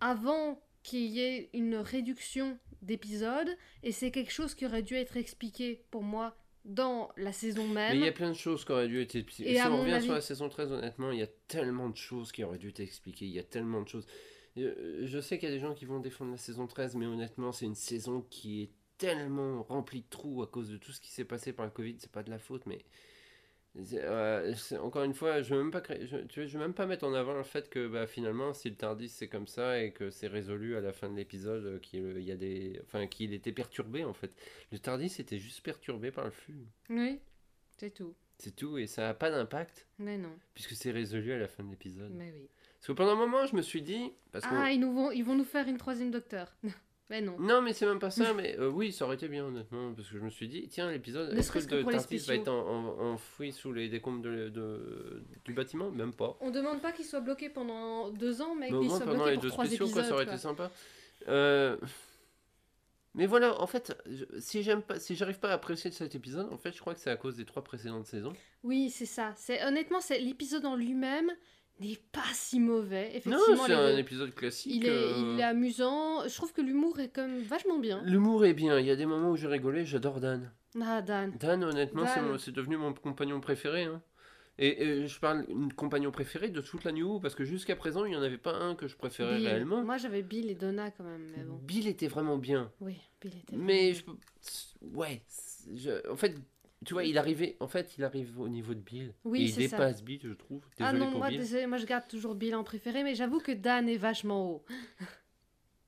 avant 0.00 0.60
qu'il 0.82 1.06
y 1.06 1.20
ait 1.20 1.50
une 1.52 1.76
réduction 1.76 2.58
d'épisodes, 2.82 3.54
et 3.82 3.92
c'est 3.92 4.10
quelque 4.10 4.32
chose 4.32 4.54
qui 4.54 4.64
aurait 4.66 4.82
dû 4.82 4.94
être 4.94 5.16
expliqué 5.16 5.84
pour 5.90 6.02
moi 6.02 6.34
dans 6.64 7.10
la 7.16 7.32
saison 7.32 7.66
Mais 7.68 7.74
même. 7.90 7.96
il 7.96 8.04
y 8.04 8.08
a 8.08 8.12
plein 8.12 8.30
de 8.30 8.36
choses 8.36 8.64
qui 8.64 8.72
auraient 8.72 8.88
dû 8.88 9.00
être 9.00 9.16
expliquées. 9.16 9.52
Et 9.52 9.56
Si 9.56 9.62
on 9.62 9.80
revient 9.80 9.92
avis- 9.92 10.04
sur 10.04 10.14
la 10.14 10.20
saison 10.20 10.48
13, 10.48 10.72
honnêtement, 10.72 11.10
il 11.12 11.18
y 11.18 11.22
a 11.22 11.28
tellement 11.48 11.88
de 11.88 11.96
choses 11.96 12.32
qui 12.32 12.44
auraient 12.44 12.58
dû 12.58 12.68
être 12.68 12.80
expliquées. 12.80 13.24
Il 13.26 13.32
y 13.32 13.38
a 13.38 13.42
tellement 13.44 13.82
de 13.82 13.88
choses. 13.88 14.06
Euh, 14.58 15.00
Je 15.06 15.20
sais 15.20 15.38
qu'il 15.38 15.48
y 15.48 15.52
a 15.52 15.54
des 15.54 15.60
gens 15.60 15.74
qui 15.74 15.84
vont 15.86 16.00
défendre 16.00 16.32
la 16.32 16.36
saison 16.36 16.66
13, 16.66 16.96
mais 16.96 17.06
honnêtement, 17.06 17.52
c'est 17.52 17.66
une 17.66 17.74
saison 17.74 18.22
qui 18.30 18.62
est 18.62 18.70
tellement 18.98 19.62
remplie 19.62 20.02
de 20.02 20.08
trous 20.10 20.42
à 20.42 20.46
cause 20.46 20.68
de 20.70 20.76
tout 20.76 20.92
ce 20.92 21.00
qui 21.00 21.10
s'est 21.10 21.24
passé 21.24 21.52
par 21.52 21.64
le 21.66 21.72
Covid. 21.72 21.96
C'est 21.98 22.10
pas 22.12 22.22
de 22.22 22.30
la 22.30 22.38
faute, 22.38 22.66
mais. 22.66 22.84
Euh, 23.94 24.54
encore 24.80 25.04
une 25.04 25.14
fois, 25.14 25.42
je 25.42 25.52
ne 25.52 25.58
veux, 25.58 25.62
même 25.64 25.72
pas 25.72 25.80
créer- 25.80 26.06
je, 26.06 26.16
tu 26.18 26.40
vois, 26.40 26.46
je 26.48 26.58
veux 26.58 26.64
même 26.64 26.74
pas 26.74 26.86
mettre 26.86 27.04
en 27.04 27.14
avant 27.14 27.34
le 27.34 27.42
fait 27.44 27.68
que 27.70 27.86
bah, 27.86 28.06
finalement, 28.06 28.52
si 28.52 28.68
le 28.68 28.76
Tardis 28.76 29.08
c'est 29.08 29.28
comme 29.28 29.46
ça 29.46 29.80
et 29.80 29.92
que 29.92 30.10
c'est 30.10 30.26
résolu 30.26 30.76
à 30.76 30.80
la 30.80 30.92
fin 30.92 31.08
de 31.08 31.16
l'épisode, 31.16 31.64
euh, 31.64 31.78
qu'il 31.78 32.16
il 32.18 32.24
y 32.24 32.32
a 32.32 32.36
des, 32.36 32.80
enfin, 32.84 33.06
qu'il 33.06 33.32
était 33.32 33.52
perturbé 33.52 34.04
en 34.04 34.12
fait. 34.12 34.32
Le 34.72 34.78
Tardis 34.78 35.14
était 35.18 35.38
juste 35.38 35.62
perturbé 35.62 36.10
par 36.10 36.24
le 36.24 36.30
flux. 36.30 36.66
Oui, 36.88 37.20
c'est 37.78 37.90
tout. 37.94 38.14
C'est 38.38 38.56
tout, 38.56 38.78
et 38.78 38.86
ça 38.86 39.02
n'a 39.02 39.14
pas 39.14 39.30
d'impact, 39.30 39.86
Mais 39.98 40.16
non, 40.16 40.32
puisque 40.54 40.72
c'est 40.72 40.90
résolu 40.90 41.32
à 41.32 41.38
la 41.38 41.46
fin 41.46 41.62
de 41.62 41.70
l'épisode. 41.70 42.10
mais 42.14 42.32
oui. 42.32 42.48
Parce 42.78 42.86
que 42.86 42.92
pendant 42.92 43.12
un 43.12 43.16
moment, 43.16 43.44
je 43.44 43.54
me 43.54 43.60
suis 43.60 43.82
dit... 43.82 44.10
Parce. 44.32 44.46
Ah, 44.48 44.72
ils, 44.72 44.80
nous 44.80 44.94
vont, 44.94 45.10
ils 45.10 45.22
vont 45.22 45.34
nous 45.34 45.44
faire 45.44 45.68
une 45.68 45.76
troisième 45.76 46.10
docteur. 46.10 46.54
mais 47.10 47.20
non. 47.20 47.36
Non, 47.38 47.60
mais 47.60 47.72
c'est 47.74 47.84
même 47.86 47.98
pas 47.98 48.10
ça, 48.10 48.32
mais 48.34 48.56
euh, 48.58 48.70
oui, 48.70 48.92
ça 48.92 49.04
aurait 49.04 49.16
été 49.16 49.28
bien, 49.28 49.44
honnêtement, 49.44 49.92
parce 49.92 50.08
que 50.08 50.16
je 50.16 50.22
me 50.22 50.30
suis 50.30 50.48
dit, 50.48 50.66
tiens, 50.68 50.90
l'épisode, 50.90 51.36
est-ce 51.36 51.50
que 51.52 51.58
le 51.74 51.82
va 51.82 52.34
être 52.34 52.48
en- 52.48 52.66
en- 52.66 53.12
enfoui 53.12 53.52
sous 53.52 53.72
les 53.72 53.88
décombres 53.88 54.22
de, 54.22 54.48
de- 54.48 55.22
du 55.44 55.52
bâtiment? 55.52 55.90
Même 55.90 56.14
pas. 56.14 56.38
On 56.40 56.50
demande 56.50 56.80
pas 56.80 56.92
qu'il 56.92 57.04
soit 57.04 57.20
bloqué 57.20 57.50
pendant 57.50 58.08
deux 58.10 58.40
ans, 58.40 58.54
mais 58.54 58.70
Mais 58.70 58.76
au 58.76 58.80
qu'il 58.80 58.88
moins, 58.88 58.96
soit 58.96 59.06
pendant 59.06 59.18
bloqué 59.24 59.30
les 59.32 59.36
deux 59.42 59.48
trois 59.50 59.66
spéciaux, 59.66 59.84
épisodes. 59.86 60.02
quoi, 60.02 60.08
ça 60.08 60.14
aurait 60.14 60.24
quoi. 60.24 60.32
été 60.34 60.40
sympa. 60.42 60.70
Euh, 61.28 61.76
Mais 63.14 63.26
voilà, 63.26 63.60
en 63.60 63.66
fait, 63.66 63.92
je- 64.06 64.38
si 64.38 64.62
j'aime 64.62 64.82
pas, 64.82 65.00
si 65.00 65.16
j'arrive 65.16 65.40
pas 65.40 65.50
à 65.50 65.54
apprécier 65.54 65.90
cet 65.90 66.14
épisode, 66.14 66.46
en 66.52 66.56
fait, 66.58 66.72
je 66.72 66.78
crois 66.80 66.94
que 66.94 67.00
c'est 67.00 67.10
à 67.10 67.16
cause 67.16 67.34
des 67.36 67.44
trois 67.44 67.64
précédentes 67.64 68.06
saisons. 68.06 68.32
Oui, 68.62 68.88
c'est 68.88 69.04
ça. 69.06 69.32
C'est 69.36 69.64
honnêtement, 69.64 70.00
c'est 70.00 70.20
l'épisode 70.20 70.64
en 70.64 70.76
lui-même 70.76 71.32
n'est 71.80 71.98
pas 72.12 72.22
si 72.32 72.60
mauvais. 72.60 73.04
Non, 73.26 73.36
Effectivement, 73.38 73.64
c'est 73.66 73.68
les 73.68 73.94
un 73.94 73.96
épisode 73.96 74.34
classique. 74.34 74.72
il 74.76 74.86
est, 74.86 74.90
euh, 74.90 75.32
il 75.34 75.40
est 75.40 75.44
amusant. 75.44 76.26
Je 76.28 76.34
trouve 76.34 76.52
que 76.52 76.60
l'humour 76.60 77.00
est 77.00 77.08
comme 77.14 77.38
vachement 77.42 77.78
bien. 77.78 78.02
L'humour 78.04 78.44
est 78.44 78.54
bien, 78.54 78.78
il 78.78 78.86
y 78.86 78.90
a 78.90 78.96
des 78.96 79.06
moments 79.06 79.30
où 79.30 79.36
j'ai 79.36 79.48
rigolé, 79.48 79.84
j'adore 79.84 80.20
Dan. 80.20 80.50
Ah 80.80 81.02
Dan. 81.02 81.32
Dan, 81.40 81.64
honnêtement, 81.64 82.06
c'est 82.06 82.20
Dan. 82.20 82.38
c'est 82.38 82.52
devenu 82.52 82.76
mon 82.76 82.92
compagnon 82.92 83.40
préféré. 83.40 83.84
hein. 83.84 84.02
Et, 84.62 84.82
et 84.82 85.06
je 85.06 85.18
parle 85.20 85.46
de 85.46 85.72
compagnon 85.72 86.10
préféré 86.10 86.50
de 86.50 86.60
toute 86.60 86.84
la 86.84 86.92
New 86.92 87.18
parce 87.18 87.34
que 87.34 87.44
jusqu'à 87.44 87.76
présent, 87.76 88.04
il 88.04 88.10
n'y 88.10 88.16
en 88.16 88.22
avait 88.22 88.36
pas 88.36 88.52
un 88.54 88.74
que 88.74 88.88
je 88.88 88.96
préférais 88.96 89.36
Bill. 89.38 89.46
réellement. 89.48 89.82
Moi, 89.82 89.96
j'avais 89.96 90.22
Bill 90.22 90.50
et 90.50 90.54
Donna 90.54 90.90
quand 90.90 91.04
même, 91.04 91.26
mais 91.34 91.42
bon. 91.44 91.58
Bill 91.62 91.88
était 91.88 92.08
vraiment 92.08 92.36
bien. 92.36 92.70
Oui, 92.82 92.96
Bill 93.22 93.32
était. 93.38 93.56
Mais 93.56 93.92
vraiment 93.92 94.18
je 94.82 94.88
peux- 94.90 94.96
Ouais. 94.98 95.22
c'est- 95.28 95.76
je- 95.78 96.10
En 96.10 96.16
fait, 96.16 96.36
tu 96.86 96.94
vois, 96.94 97.04
il 97.04 97.18
arrivait. 97.18 97.56
En 97.60 97.68
fait, 97.68 97.94
il 97.98 98.04
arrive 98.04 98.40
au 98.40 98.48
niveau 98.48 98.72
de 98.74 98.80
Bill. 98.80 99.12
Oui, 99.24 99.40
et 99.40 99.44
il 99.44 99.52
c'est 99.52 99.68
ça. 99.68 99.76
dépasse 99.76 100.02
Bill, 100.02 100.20
je 100.22 100.32
trouve. 100.32 100.62
Ah 100.80 100.92
non, 100.92 101.10
pour 101.10 101.18
moi, 101.18 101.28
Bill. 101.28 101.38
désolé, 101.40 101.66
moi 101.66 101.76
je 101.78 101.86
garde 101.86 102.08
toujours 102.08 102.34
Bill 102.34 102.54
en 102.54 102.64
préféré, 102.64 103.02
mais 103.04 103.14
j'avoue 103.14 103.40
que 103.40 103.52
Dan 103.52 103.88
est 103.88 103.96
vachement 103.98 104.50
haut. 104.50 104.64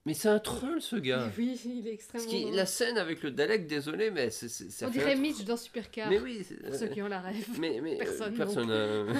Mais 0.04 0.14
c'est 0.14 0.28
un 0.28 0.40
troll, 0.40 0.82
ce 0.82 0.96
gars. 0.96 1.30
Oui, 1.38 1.60
il 1.64 1.86
est 1.86 1.94
extrêmement 1.94 2.28
drôle. 2.28 2.54
la 2.56 2.66
scène 2.66 2.98
avec 2.98 3.22
le 3.22 3.30
Dalek, 3.30 3.66
désolé, 3.68 4.10
mais 4.10 4.30
c'est, 4.30 4.48
ça 4.48 4.88
On 4.88 4.92
fait 4.92 4.98
dirait 4.98 5.14
Mitch 5.16 5.44
dans 5.44 5.56
Supercar. 5.56 6.10
Mais 6.10 6.18
oui. 6.18 6.42
c'est- 6.44 6.56
Pour 6.56 6.74
ceux 6.74 6.88
qui 6.88 7.00
ont 7.02 7.08
la 7.08 7.20
rêve. 7.20 7.46
Mais, 7.60 7.80
mais 7.80 7.94
euh, 7.94 7.98
Personne 7.98 8.34
personne 8.34 8.70
euh, 8.70 9.14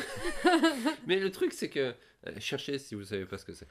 mais 1.06 1.20
le 1.20 1.30
truc, 1.30 1.52
c'est 1.52 1.68
que. 1.70 1.94
Euh, 2.26 2.30
cherchez 2.38 2.78
si 2.78 2.94
vous 2.94 3.04
savez 3.04 3.24
pas 3.24 3.38
ce 3.38 3.44
que 3.44 3.52
c'est. 3.52 3.66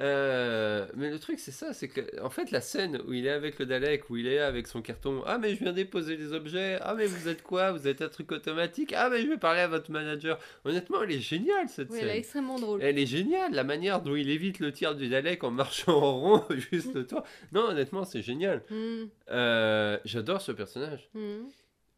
Euh, 0.00 0.86
mais 0.96 1.10
le 1.10 1.18
truc, 1.18 1.38
c'est 1.38 1.50
ça 1.52 1.72
c'est 1.72 1.88
que, 1.88 2.20
en 2.20 2.30
fait, 2.30 2.50
la 2.50 2.60
scène 2.60 3.00
où 3.06 3.12
il 3.12 3.26
est 3.26 3.30
avec 3.30 3.58
le 3.58 3.66
Dalek, 3.66 4.10
où 4.10 4.16
il 4.16 4.26
est 4.26 4.38
avec 4.40 4.66
son 4.66 4.82
carton. 4.82 5.22
Ah, 5.26 5.38
mais 5.38 5.54
je 5.54 5.60
viens 5.60 5.72
déposer 5.72 6.16
des 6.16 6.32
objets. 6.32 6.78
Ah, 6.82 6.94
mais 6.94 7.06
vous 7.06 7.28
êtes 7.28 7.42
quoi? 7.42 7.72
Vous 7.72 7.86
êtes 7.88 8.02
un 8.02 8.08
truc 8.08 8.30
automatique. 8.32 8.92
Ah, 8.96 9.08
mais 9.10 9.22
je 9.22 9.26
vais 9.28 9.38
parler 9.38 9.60
à 9.60 9.68
votre 9.68 9.90
manager. 9.90 10.38
Honnêtement, 10.64 11.02
elle 11.02 11.12
est 11.12 11.20
géniale 11.20 11.68
cette 11.68 11.90
Oui, 11.90 11.98
elle 12.00 12.06
est 12.06 12.10
scène. 12.10 12.18
extrêmement 12.18 12.58
drôle. 12.58 12.82
Elle 12.82 12.98
est 12.98 13.06
géniale, 13.06 13.52
la 13.52 13.64
manière 13.64 14.02
dont 14.02 14.14
il 14.16 14.28
évite 14.30 14.58
le 14.58 14.72
tir 14.72 14.94
du 14.94 15.08
Dalek 15.08 15.42
en 15.44 15.50
marchant 15.50 15.92
en 15.96 16.20
rond, 16.20 16.44
juste 16.72 16.94
le 16.94 17.06
toit. 17.06 17.24
Non, 17.52 17.62
honnêtement, 17.68 18.04
c'est 18.04 18.22
génial. 18.22 18.62
Hmm, 18.70 19.04
Euh, 19.30 19.98
J'adore 20.04 20.40
ce 20.42 20.52
personnage. 20.52 21.08
hmm. 21.14 21.44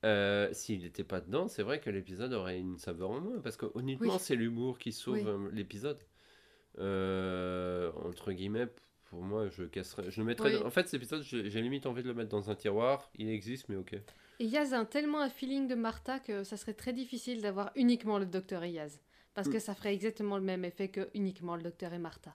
Euh, 0.05 0.49
S'il 0.53 0.83
n'était 0.83 1.05
pas 1.05 1.21
dedans, 1.21 1.49
c'est 1.49 1.63
vrai 1.63 1.81
que 1.81 1.91
l'épisode 1.91 2.33
aurait 2.33 2.59
une 2.59 2.79
saveur 2.79 3.11
en 3.11 3.21
moins. 3.21 3.41
Parce 3.41 3.57
que 3.57 3.67
honnêtement, 3.75 4.13
Oui. 4.15 4.19
c'est 4.21 4.37
l'humour 4.37 4.79
qui 4.79 4.93
sauve 4.93 5.15
Oui. 5.17 5.25
euh, 5.27 5.49
l'épisode. 5.53 5.99
Euh, 6.79 7.91
entre 8.05 8.33
guillemets, 8.33 8.69
pour 9.05 9.23
moi, 9.23 9.49
je 9.49 9.65
casserais. 9.65 10.11
Je 10.11 10.21
le 10.21 10.27
mettrais. 10.27 10.55
Oui. 10.55 10.61
dans- 10.61 10.67
En 10.67 10.71
fait, 10.71 10.87
cet 10.89 10.95
épisode, 10.95 11.23
j'ai 11.23 11.63
limite 11.63 11.87
envie 11.87 12.03
de 12.03 12.09
le 12.09 12.15
mettre 12.15 12.29
dans 12.31 12.51
un 12.51 12.55
tiroir. 12.55 13.11
Il 13.17 13.29
existe, 13.31 13.69
mais 13.69 13.77
ok. 13.77 13.95
Et 14.39 14.45
Yaz 14.45 14.75
a 14.75 14.79
un- 14.81 14.85
tellement 14.85 15.21
un 15.23 15.31
feeling 15.31 15.67
de 15.69 15.75
Martha 15.75 16.19
que 16.19 16.45
ça 16.45 16.57
serait 16.57 16.75
très 16.75 16.93
difficile 16.93 17.41
d'avoir 17.41 17.71
uniquement 17.75 18.19
le 18.19 18.27
docteur 18.27 18.63
et 18.65 18.71
Yaz. 18.71 19.01
Parce 19.35 19.49
que 19.51 19.59
ça 19.59 19.75
ferait 19.75 19.93
exactement 19.93 20.39
le 20.39 20.43
même 20.43 20.65
effet 20.65 20.89
que 20.89 21.11
uniquement 21.13 21.57
le 21.57 21.63
docteur 21.63 21.93
et 21.93 21.99
Martha. 21.99 22.35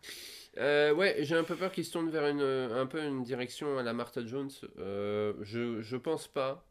Euh, 0.57 0.93
ouais, 0.93 1.15
j'ai 1.21 1.35
un 1.35 1.43
peu 1.43 1.55
peur 1.55 1.71
qu'il 1.71 1.83
se 1.83 1.91
tourne 1.91 2.11
vers 2.11 2.27
une, 2.27 2.41
un 2.41 2.85
peu 2.85 3.03
une 3.03 3.23
direction 3.23 3.79
à 3.79 3.81
la 3.83 3.91
Martha 3.93 4.23
Jones. 4.23 4.51
Euh, 4.77 5.33
je, 5.41 5.81
je 5.81 5.97
pense 5.97 6.27
pas. 6.27 6.63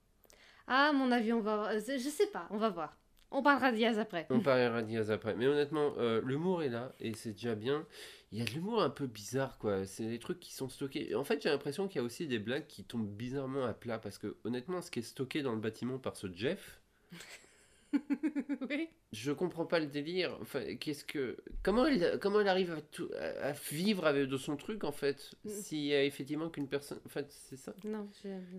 Ah, 0.72 0.92
mon 0.92 1.10
avis, 1.10 1.32
on 1.32 1.40
va. 1.40 1.76
Je 1.80 1.98
sais 1.98 2.28
pas, 2.28 2.46
on 2.50 2.56
va 2.56 2.70
voir. 2.70 2.96
On 3.32 3.42
parlera 3.42 3.72
de 3.72 3.76
Yaz 3.76 3.98
après. 3.98 4.26
On 4.30 4.38
parlera 4.40 4.82
Diaz 4.82 5.10
après. 5.10 5.34
Mais 5.34 5.48
honnêtement, 5.48 5.94
euh, 5.98 6.20
l'humour 6.24 6.62
est 6.62 6.68
là 6.68 6.92
et 7.00 7.12
c'est 7.14 7.32
déjà 7.32 7.56
bien. 7.56 7.84
Il 8.30 8.38
y 8.38 8.42
a 8.42 8.44
de 8.44 8.50
l'humour 8.50 8.80
un 8.80 8.90
peu 8.90 9.06
bizarre, 9.06 9.58
quoi. 9.58 9.84
C'est 9.84 10.06
des 10.06 10.20
trucs 10.20 10.38
qui 10.38 10.54
sont 10.54 10.68
stockés. 10.68 11.16
En 11.16 11.24
fait, 11.24 11.42
j'ai 11.42 11.48
l'impression 11.48 11.88
qu'il 11.88 12.00
y 12.00 12.02
a 12.02 12.04
aussi 12.04 12.28
des 12.28 12.38
blagues 12.38 12.68
qui 12.68 12.84
tombent 12.84 13.08
bizarrement 13.08 13.64
à 13.64 13.72
plat 13.72 13.98
parce 13.98 14.18
que, 14.18 14.36
honnêtement, 14.44 14.80
ce 14.80 14.92
qui 14.92 15.00
est 15.00 15.02
stocké 15.02 15.42
dans 15.42 15.52
le 15.52 15.60
bâtiment 15.60 15.98
par 15.98 16.16
ce 16.16 16.28
Jeff, 16.32 16.80
oui. 18.70 18.88
Je 19.12 19.32
comprends 19.32 19.66
pas 19.66 19.80
le 19.80 19.86
délire. 19.86 20.36
Enfin, 20.40 20.76
qu'est-ce 20.76 21.04
que. 21.04 21.36
Comment 21.62 21.86
elle, 21.86 22.18
comment 22.20 22.40
elle 22.40 22.48
arrive 22.48 22.70
à, 22.72 22.80
tout- 22.80 23.10
à- 23.18 23.48
à 23.48 23.52
vivre 23.52 24.06
avec 24.06 24.28
de 24.28 24.36
son 24.36 24.56
truc, 24.56 24.84
en 24.84 24.92
fait 24.92 25.30
Mm. 25.44 25.48
S'il 25.48 25.84
y 25.84 25.94
a 25.94 26.04
effectivement 26.04 26.48
qu'une 26.50 26.68
personne. 26.68 27.00
En 27.04 27.08
fait, 27.08 27.26
c'est 27.30 27.56
ça? 27.56 27.74
Non. 27.84 28.08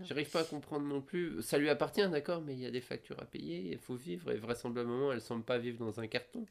J'arrive 0.02 0.30
pas 0.30 0.40
à 0.40 0.44
comprendre 0.44 0.86
non 0.86 1.00
plus. 1.00 1.40
Ça 1.42 1.56
lui 1.58 1.68
appartient, 1.70 2.06
d'accord, 2.08 2.42
mais 2.42 2.52
il 2.54 2.60
y 2.60 2.66
a 2.66 2.70
des 2.70 2.80
factures 2.80 3.20
à 3.20 3.24
payer, 3.24 3.72
il 3.72 3.78
faut 3.78 3.94
vivre, 3.94 4.30
et 4.32 4.36
vraisemblablement, 4.36 5.12
elle 5.12 5.20
semble 5.20 5.44
pas 5.44 5.58
vivre 5.58 5.78
dans 5.78 5.98
un 6.00 6.06
carton. 6.06 6.46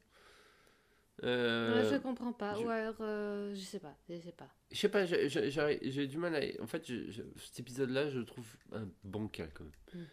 Euh, 1.24 1.84
Ouais, 1.84 1.90
je 1.98 2.02
comprends 2.02 2.34
pas. 2.34 2.56
je- 2.56 2.64
Ou 2.66 2.70
alors, 2.70 2.96
euh, 3.02 3.54
je 3.54 3.60
sais 3.60 3.80
pas. 3.80 3.96
Je 4.10 4.18
sais 4.18 4.32
pas. 4.32 4.50
Je 4.72 4.78
sais 4.80 4.90
pas, 4.90 5.06
j'ai- 5.06 6.08
du 6.08 6.18
mal 6.18 6.34
à. 6.36 6.64
En 6.64 6.68
fait, 6.68 6.84
je- 6.88 7.12
je- 7.12 7.22
cet 7.38 7.60
épisode-là, 7.60 8.10
je 8.10 8.20
le 8.20 8.26
trouve 8.26 8.48
un 8.72 8.88
bancal 9.04 9.50
quand 9.54 9.66
même. 9.66 9.74
Mm. 9.94 10.06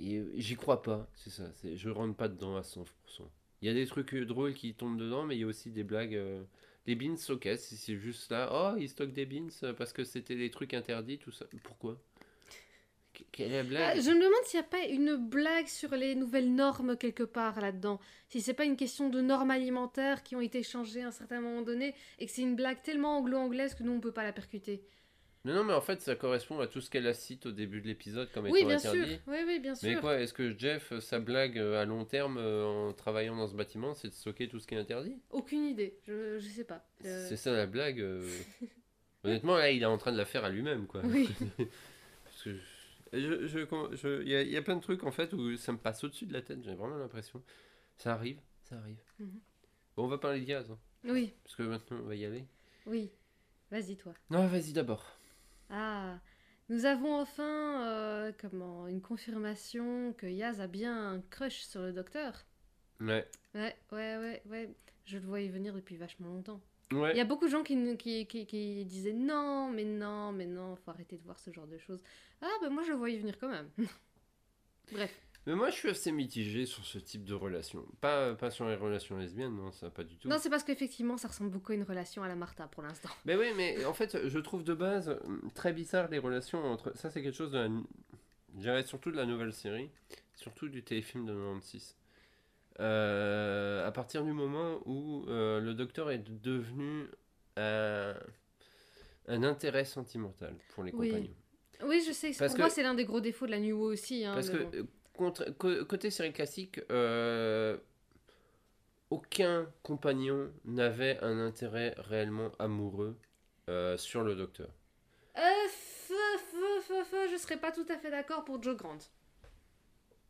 Euh, 0.00 0.30
j'y 0.36 0.56
crois 0.56 0.82
pas, 0.82 1.08
c'est 1.14 1.30
ça. 1.30 1.44
Je 1.64 1.88
rentre 1.90 2.16
pas 2.16 2.28
dedans 2.28 2.56
à 2.56 2.62
100%. 2.62 3.30
Il 3.62 3.68
y 3.68 3.70
a 3.70 3.74
des 3.74 3.86
trucs 3.86 4.14
euh, 4.14 4.24
drôles 4.24 4.54
qui 4.54 4.74
tombent 4.74 4.98
dedans, 4.98 5.24
mais 5.24 5.36
il 5.36 5.40
y 5.40 5.44
a 5.44 5.46
aussi 5.46 5.70
des 5.70 5.84
blagues. 5.84 6.14
euh, 6.14 6.42
Les 6.86 6.94
beans, 6.94 7.16
ok, 7.28 7.48
c'est 7.58 7.96
juste 7.96 8.30
là. 8.30 8.48
Oh, 8.52 8.78
ils 8.78 8.88
stockent 8.88 9.12
des 9.12 9.26
beans 9.26 9.48
euh, 9.64 9.72
parce 9.74 9.92
que 9.92 10.04
c'était 10.04 10.36
des 10.36 10.50
trucs 10.50 10.74
interdits, 10.74 11.18
tout 11.18 11.32
ça. 11.32 11.46
Pourquoi? 11.64 12.00
Que- 13.14 13.24
Quelle 13.32 13.52
est 13.52 13.54
la 13.54 13.60
Ah, 13.60 13.94
blague 13.94 14.00
je 14.02 14.10
me 14.10 14.16
demande 14.16 14.44
s'il 14.44 14.60
n'y 14.60 14.66
a 14.66 14.68
pas 14.68 14.84
une 14.86 15.16
blague 15.16 15.66
sur 15.66 15.90
les 15.96 16.14
nouvelles 16.14 16.54
normes 16.54 16.96
quelque 16.96 17.22
part 17.24 17.60
là-dedans. 17.60 18.00
Si 18.28 18.40
c'est 18.40 18.54
pas 18.54 18.64
une 18.64 18.76
question 18.76 19.08
de 19.08 19.20
normes 19.20 19.50
alimentaires 19.50 20.22
qui 20.22 20.36
ont 20.36 20.40
été 20.40 20.62
changées 20.62 21.02
à 21.02 21.08
un 21.08 21.10
certain 21.12 21.40
moment 21.40 21.62
donné 21.62 21.94
et 22.18 22.26
que 22.26 22.32
c'est 22.32 22.42
une 22.42 22.56
blague 22.56 22.82
tellement 22.82 23.18
anglo-anglaise 23.18 23.74
que 23.74 23.82
nous 23.82 23.92
on 23.92 24.00
peut 24.00 24.12
pas 24.12 24.24
la 24.24 24.32
percuter. 24.32 24.84
Non, 25.48 25.54
non, 25.54 25.64
mais 25.64 25.72
en 25.72 25.80
fait, 25.80 26.00
ça 26.02 26.14
correspond 26.14 26.60
à 26.60 26.66
tout 26.66 26.80
ce 26.82 26.90
qu'elle 26.90 27.06
a 27.06 27.14
cite 27.14 27.46
au 27.46 27.52
début 27.52 27.80
de 27.80 27.86
l'épisode 27.86 28.30
comme 28.32 28.44
Oui, 28.46 28.58
étant 28.60 28.68
bien 28.68 28.76
interdit. 28.76 29.06
sûr. 29.12 29.18
Oui, 29.28 29.38
oui, 29.46 29.58
bien 29.60 29.74
sûr. 29.74 29.88
Mais 29.88 29.96
quoi, 29.96 30.20
est-ce 30.20 30.34
que 30.34 30.56
Jeff, 30.58 30.92
euh, 30.92 31.00
sa 31.00 31.20
blague 31.20 31.58
euh, 31.58 31.80
à 31.80 31.84
long 31.86 32.04
terme 32.04 32.36
euh, 32.38 32.64
en 32.66 32.92
travaillant 32.92 33.34
dans 33.36 33.46
ce 33.48 33.54
bâtiment, 33.54 33.94
c'est 33.94 34.08
de 34.08 34.12
stocker 34.12 34.48
tout 34.48 34.58
ce 34.60 34.66
qui 34.66 34.74
est 34.74 34.78
interdit? 34.78 35.16
Aucune 35.30 35.64
idée. 35.64 35.98
Je, 36.06 36.38
je 36.38 36.48
sais 36.48 36.64
pas. 36.64 36.84
Euh, 37.04 37.26
C'est 37.28 37.36
ça 37.36 37.52
la 37.52 37.66
blague. 37.66 38.00
euh. 38.00 38.28
Honnêtement, 39.24 39.56
là, 39.56 39.70
il 39.70 39.82
est 39.82 39.86
en 39.86 39.96
train 39.98 40.12
de 40.12 40.18
la 40.18 40.24
faire 40.26 40.44
à 40.44 40.50
lui-même, 40.50 40.86
quoi. 40.86 41.00
Oui. 41.04 41.28
Parce 42.24 42.42
que 42.44 42.54
je- 43.14 43.46
je- 43.46 43.46
je- 43.46 43.96
je- 43.96 44.22
il 44.22 44.28
y, 44.28 44.34
a- 44.36 44.42
il 44.42 44.50
y 44.50 44.56
a 44.56 44.62
plein 44.62 44.76
de 44.76 44.82
trucs 44.82 45.02
en 45.04 45.10
fait 45.10 45.32
où 45.32 45.56
ça 45.56 45.72
me 45.72 45.78
passe 45.78 46.04
au-dessus 46.04 46.26
de 46.26 46.32
la 46.34 46.42
tête. 46.42 46.62
J'ai 46.62 46.74
vraiment 46.74 46.96
l'impression. 46.98 47.42
Ça 47.96 48.12
arrive, 48.12 48.38
ça 48.62 48.76
arrive. 48.76 48.98
Mhm. 49.18 49.40
Bon, 49.96 50.04
on 50.04 50.08
va 50.08 50.18
parler 50.18 50.40
de 50.40 50.44
gaz, 50.44 50.70
hein, 50.70 50.78
Oui, 51.04 51.32
parce 51.42 51.56
que 51.56 51.62
maintenant 51.64 51.98
on 52.02 52.06
va 52.06 52.14
y 52.14 52.24
aller. 52.26 52.44
oui. 52.86 53.10
Vas-y, 53.70 53.96
toi. 53.96 54.14
Non, 54.30 54.46
vas-y 54.46 54.72
d'abord. 54.72 55.17
Ah, 55.70 56.18
nous 56.68 56.84
avons 56.84 57.14
enfin 57.20 57.86
euh, 57.86 58.32
comment, 58.38 58.86
une 58.88 59.00
confirmation 59.00 60.12
que 60.14 60.26
Yaz 60.26 60.60
a 60.60 60.66
bien 60.66 61.12
un 61.12 61.20
crush 61.30 61.60
sur 61.60 61.80
le 61.80 61.92
docteur. 61.92 62.46
Ouais. 63.00 63.26
Ouais, 63.54 63.76
ouais, 63.92 64.16
ouais, 64.16 64.42
ouais. 64.46 64.74
Je 65.04 65.18
le 65.18 65.26
voyais 65.26 65.48
venir 65.48 65.74
depuis 65.74 65.96
vachement 65.96 66.28
longtemps. 66.28 66.60
Ouais. 66.92 67.12
Il 67.12 67.18
y 67.18 67.20
a 67.20 67.24
beaucoup 67.24 67.46
de 67.46 67.50
gens 67.50 67.62
qui, 67.62 67.96
qui, 67.96 68.26
qui, 68.26 68.46
qui 68.46 68.84
disaient 68.84 69.12
non, 69.12 69.70
mais 69.70 69.84
non, 69.84 70.32
mais 70.32 70.46
non, 70.46 70.76
faut 70.76 70.90
arrêter 70.90 71.16
de 71.16 71.24
voir 71.24 71.38
ce 71.38 71.50
genre 71.52 71.66
de 71.66 71.78
choses. 71.78 72.02
Ah, 72.40 72.50
ben 72.62 72.70
moi 72.70 72.82
je 72.82 72.90
le 72.90 72.96
voyais 72.96 73.18
venir 73.18 73.38
quand 73.38 73.48
même. 73.48 73.68
Bref. 74.92 75.27
Mais 75.48 75.54
moi, 75.54 75.70
je 75.70 75.76
suis 75.76 75.88
assez 75.88 76.12
mitigé 76.12 76.66
sur 76.66 76.84
ce 76.84 76.98
type 76.98 77.24
de 77.24 77.32
relation. 77.32 77.82
Pas, 78.02 78.34
pas 78.34 78.50
sur 78.50 78.68
les 78.68 78.74
relations 78.76 79.16
lesbiennes, 79.16 79.56
non, 79.56 79.72
ça 79.72 79.88
pas 79.88 80.04
du 80.04 80.14
tout. 80.18 80.28
Non, 80.28 80.36
c'est 80.38 80.50
parce 80.50 80.62
qu'effectivement, 80.62 81.16
ça 81.16 81.28
ressemble 81.28 81.48
beaucoup 81.48 81.72
à 81.72 81.74
une 81.74 81.84
relation 81.84 82.22
à 82.22 82.28
la 82.28 82.34
Martha 82.36 82.66
pour 82.66 82.82
l'instant. 82.82 83.08
Mais 83.24 83.34
oui, 83.34 83.46
mais 83.56 83.82
en 83.86 83.94
fait, 83.94 84.28
je 84.28 84.38
trouve 84.40 84.62
de 84.62 84.74
base 84.74 85.08
euh, 85.08 85.18
très 85.54 85.72
bizarre 85.72 86.08
les 86.10 86.18
relations 86.18 86.62
entre. 86.64 86.94
Ça, 86.98 87.08
c'est 87.08 87.22
quelque 87.22 87.34
chose 87.34 87.50
de 87.50 87.58
la. 87.60 87.68
Je 88.56 88.60
dirais 88.60 88.82
surtout 88.82 89.10
de 89.10 89.16
la 89.16 89.24
nouvelle 89.24 89.54
série, 89.54 89.88
surtout 90.34 90.68
du 90.68 90.82
téléfilm 90.82 91.24
de 91.24 91.32
96. 91.32 91.96
Euh, 92.80 93.86
à 93.86 93.90
partir 93.90 94.22
du 94.24 94.32
moment 94.32 94.80
où 94.84 95.24
euh, 95.28 95.60
le 95.60 95.72
docteur 95.72 96.10
est 96.10 96.22
devenu 96.42 97.06
un, 97.56 98.14
un 99.28 99.42
intérêt 99.44 99.86
sentimental 99.86 100.54
pour 100.74 100.84
les 100.84 100.92
Oui. 100.92 101.08
compagnons. 101.08 101.34
Oui, 101.86 102.04
je 102.06 102.12
sais, 102.12 102.32
Parce 102.38 102.50
pour 102.52 102.56
que- 102.56 102.60
moi 102.62 102.70
c'est 102.70 102.82
l'un 102.82 102.94
des 102.94 103.04
gros 103.04 103.20
défauts 103.20 103.46
de 103.46 103.52
la 103.52 103.60
New 103.60 103.76
Wo 103.78 103.92
aussi. 103.92 104.24
Hein, 104.24 104.34
Parce 104.34 104.50
que 104.50 104.58
bon. 104.58 104.88
Contre- 105.18 105.50
côté 105.84 106.10
série 106.10 106.32
classique, 106.32 106.80
euh, 106.90 107.76
aucun 109.10 109.66
compagnon 109.82 110.50
n'avait 110.64 111.18
un 111.22 111.38
intérêt 111.38 111.94
réellement 111.98 112.50
amoureux 112.58 113.16
euh, 113.68 113.96
sur 113.96 114.22
le 114.22 114.34
docteur. 114.34 114.68
Euh, 115.36 115.40
feu, 115.70 116.14
feu, 116.50 116.80
feu, 116.82 117.04
feu, 117.04 117.28
je 117.30 117.36
serais 117.36 117.58
pas 117.58 117.72
tout 117.72 117.86
à 117.88 117.96
fait 117.98 118.10
d'accord 118.10 118.44
pour 118.44 118.62
Joe 118.62 118.76
Grant. 118.76 118.98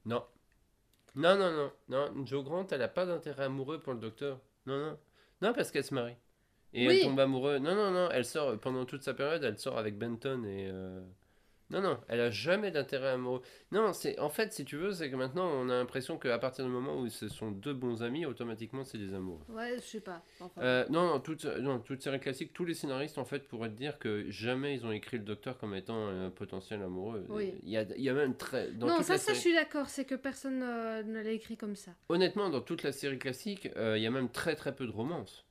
Non. 0.05 0.25
Non, 1.15 1.37
non, 1.37 1.51
non. 1.53 1.73
Non, 1.89 2.27
Joe 2.27 2.45
Grant, 2.45 2.67
elle 2.71 2.83
a 2.83 2.89
pas 2.89 3.07
d'intérêt 3.07 3.45
amoureux 3.45 3.81
pour 3.81 3.93
le 3.95 4.01
docteur. 4.01 4.41
Non, 4.67 4.79
non. 4.79 4.99
Non, 5.43 5.53
parce 5.53 5.71
qu'elle 5.71 5.85
se 5.85 5.95
marie. 5.95 6.17
Et 6.75 6.87
Oui. 6.87 6.99
elle 6.99 7.07
tombe 7.09 7.19
amoureuse. 7.21 7.61
Non, 7.61 7.75
non, 7.75 7.91
non. 7.91 8.09
Elle 8.13 8.25
sort, 8.25 8.59
pendant 8.59 8.85
toute 8.85 9.03
sa 9.03 9.15
période, 9.15 9.43
elle 9.43 9.59
sort 9.59 9.79
avec 9.79 9.97
Benton 9.99 10.45
et. 10.45 10.69
euh, 10.71 11.01
Non, 11.71 11.81
non. 11.83 11.99
Elle 12.09 12.21
a 12.21 12.31
jamais 12.31 12.71
d'intérêt 12.71 13.09
amoureux. 13.11 13.43
Non, 13.73 13.93
c'est. 13.93 14.19
En 14.19 14.31
fait, 14.31 14.53
si 14.53 14.65
tu 14.65 14.77
veux, 14.77 14.93
c'est 14.93 15.11
que 15.11 15.17
maintenant, 15.17 15.47
on 15.47 15.69
a 15.69 15.75
l'impression 15.75 16.17
qu'à 16.19 16.39
partir 16.39 16.65
du 16.65 16.71
moment 16.71 16.97
où 16.99 17.09
ce 17.09 17.29
sont 17.29 17.51
deux 17.51 17.75
bons 17.75 18.03
amis, 18.03 18.25
automatiquement, 18.25 18.85
c'est 18.85 18.97
des 18.99 19.13
amoureux. 19.13 19.43
Ouais, 19.51 19.77
je 19.77 19.83
sais 19.83 20.01
pas. 20.01 20.23
Enfin, 20.41 20.61
Euh, 20.63 20.85
non, 20.89 21.07
non, 21.07 21.21
toute, 21.21 21.45
non, 21.45 21.79
toute 21.79 22.03
série 22.03 22.21
classique, 22.21 22.53
tous 22.55 22.65
les 22.65 22.75
scénaristes 22.75 23.19
en 23.19 23.25
fait 23.27 23.47
pourraient 23.47 23.69
te 23.69 23.77
dire 23.77 23.99
que 23.99 24.31
jamais 24.31 24.75
ils 24.75 24.87
ont 24.87 24.93
écrit 24.93 25.19
le 25.19 25.25
docteur 25.25 25.59
comme 25.59 25.75
étant 25.75 26.09
un 26.09 26.31
potentiel 26.31 26.83
amoureux. 26.83 27.27
Oui. 27.29 27.55
Il 27.65 27.71
y 27.71 27.77
a, 27.77 27.83
il 27.97 28.03
y 28.03 28.09
a 28.09 28.15
même 28.15 28.35
très. 28.37 28.73
Dans 28.73 28.87
non, 28.87 29.03
ça, 29.03 29.19
ça, 29.19 29.35
je 29.35 29.39
suis 29.39 29.53
d'accord, 29.55 29.89
c'est 29.91 30.05
que 30.07 30.15
personne 30.15 30.63
euh, 30.63 31.03
ne 31.03 31.21
l'a 31.23 31.31
écrit 31.31 31.57
comme 31.57 31.77
ça. 31.77 31.91
Honnêtement, 32.09 32.49
dans 32.49 32.61
toute 32.63 32.83
la 32.83 32.93
série 32.93 33.19
classique, 33.19 33.69
euh, 33.77 33.99
il 33.99 34.03
y 34.03 34.07
a 34.07 34.11
même 34.11 34.31
très 34.31 34.57
très 34.57 34.75
peu 34.75 34.87
de 34.87 34.93
romance. 34.93 35.45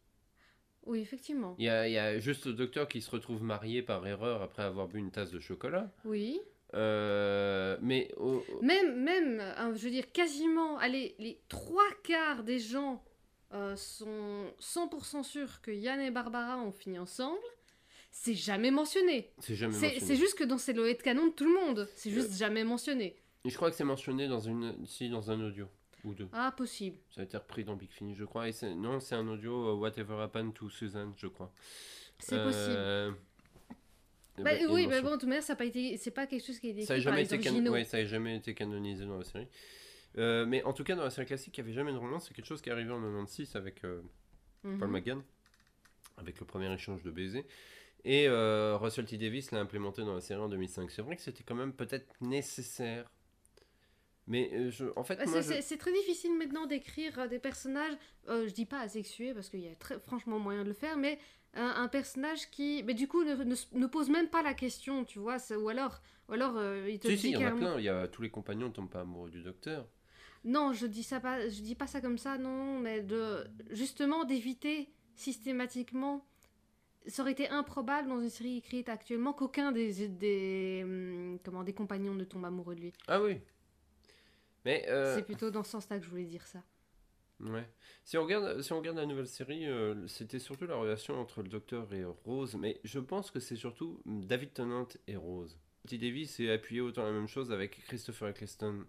Oui, 0.87 0.99
effectivement. 0.99 1.55
Il 1.59 1.65
y 1.65 1.69
a, 1.69 1.87
il 1.87 1.93
y 1.93 1.97
a 1.97 2.17
juste 2.19 2.45
le 2.45 2.53
docteur 2.53 2.87
qui 2.87 3.01
se 3.01 3.11
retrouve 3.11 3.43
marié 3.43 3.81
par 3.81 4.05
erreur 4.07 4.41
après 4.41 4.63
avoir 4.63 4.87
bu 4.87 4.99
une 4.99 5.11
tasse 5.11 5.31
de 5.31 5.39
chocolat. 5.39 5.91
Oui. 6.05 6.39
Euh, 6.73 7.77
mais 7.81 8.11
Même, 8.61 9.03
même, 9.03 9.39
hein, 9.57 9.73
je 9.75 9.83
veux 9.83 9.91
dire, 9.91 10.11
quasiment, 10.11 10.77
allez, 10.77 11.15
les 11.19 11.39
trois 11.47 11.87
quarts 12.03 12.43
des 12.43 12.59
gens 12.59 13.03
euh, 13.53 13.75
sont 13.75 14.51
100% 14.59 15.23
sûrs 15.23 15.61
que 15.61 15.71
Yann 15.71 15.99
et 15.99 16.11
Barbara 16.11 16.57
ont 16.57 16.71
fini 16.71 16.99
ensemble. 16.99 17.39
C'est 18.11 18.33
jamais 18.33 18.71
mentionné. 18.71 19.31
c'est 19.39 19.55
jamais 19.55 19.73
mentionné. 19.73 19.99
c'est 19.99 20.15
juste 20.15 20.37
que 20.37 20.43
dans 20.43 20.57
ces 20.57 20.73
loées 20.73 20.95
de 20.95 21.01
canon 21.01 21.27
de 21.27 21.31
tout 21.31 21.45
le 21.45 21.53
monde. 21.53 21.87
C'est 21.95 22.09
juste 22.09 22.33
jamais 22.37 22.63
mentionné. 22.63 23.15
Et 23.45 23.49
je 23.49 23.55
crois 23.55 23.69
que 23.69 23.77
c'est 23.77 23.83
mentionné 23.83 24.27
dans, 24.27 24.39
une, 24.39 24.75
si, 24.85 25.09
dans 25.09 25.31
un 25.31 25.39
audio 25.41 25.67
ou 26.07 26.13
deux. 26.15 26.27
Ah, 26.33 26.53
possible. 26.55 26.97
Ça 27.15 27.21
a 27.21 27.23
été 27.23 27.37
repris 27.37 27.63
dans 27.63 27.75
Big 27.75 27.91
Finish, 27.91 28.17
je 28.17 28.25
crois. 28.25 28.47
Et 28.49 28.53
non, 28.75 28.99
c'est 28.99 29.15
un 29.15 29.27
audio 29.27 29.69
euh, 29.69 29.73
Whatever 29.75 30.15
Happened 30.21 30.53
to 30.53 30.69
Susan, 30.69 31.13
je 31.17 31.27
crois. 31.27 31.51
C'est 32.19 32.41
possible. 32.43 32.75
Euh, 32.75 33.11
Bah, 34.37 34.43
bah, 34.43 34.49
a 34.51 34.71
oui, 34.71 34.85
mais 34.87 34.95
mention. 34.97 35.03
bon, 35.03 35.09
de 35.11 35.19
toute 35.19 35.29
manière, 35.29 35.43
ça 35.43 35.53
n'a 35.53 35.57
pas 35.57 35.65
été, 35.65 35.97
c'est 35.97 36.11
pas 36.11 36.27
quelque 36.27 36.45
chose 36.45 36.59
qui 36.59 36.67
a 36.67 36.69
été 36.71 36.81
Ça 36.85 36.95
n'a 36.97 37.03
par 37.03 37.13
jamais, 37.13 37.23
été 37.25 37.39
can- 37.39 37.65
ouais, 37.71 37.83
ça 37.83 37.97
a 37.97 38.05
jamais 38.05 38.35
été 38.37 38.53
canonisé 38.53 39.05
dans 39.05 39.17
la 39.17 39.23
série. 39.23 39.47
Euh, 40.17 40.45
mais 40.45 40.63
en 40.63 40.73
tout 40.73 40.83
cas, 40.83 40.95
dans 40.95 41.03
la 41.03 41.09
série 41.09 41.27
classique, 41.27 41.57
il 41.57 41.61
n'y 41.63 41.69
avait 41.69 41.75
jamais 41.75 41.91
de 41.91 41.97
romance. 41.97 42.27
C'est 42.27 42.33
quelque 42.33 42.45
chose 42.45 42.61
qui 42.61 42.69
est 42.69 42.71
arrivé 42.71 42.91
en 42.91 42.99
96 43.01 43.55
avec 43.55 43.83
euh, 43.83 44.01
Mhm. 44.63 44.79
Paul 44.79 44.89
McGann, 44.89 45.21
avec 46.17 46.39
le 46.39 46.45
premier 46.45 46.71
échange 46.73 47.03
de 47.03 47.11
baisers. 47.11 47.45
Et 48.05 48.27
euh, 48.27 48.77
Russell 48.77 49.05
T. 49.05 49.17
Davis 49.17 49.51
l'a 49.51 49.59
implémenté 49.59 50.01
dans 50.03 50.13
la 50.15 50.21
série 50.21 50.39
en 50.39 50.49
2005. 50.49 50.89
C'est 50.91 51.01
vrai 51.01 51.15
que 51.15 51.21
c'était 51.21 51.43
quand 51.43 51.55
même 51.55 51.73
peut-être 51.73 52.07
nécessaire. 52.21 53.11
Mais 54.27 54.49
euh, 54.53 54.69
je, 54.69 54.85
en 54.95 55.03
fait, 55.03 55.15
Bah, 55.15 55.25
c'est- 55.41 55.61
je- 55.61 55.75
très 55.77 55.93
difficile 55.93 56.35
maintenant 56.37 56.65
d'écrire 56.65 57.17
euh, 57.19 57.27
des 57.27 57.39
personnages, 57.39 57.93
euh, 58.27 58.47
je 58.47 58.53
dis 58.53 58.65
pas 58.65 58.79
asexués 58.81 59.33
parce 59.33 59.49
qu'il 59.49 59.61
y 59.61 59.67
a 59.69 59.75
très 59.75 59.99
franchement 59.99 60.37
moyen 60.39 60.63
de 60.63 60.67
le 60.69 60.73
faire, 60.73 60.97
mais 60.97 61.17
un, 61.53 61.73
un 61.83 61.87
personnage 61.87 62.49
qui, 62.51 62.83
mais 62.85 62.93
du 62.93 63.07
coup, 63.07 63.23
ne, 63.23 63.35
ne 63.35 63.87
pose 63.87 64.09
même 64.09 64.27
pas 64.27 64.43
la 64.43 64.53
question, 64.53 65.05
tu 65.05 65.19
vois, 65.19 65.37
ou 65.57 65.69
alors, 65.69 66.01
ou 66.29 66.33
alors 66.33 66.57
euh, 66.57 66.89
il 66.89 66.99
te 66.99 67.07
Si, 67.07 67.15
dit 67.15 67.19
si, 67.21 67.27
il 67.29 67.33
y 67.33 67.37
en 67.37 67.47
a 67.47 67.51
plein. 67.51 67.77
Il 67.79 67.85
y 67.85 67.89
a, 67.89 68.07
tous 68.07 68.21
les 68.21 68.29
compagnons 68.29 68.67
ne 68.67 68.73
tombent 68.73 68.89
pas 68.89 69.01
amoureux 69.01 69.29
du 69.29 69.41
docteur. 69.41 69.87
Non, 70.43 70.73
je 70.73 70.85
dis 70.87 71.03
ça 71.03 71.19
pas, 71.19 71.47
je 71.49 71.61
dis 71.61 71.75
pas 71.75 71.87
ça 71.87 71.99
comme 72.01 72.17
ça, 72.17 72.37
non, 72.37 72.79
mais 72.79 73.01
de 73.01 73.45
justement 73.71 74.23
d'éviter 74.25 74.89
systématiquement. 75.15 76.25
Ça 77.07 77.21
aurait 77.21 77.31
été 77.31 77.47
improbable 77.49 78.09
dans 78.09 78.19
une 78.21 78.29
série 78.29 78.57
écrite 78.57 78.89
actuellement 78.89 79.31
qu'aucun 79.31 79.71
des, 79.71 80.09
des 80.09 80.81
hum, 80.83 81.39
comment 81.43 81.63
des 81.63 81.73
compagnons 81.73 82.13
ne 82.13 82.25
tombe 82.25 82.43
amoureux 82.45 82.75
de 82.75 82.81
lui. 82.81 82.93
Ah 83.07 83.21
oui. 83.21 83.39
Mais 84.67 84.83
euh, 84.89 85.15
C'est 85.15 85.23
plutôt 85.23 85.49
dans 85.49 85.63
ce 85.63 85.71
sens-là 85.71 85.97
que 85.97 86.03
je 86.03 86.09
voulais 86.09 86.25
dire 86.25 86.45
ça. 86.45 86.61
Ouais. 87.39 87.65
Si 88.03 88.17
on 88.17 88.23
regarde, 88.23 88.61
si 88.61 88.73
on 88.73 88.77
regarde 88.79 88.97
la 88.97 89.05
nouvelle 89.05 89.27
série, 89.27 89.65
euh, 89.65 90.05
c'était 90.07 90.39
surtout 90.39 90.65
la 90.67 90.75
relation 90.75 91.17
entre 91.21 91.41
le 91.41 91.47
Docteur 91.47 91.93
et 91.93 92.03
Rose, 92.03 92.55
mais 92.59 92.81
je 92.83 92.99
pense 92.99 93.31
que 93.31 93.39
c'est 93.39 93.55
surtout 93.55 94.01
David 94.05 94.51
Tennant 94.53 94.89
et 95.07 95.15
Rose. 95.15 95.57
T. 95.87 95.97
Davis 95.97 96.41
est 96.41 96.51
appuyé 96.51 96.81
autant 96.81 97.03
la 97.05 97.13
même 97.13 97.29
chose 97.29 97.53
avec 97.53 97.81
Christopher 97.85 98.27
Eccleston. 98.27 98.83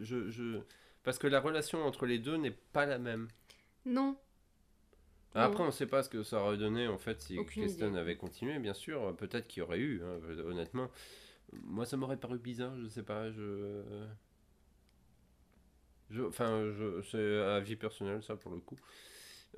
Je, 0.00 0.30
je... 0.30 0.60
Parce 1.02 1.18
que 1.18 1.26
la 1.26 1.40
relation 1.40 1.82
entre 1.82 2.06
les 2.06 2.20
deux 2.20 2.36
n'est 2.36 2.56
pas 2.72 2.86
la 2.86 2.98
même. 2.98 3.26
Non, 3.84 4.16
Après, 5.34 5.64
on 5.64 5.66
ne 5.66 5.70
sait 5.72 5.88
pas 5.88 6.04
ce 6.04 6.08
que 6.08 6.22
ça 6.22 6.40
aurait 6.40 6.56
donné 6.56 6.86
en 6.86 6.98
fait 6.98 7.20
si 7.20 7.36
Aucune 7.36 7.64
Eccleston 7.64 7.90
idée. 7.90 7.98
avait 7.98 8.16
continué, 8.16 8.60
bien 8.60 8.74
sûr. 8.74 9.16
Peut-être 9.16 9.48
qu'il 9.48 9.60
y 9.60 9.64
aurait 9.64 9.80
eu, 9.80 10.04
hein, 10.04 10.20
honnêtement. 10.44 10.88
Moi, 11.52 11.84
ça 11.84 11.96
m'aurait 11.96 12.16
paru 12.16 12.38
bizarre, 12.38 12.76
je 12.78 12.86
sais 12.86 13.02
pas. 13.02 13.32
Je... 13.32 13.82
Enfin, 16.26 16.70
je, 16.76 17.02
c'est 17.10 17.40
à 17.42 17.60
vie 17.60 17.76
personnelle, 17.76 18.22
ça, 18.22 18.36
pour 18.36 18.52
le 18.52 18.60
coup. 18.60 18.76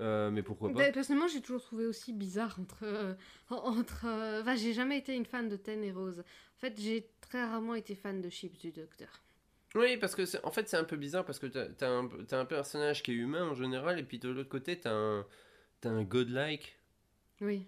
Euh, 0.00 0.30
mais 0.30 0.42
pourquoi 0.42 0.68
pas 0.72 0.78
Ben, 0.78 0.92
personnellement, 0.92 1.28
j'ai 1.28 1.40
toujours 1.40 1.62
trouvé 1.62 1.86
aussi 1.86 2.12
bizarre 2.12 2.56
entre. 2.60 2.84
euh, 2.84 3.14
entre 3.50 4.06
euh, 4.06 4.40
Enfin, 4.42 4.54
j'ai 4.54 4.72
jamais 4.72 4.98
été 4.98 5.14
une 5.14 5.26
fan 5.26 5.48
de 5.48 5.56
Ten 5.56 5.82
et 5.82 5.90
Rose. 5.92 6.20
En 6.20 6.60
fait, 6.60 6.78
j'ai 6.80 7.10
très 7.20 7.44
rarement 7.44 7.74
été 7.74 7.94
fan 7.94 8.20
de 8.20 8.30
Chips 8.30 8.58
du 8.58 8.70
Docteur. 8.72 9.08
Oui, 9.74 9.96
parce 9.98 10.14
que 10.14 10.24
c'est- 10.24 10.42
en 10.44 10.50
fait, 10.50 10.68
c'est 10.68 10.76
un 10.78 10.84
peu 10.84 10.96
bizarre 10.96 11.24
parce 11.24 11.38
que 11.38 11.46
t'as 11.46 11.66
as 11.86 11.90
un, 11.90 12.08
t'as 12.26 12.38
un 12.40 12.44
personnage 12.46 13.02
qui 13.02 13.10
est 13.10 13.14
humain 13.16 13.44
en 13.50 13.54
général, 13.54 13.98
et 13.98 14.02
puis 14.02 14.18
de 14.18 14.28
l'autre 14.30 14.48
côté, 14.48 14.80
t'as 14.80 14.92
un, 14.94 15.26
t'as 15.80 15.90
un 15.90 16.04
godlike. 16.04 16.78
Oui. 17.40 17.66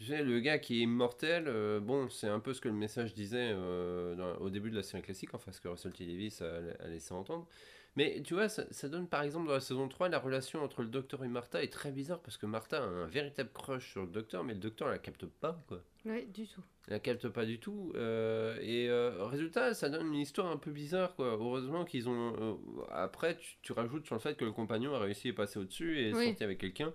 Sais, 0.00 0.22
le 0.24 0.40
gars 0.40 0.58
qui 0.58 0.78
est 0.80 0.82
immortel, 0.84 1.44
euh, 1.46 1.78
bon, 1.78 2.08
c'est 2.08 2.26
un 2.26 2.40
peu 2.40 2.54
ce 2.54 2.60
que 2.60 2.68
le 2.68 2.74
message 2.74 3.14
disait 3.14 3.50
euh, 3.52 4.14
dans- 4.16 4.36
au 4.38 4.50
début 4.50 4.70
de 4.70 4.76
la 4.76 4.82
série 4.82 5.02
classique, 5.02 5.34
enfin, 5.34 5.52
ce 5.52 5.60
que 5.60 5.68
Russell 5.68 5.92
T. 5.92 6.04
Davies 6.06 6.38
a, 6.40 6.84
a 6.84 6.88
laissé 6.88 7.12
entendre. 7.12 7.46
Mais 7.96 8.22
tu 8.24 8.32
vois, 8.32 8.48
ça, 8.48 8.64
ça 8.70 8.88
donne 8.88 9.06
par 9.06 9.22
exemple 9.22 9.48
dans 9.48 9.52
la 9.52 9.60
saison 9.60 9.86
3, 9.86 10.08
la 10.08 10.18
relation 10.18 10.62
entre 10.62 10.80
le 10.82 10.88
docteur 10.88 11.22
et 11.24 11.28
Martha 11.28 11.62
est 11.62 11.70
très 11.70 11.90
bizarre 11.92 12.20
parce 12.20 12.38
que 12.38 12.46
Martha 12.46 12.78
a 12.78 12.86
un 12.86 13.06
véritable 13.06 13.50
crush 13.52 13.90
sur 13.92 14.00
le 14.02 14.08
docteur, 14.08 14.44
mais 14.44 14.54
le 14.54 14.60
docteur 14.60 14.88
la 14.88 14.98
capte 14.98 15.26
pas, 15.26 15.62
quoi. 15.68 15.82
Oui, 16.06 16.24
du 16.26 16.46
tout. 16.48 16.62
Elle 16.88 16.94
la 16.94 17.00
capte 17.00 17.28
pas 17.28 17.44
du 17.44 17.60
tout. 17.60 17.92
euh, 17.94 18.56
et 18.62 18.88
euh, 18.88 19.24
résultat, 19.26 19.74
ça 19.74 19.90
donne 19.90 20.06
une 20.06 20.20
histoire 20.20 20.46
un 20.46 20.56
peu 20.56 20.70
bizarre, 20.70 21.14
quoi. 21.14 21.26
Heureusement 21.38 21.84
qu'ils 21.84 22.08
ont. 22.08 22.34
euh, 22.40 22.54
après, 22.92 23.36
tu, 23.36 23.56
tu 23.60 23.72
rajoutes 23.72 24.06
sur 24.06 24.14
le 24.14 24.20
fait 24.20 24.36
que 24.36 24.44
le 24.46 24.52
compagnon 24.52 24.94
a 24.94 24.98
réussi 24.98 25.28
à 25.28 25.32
passer 25.34 25.58
au-dessus 25.58 25.98
et 26.00 26.08
est 26.10 26.14
Oui. 26.14 26.28
sorti 26.28 26.44
avec 26.44 26.58
quelqu'un. 26.58 26.94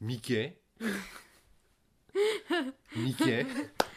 Mickey. 0.00 0.60
Mickey. 2.96 3.46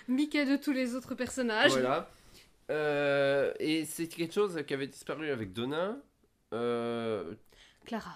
Mickey 0.07 0.45
de 0.45 0.57
tous 0.61 0.71
les 0.73 0.95
autres 0.95 1.15
personnages. 1.15 1.71
Voilà. 1.71 2.09
Euh, 2.71 3.53
et 3.59 3.85
c'est 3.85 4.07
quelque 4.07 4.33
chose 4.33 4.61
qui 4.67 4.73
avait 4.73 4.87
disparu 4.87 5.29
avec 5.29 5.53
Donna. 5.53 5.97
Euh, 6.53 7.33
Clara. 7.85 8.13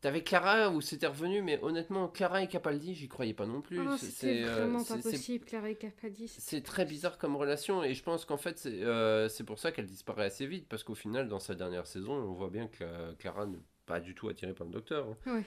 T'avais 0.00 0.22
Clara 0.22 0.70
où 0.70 0.80
c'était 0.80 1.08
revenu, 1.08 1.42
mais 1.42 1.58
honnêtement, 1.62 2.08
Clara 2.08 2.42
et 2.42 2.48
Capaldi, 2.48 2.94
j'y 2.94 3.06
croyais 3.08 3.34
pas 3.34 3.44
non 3.44 3.60
plus. 3.60 3.78
Oh, 3.86 3.96
C'est- 3.98 4.44
euh, 4.44 4.54
vraiment 4.54 4.82
pas 4.82 4.96
possible, 4.96 5.44
Clara 5.44 5.68
et 5.68 5.74
Capaldi. 5.74 6.26
c'est- 6.28 6.62
très 6.62 6.86
bizarre 6.86 7.18
comme 7.18 7.36
relation 7.36 7.84
et 7.84 7.92
je 7.92 8.02
pense 8.02 8.24
qu'en 8.24 8.38
fait 8.38 8.58
c'est 8.58 8.82
euh, 8.82 9.28
c'est 9.28 9.44
pour 9.44 9.58
ça 9.58 9.72
qu'elle 9.72 9.84
disparaît 9.86 10.24
assez 10.24 10.46
vite 10.46 10.66
parce 10.70 10.84
qu'au 10.84 10.94
final 10.94 11.28
dans 11.28 11.38
sa 11.40 11.54
dernière 11.54 11.86
saison 11.86 12.12
on 12.14 12.32
voit 12.32 12.48
bien 12.48 12.66
que 12.68 12.82
la- 12.84 13.14
Clara 13.18 13.44
n'est 13.46 13.58
pas 13.84 14.00
du 14.00 14.14
tout 14.14 14.28
attirée 14.30 14.54
par 14.54 14.66
le 14.66 14.72
docteur. 14.72 15.06
hein. 15.26 15.34
Ouais. 15.34 15.44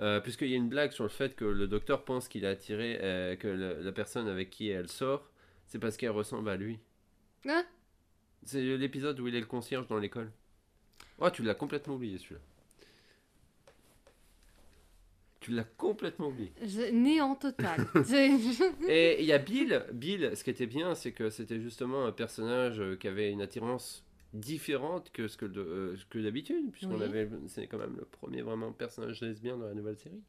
Euh, 0.00 0.20
Puisqu'il 0.20 0.48
y 0.48 0.54
a 0.54 0.56
une 0.56 0.68
blague 0.70 0.90
sur 0.90 1.04
le 1.04 1.10
fait 1.10 1.36
que 1.36 1.44
le 1.44 1.68
docteur 1.68 2.04
pense 2.04 2.26
qu'il 2.26 2.42
est 2.44 2.48
attiré, 2.48 2.96
que 3.38 3.46
la, 3.46 3.74
la 3.74 3.92
personne 3.92 4.26
avec 4.26 4.50
qui 4.50 4.68
elle 4.70 4.88
sort, 4.88 5.30
c'est 5.66 5.78
parce 5.78 5.96
qu'elle 5.96 6.10
ressemble 6.10 6.48
à 6.48 6.56
lui. 6.56 6.80
Hein? 7.46 7.64
C'est 8.42 8.62
l'épisode 8.78 9.20
où 9.20 9.28
il 9.28 9.34
est 9.36 9.40
le 9.40 9.46
concierge 9.46 9.86
dans 9.86 9.98
l'école. 9.98 10.32
Oh 11.24 11.30
tu 11.30 11.42
l'as 11.42 11.54
complètement 11.54 11.94
oublié 11.94 12.18
celui-là. 12.18 12.40
Tu 15.40 15.50
l'as 15.50 15.64
complètement 15.64 16.28
oublié. 16.28 16.52
Je- 16.62 16.90
Néant 16.92 17.34
total. 17.34 17.86
Et 18.88 19.20
il 19.20 19.26
y 19.26 19.32
a 19.32 19.38
Bill. 19.38 19.84
Bill, 19.92 20.32
ce 20.36 20.44
qui 20.44 20.50
était 20.50 20.66
bien, 20.66 20.94
c'est 20.94 21.10
que 21.12 21.30
c'était 21.30 21.60
justement 21.60 22.06
un 22.06 22.12
personnage 22.12 22.78
euh, 22.80 22.96
qui 22.96 23.08
avait 23.08 23.30
une 23.30 23.42
attirance 23.42 24.04
différente 24.34 25.10
que 25.12 25.26
ce 25.28 25.36
que, 25.36 25.44
de- 25.46 25.60
euh, 25.60 25.96
que 26.10 26.18
d'habitude, 26.20 26.70
puisqu'on 26.70 26.96
Oui. 26.98 27.02
avait, 27.04 27.28
c'est 27.48 27.66
quand 27.66 27.78
même 27.78 27.96
le 27.98 28.04
premier 28.04 28.40
vraiment 28.42 28.72
personnage 28.72 29.20
lesbien 29.20 29.56
dans 29.56 29.66
la 29.66 29.74
nouvelle 29.74 29.98
série. 29.98 30.22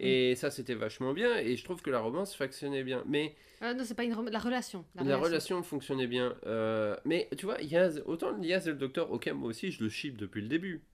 Et 0.00 0.34
ça, 0.36 0.50
c'était 0.50 0.74
vachement 0.74 1.12
bien, 1.12 1.36
et 1.38 1.56
je 1.56 1.64
trouve 1.64 1.82
que 1.82 1.90
la 1.90 1.98
romance 2.00 2.34
fonctionnait 2.36 2.84
bien. 2.84 3.02
Mais 3.06 3.34
Ah, 3.60 3.74
non, 3.74 3.82
c'est 3.84 3.94
pas 3.94 4.04
une 4.04 4.14
rom- 4.14 4.28
la 4.30 4.38
relation. 4.38 4.84
la, 4.94 5.16
relation 5.16 5.62
fonctionnait 5.62 6.06
bien. 6.06 6.36
Euh, 6.46 6.96
mais 7.04 7.28
tu 7.36 7.46
vois, 7.46 7.60
Yaz, 7.60 8.02
autant 8.06 8.40
Yaz 8.40 8.68
et 8.68 8.70
le 8.72 8.76
docteur, 8.76 9.10
ok, 9.10 9.26
moi 9.28 9.48
aussi, 9.48 9.70
je 9.72 9.82
le 9.82 9.88
ship 9.90 10.16
depuis 10.16 10.40
le 10.40 10.48
début. 10.48 10.84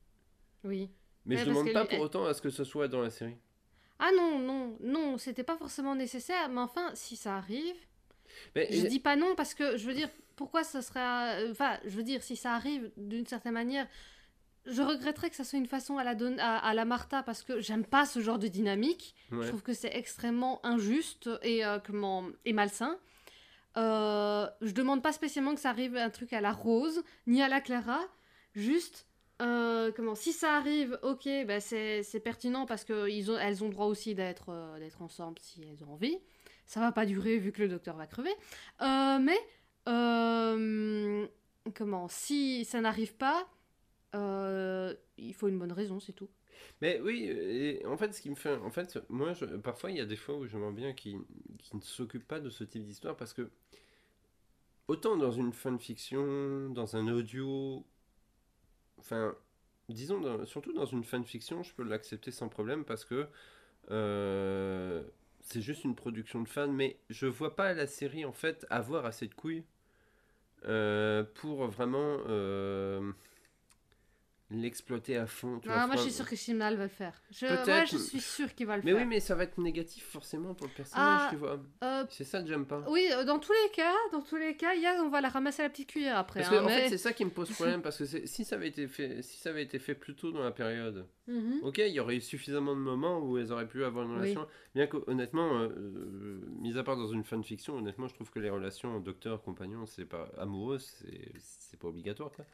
Oui. 0.64 0.90
Mais 1.26 1.36
Ouais, 1.36 1.42
je 1.42 1.46
demande 1.48 1.72
pas 1.72 1.82
lui- 1.82 1.88
pour 1.90 2.00
autant 2.00 2.24
à 2.26 2.34
ce 2.34 2.40
que 2.42 2.50
ce 2.50 2.64
soit 2.64 2.88
dans 2.88 3.02
la 3.02 3.10
série. 3.10 3.36
Ah 3.98 4.10
non, 4.16 4.38
non, 4.38 4.76
non, 4.80 5.18
c'était 5.18 5.44
pas 5.44 5.56
forcément 5.56 5.94
nécessaire, 5.94 6.48
mais 6.48 6.60
enfin, 6.60 6.90
si 6.94 7.16
ça 7.16 7.36
arrive, 7.36 7.76
Mais, 8.56 8.68
je 8.70 8.86
dis 8.86 9.00
pas 9.00 9.16
non 9.16 9.34
parce 9.36 9.54
que 9.54 9.76
je 9.76 9.86
veux 9.86 9.94
dire, 9.94 10.08
pourquoi 10.36 10.64
ça 10.64 10.82
serait. 10.82 11.42
euh, 11.44 11.50
Enfin, 11.52 11.78
je 11.84 11.90
veux 11.96 12.02
dire, 12.02 12.22
si 12.22 12.36
ça 12.36 12.54
arrive 12.54 12.90
d'une 12.96 13.26
certaine 13.26 13.52
manière, 13.54 13.86
je 14.66 14.82
regretterais 14.82 15.30
que 15.30 15.36
ça 15.36 15.44
soit 15.44 15.58
une 15.58 15.66
façon 15.66 15.98
à 15.98 16.04
la, 16.04 16.14
don- 16.14 16.38
à, 16.38 16.56
à 16.58 16.74
la 16.74 16.84
Martha 16.84 17.22
parce 17.22 17.42
que 17.42 17.60
j'aime 17.60 17.84
pas 17.84 18.06
ce 18.06 18.20
genre 18.20 18.38
de 18.38 18.48
dynamique. 18.48 19.14
ouais. 19.30 19.42
Je 19.44 19.48
trouve 19.48 19.62
que 19.62 19.74
c'est 19.74 19.94
extrêmement 19.94 20.64
injuste 20.64 21.28
et, 21.42 21.64
euh, 21.64 21.78
comment, 21.78 22.24
et 22.44 22.52
malsain. 22.52 22.96
Euh, 23.76 24.46
je 24.62 24.70
demande 24.72 25.02
pas 25.02 25.12
spécialement 25.12 25.54
que 25.54 25.60
ça 25.60 25.70
arrive 25.70 25.96
un 25.96 26.10
truc 26.10 26.32
à 26.32 26.40
la 26.40 26.52
Rose, 26.52 27.02
ni 27.26 27.42
à 27.42 27.48
la 27.48 27.60
Clara. 27.60 28.00
Juste, 28.54 29.06
euh, 29.42 29.90
comment, 29.96 30.14
si 30.14 30.32
ça 30.32 30.54
arrive, 30.56 30.96
ok, 31.02 31.28
bah 31.46 31.58
c'est 31.60 32.20
pertinent 32.22 32.66
parce 32.66 32.84
qu'elles 32.84 33.30
ont, 33.32 33.38
elles 33.38 33.64
ont 33.64 33.68
droit 33.68 33.86
aussi 33.86 34.14
d'être 34.14 34.50
euh, 34.50 34.78
d'être 34.78 35.02
ensemble 35.02 35.38
si 35.40 35.62
elles 35.62 35.82
ont 35.84 35.92
envie. 35.92 36.16
Ça 36.66 36.78
va 36.80 36.92
pas 36.92 37.04
durer 37.04 37.36
vu 37.38 37.50
que 37.52 37.60
le 37.62 37.68
docteur 37.68 37.96
va 37.96 38.06
crever. 38.06 38.32
Mais, 38.80 39.38
comment, 41.74 42.08
si 42.08 42.64
ça 42.64 42.80
n'arrive 42.80 43.14
pas, 43.16 43.46
euh, 44.14 44.94
il 45.18 45.34
faut 45.34 45.48
une 45.48 45.58
bonne 45.58 45.72
raison, 45.72 46.00
c'est 46.00 46.12
tout. 46.12 46.28
Mais 46.80 47.00
oui, 47.00 47.80
en 47.86 47.96
fait, 47.96 48.12
ce 48.12 48.20
qui 48.20 48.30
me 48.30 48.34
fait. 48.36 48.56
En 48.56 48.70
fait, 48.70 48.98
moi, 49.08 49.32
parfois, 49.62 49.90
il 49.90 49.96
y 49.96 50.00
a 50.00 50.06
des 50.06 50.16
fois 50.16 50.36
où 50.36 50.46
j'aimerais 50.46 50.72
bien 50.72 50.92
qu'ils 50.92 51.20
qu'ils 51.58 51.76
ne 51.78 51.82
s'occupent 51.82 52.26
pas 52.28 52.40
de 52.40 52.50
ce 52.50 52.64
type 52.64 52.84
d'histoire 52.84 53.16
parce 53.16 53.32
que. 53.32 53.50
Autant 54.88 55.16
dans 55.18 55.30
une 55.30 55.52
fanfiction, 55.52 56.70
dans 56.70 56.96
un 56.96 57.08
audio. 57.08 57.84
Enfin, 58.98 59.34
disons, 59.88 60.44
surtout 60.46 60.72
dans 60.72 60.86
une 60.86 61.04
fanfiction, 61.04 61.62
je 61.62 61.74
peux 61.74 61.82
l'accepter 61.84 62.30
sans 62.30 62.48
problème 62.48 62.84
parce 62.84 63.04
que. 63.04 63.26
euh, 63.90 65.04
c'est 65.42 65.62
juste 65.62 65.84
une 65.84 65.96
production 65.96 66.42
de 66.42 66.48
fans, 66.48 66.68
mais 66.72 66.98
je 67.10 67.26
vois 67.26 67.56
pas 67.56 67.74
la 67.74 67.86
série 67.88 68.24
en 68.26 68.32
fait 68.32 68.66
avoir 68.70 69.06
assez 69.06 69.28
de 69.28 69.34
couilles 69.34 69.64
euh, 70.66 71.24
pour 71.34 71.66
vraiment 71.66 72.18
l'exploiter 74.50 75.16
à 75.16 75.26
fond. 75.26 75.58
tu 75.60 75.68
vois, 75.68 75.86
moi, 75.86 75.96
je 75.96 76.02
suis 76.02 76.12
sûre 76.12 76.28
que 76.28 76.36
Simnal 76.36 76.76
va 76.76 76.82
le 76.84 76.88
faire. 76.88 77.20
Je, 77.30 77.46
moi, 77.46 77.84
je 77.86 77.96
suis 77.96 78.20
sûre 78.20 78.54
qu'il 78.54 78.66
va 78.66 78.76
le 78.76 78.82
Mais 78.82 78.92
faire. 78.92 79.00
oui, 79.00 79.06
mais 79.06 79.18
ça 79.20 79.34
va 79.34 79.44
être 79.44 79.58
négatif 79.58 80.04
forcément 80.06 80.54
pour 80.54 80.66
le 80.66 80.72
personnage, 80.74 81.20
Ah, 81.24 81.28
tu 81.30 81.36
vois. 81.36 81.58
Euh, 81.82 82.04
C'est 82.10 82.24
ça 82.24 82.42
que 82.42 82.48
j'aime 82.48 82.66
pas. 82.66 82.84
oui, 82.88 83.08
euh, 83.12 83.24
dans 83.24 83.38
tous 83.38 83.52
les 83.52 83.70
cas, 83.72 83.94
dans 84.12 84.20
tous 84.20 84.36
les 84.36 84.54
cas, 84.56 84.74
Yaz, 84.74 85.00
on 85.00 85.08
va 85.08 85.20
la 85.22 85.30
ramasser 85.30 85.62
à 85.62 85.64
la 85.64 85.70
petite 85.70 85.88
cuillère 85.88 86.18
après. 86.18 86.40
Parce 86.40 86.50
que 86.52 86.56
hein, 86.56 86.62
en 86.64 86.66
mais- 86.66 86.82
fait, 86.82 86.88
c'est 86.90 86.98
ça 86.98 87.12
qui 87.14 87.24
me 87.24 87.30
pose 87.30 87.48
problème 87.52 87.80
parce 87.82 87.96
que 87.98 88.04
si 88.04 88.44
ça 88.44 88.56
avait 88.56 88.68
été 88.68 88.86
fait, 88.86 89.22
si 89.22 89.38
ça 89.38 89.48
avait 89.50 89.62
été 89.62 89.78
fait 89.78 89.94
plus 89.94 90.14
tôt 90.14 90.30
dans 90.30 90.42
la 90.44 90.52
période, 90.52 91.06
Mhm. 91.26 91.60
ok, 91.62 91.78
il 91.78 91.88
y 91.94 92.00
aurait 92.00 92.16
eu 92.16 92.20
suffisamment 92.20 92.74
de 92.76 92.80
moments 92.80 93.18
où 93.20 93.38
elles 93.38 93.50
auraient 93.50 93.66
pu 93.66 93.82
avoir 93.82 94.04
une 94.04 94.12
Oui. 94.12 94.18
relation. 94.18 94.46
Bien 94.74 94.86
que 94.86 94.98
honnêtement, 95.06 95.58
euh, 95.60 95.68
euh, 95.68 96.40
mis 96.60 96.76
à 96.76 96.82
part 96.84 96.96
dans 96.98 97.08
une 97.08 97.24
fanfiction, 97.24 97.76
honnêtement, 97.78 98.08
je 98.08 98.14
trouve 98.14 98.30
que 98.30 98.40
les 98.40 98.50
relations 98.50 99.00
docteur 99.00 99.42
compagnon, 99.42 99.86
c'est 99.86 100.04
pas 100.04 100.28
amoureux, 100.36 100.78
c'est 100.78 101.32
c'est 101.38 101.78
pas 101.80 101.88
obligatoire 101.88 102.30
quoi. 102.30 102.44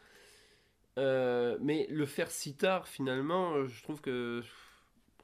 Euh, 0.98 1.56
mais 1.60 1.86
le 1.88 2.04
faire 2.06 2.30
si 2.30 2.54
tard, 2.56 2.88
finalement, 2.88 3.54
euh, 3.54 3.66
je 3.66 3.82
trouve 3.82 4.00
que 4.00 4.42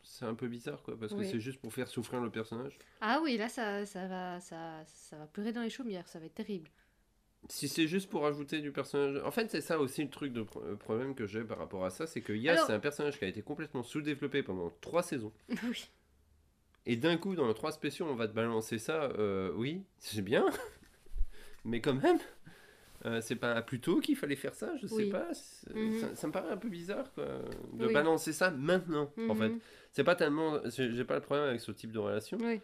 c'est 0.03 0.25
un 0.25 0.35
peu 0.35 0.47
bizarre 0.49 0.83
quoi, 0.83 0.97
parce 0.99 1.13
que 1.13 1.25
c'est 1.25 1.41
juste 1.41 1.61
pour 1.61 1.73
faire 1.75 1.89
souffrir 1.89 2.21
le 2.21 2.31
personnage. 2.31 2.79
Ah 3.01 3.21
oui, 3.23 3.37
là, 3.37 3.49
ça, 3.49 3.85
ça, 3.85 4.07
va, 4.07 4.41
ça, 4.41 4.83
ça 4.87 5.17
va 5.19 5.27
pleurer 5.27 5.53
dans 5.53 5.63
les 5.63 5.71
chaumières, 5.71 6.07
ça 6.09 6.19
va 6.21 6.27
être 6.27 6.35
terrible. 6.35 6.69
Si 7.49 7.69
c'est 7.69 7.87
juste 7.87 8.09
pour 8.11 8.27
ajouter 8.27 8.61
du 8.61 8.73
personnage. 8.73 9.21
En 9.25 9.31
fait, 9.31 9.51
c'est 9.51 9.61
ça 9.61 9.79
aussi 9.79 10.03
le 10.03 10.11
truc 10.11 10.33
de 10.33 10.43
pro- 10.43 10.63
problème 10.77 11.15
que 11.15 11.27
j'ai 11.27 11.45
par 11.45 11.59
rapport 11.59 11.85
à 11.85 11.91
ça, 11.91 12.07
c'est 12.07 12.21
que 12.23 12.33
Yas, 12.33 12.53
Alors- 12.55 12.67
c'est 12.67 12.73
un 12.73 12.81
personnage 12.81 13.19
qui 13.19 13.25
a 13.25 13.29
été 13.29 13.43
complètement 13.43 13.83
sous-développé 13.83 14.43
pendant 14.43 14.71
trois 14.81 15.03
saisons. 15.03 15.33
oui. 15.65 15.89
Et 16.87 16.97
d'un 16.97 17.17
coup, 17.17 17.35
dans 17.35 17.47
les 17.49 17.55
trois 17.55 17.73
spéciaux, 17.73 18.07
on 18.09 18.15
va 18.15 18.27
te 18.29 18.33
balancer 18.33 18.79
ça. 18.79 19.03
euh, 19.19 19.53
oui, 19.57 19.83
c'est 19.99 20.23
bien. 20.23 20.47
Mais 21.65 21.81
quand 21.81 21.95
même, 21.95 22.19
euh, 23.07 23.21
c'est 23.21 23.37
pas 23.37 23.63
plus 23.63 23.81
tôt 23.81 24.01
qu'il 24.01 24.17
fallait 24.17 24.37
faire 24.37 24.55
ça, 24.55 24.77
je 24.81 24.87
sais 24.87 24.95
Oui. 24.95 25.11
pas. 25.11 25.29
Mhm. 25.75 26.01
ça, 26.01 26.15
ça 26.17 26.27
me 26.27 26.33
paraît 26.33 26.51
un 26.51 26.57
peu 26.57 26.69
bizarre, 26.69 27.13
quoi. 27.15 27.25
De 27.75 27.87
Oui. 27.87 27.93
balancer 27.93 28.33
ça 28.33 28.51
maintenant, 28.51 29.11
en 29.29 29.35
fait. 29.35 29.49
Mhm. 29.51 29.61
C'est 29.93 30.05
pas 30.05 30.17
tellement. 30.17 30.59
J'ai 30.69 31.05
pas 31.05 31.15
le 31.15 31.21
problème 31.23 31.47
avec 31.49 31.61
ce 31.61 31.71
type 31.73 31.93
de 31.93 31.99
relation. 31.99 32.37
Oui. 32.41 32.61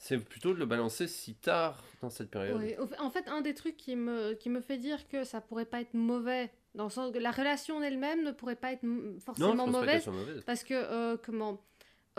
C'est 0.00 0.18
plutôt 0.18 0.54
de 0.54 0.58
le 0.60 0.66
balancer 0.66 1.08
si 1.08 1.34
tard 1.34 1.82
dans 2.02 2.10
cette 2.10 2.30
période. 2.30 2.62
En 3.00 3.10
fait, 3.10 3.26
un 3.28 3.40
des 3.40 3.54
trucs 3.54 3.76
qui 3.76 3.96
me, 3.96 4.34
qui 4.34 4.48
me 4.48 4.60
fait 4.60 4.78
dire 4.78 5.08
que 5.08 5.24
ça 5.24 5.40
pourrait 5.40 5.64
pas 5.64 5.80
être 5.80 5.94
mauvais, 5.94 6.52
dans 6.76 6.84
le 6.84 6.90
sens 6.90 7.12
que 7.12 7.18
la 7.18 7.32
relation 7.32 7.78
en 7.78 7.82
elle-même 7.82 8.22
ne 8.22 8.30
pourrait 8.30 8.54
pas 8.54 8.72
être 8.72 8.84
Non, 8.84 9.18
forcément 9.18 9.66
mauvaise, 9.66 10.08
parce 10.46 10.62
que, 10.62 10.74
euh, 10.74 11.16
comment... 11.20 11.60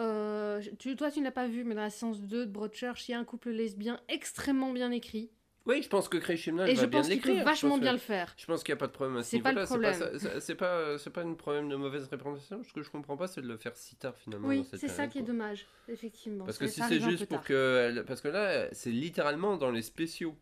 euh, 0.02 0.62
tu, 0.78 0.96
toi, 0.98 1.10
tu 1.10 1.22
n'as 1.22 1.32
pas 1.32 1.48
vu, 1.48 1.64
mais 1.64 1.74
dans 1.74 1.82
la 1.82 1.90
séance 1.90 2.20
2 2.22 2.46
de 2.48 2.52
Broadchurch, 2.52 3.08
il 3.08 3.12
y 3.14 3.16
a 3.16 3.20
un 3.20 3.24
couple 3.24 3.50
lesbien 3.52 3.98
extrêmement 4.10 4.74
bien 4.74 4.92
écrit. 4.92 5.32
Oui, 5.70 5.84
je 5.84 5.88
pense 5.88 6.10
que 6.10 6.18
Craig 6.18 6.36
Shimnal 6.36 6.68
et 6.68 6.74
va 6.74 6.82
je 6.82 6.88
bien 6.88 7.00
pense 7.02 7.10
qu'il 7.10 7.22
peut 7.22 7.28
l'écrire. 7.28 7.44
je 7.44 7.50
vachement 7.50 7.78
bien 7.78 7.92
le 7.92 8.00
faire. 8.00 8.34
Je 8.38 8.46
pense 8.48 8.64
qu'il 8.64 8.74
n'y 8.74 8.78
a 8.78 8.80
pas 8.80 8.88
de 8.88 8.92
problème 8.92 9.18
à 9.18 9.24
ce 9.24 9.30
C'est 9.30 9.40
pas 9.40 9.52
le 9.54 9.62
niveau-là. 9.62 9.94
C'est 10.40 10.56
pas, 10.56 10.98
c'est 10.98 11.10
pas 11.12 11.22
un 11.22 11.34
problème 11.36 11.70
de 11.70 11.76
mauvaise 11.76 12.08
représentation. 12.12 12.64
Ce 12.64 12.74
que 12.74 12.82
je 12.82 12.90
comprends 12.90 13.16
pas, 13.18 13.28
c'est 13.28 13.42
de 13.42 13.48
le 13.48 13.56
faire 13.56 13.76
si 13.76 13.96
tard 13.96 14.16
finalement. 14.18 14.48
Oui, 14.48 14.66
c'est 14.74 14.88
ça 14.88 15.06
qui 15.06 15.20
est 15.20 15.24
dommage, 15.24 15.68
effectivement. 15.88 16.46
Parce 16.46 16.58
que 16.58 16.66
si 16.68 16.82
c'est 16.82 17.00
juste 17.00 17.28
pour 17.28 17.42
que. 17.44 18.02
Parce 18.08 18.22
que 18.22 18.30
là, 18.30 18.68
c'est 18.74 18.90
littéralement 18.92 19.58
dans 19.58 19.70
les 19.70 19.84
spéciaux. 19.84 20.36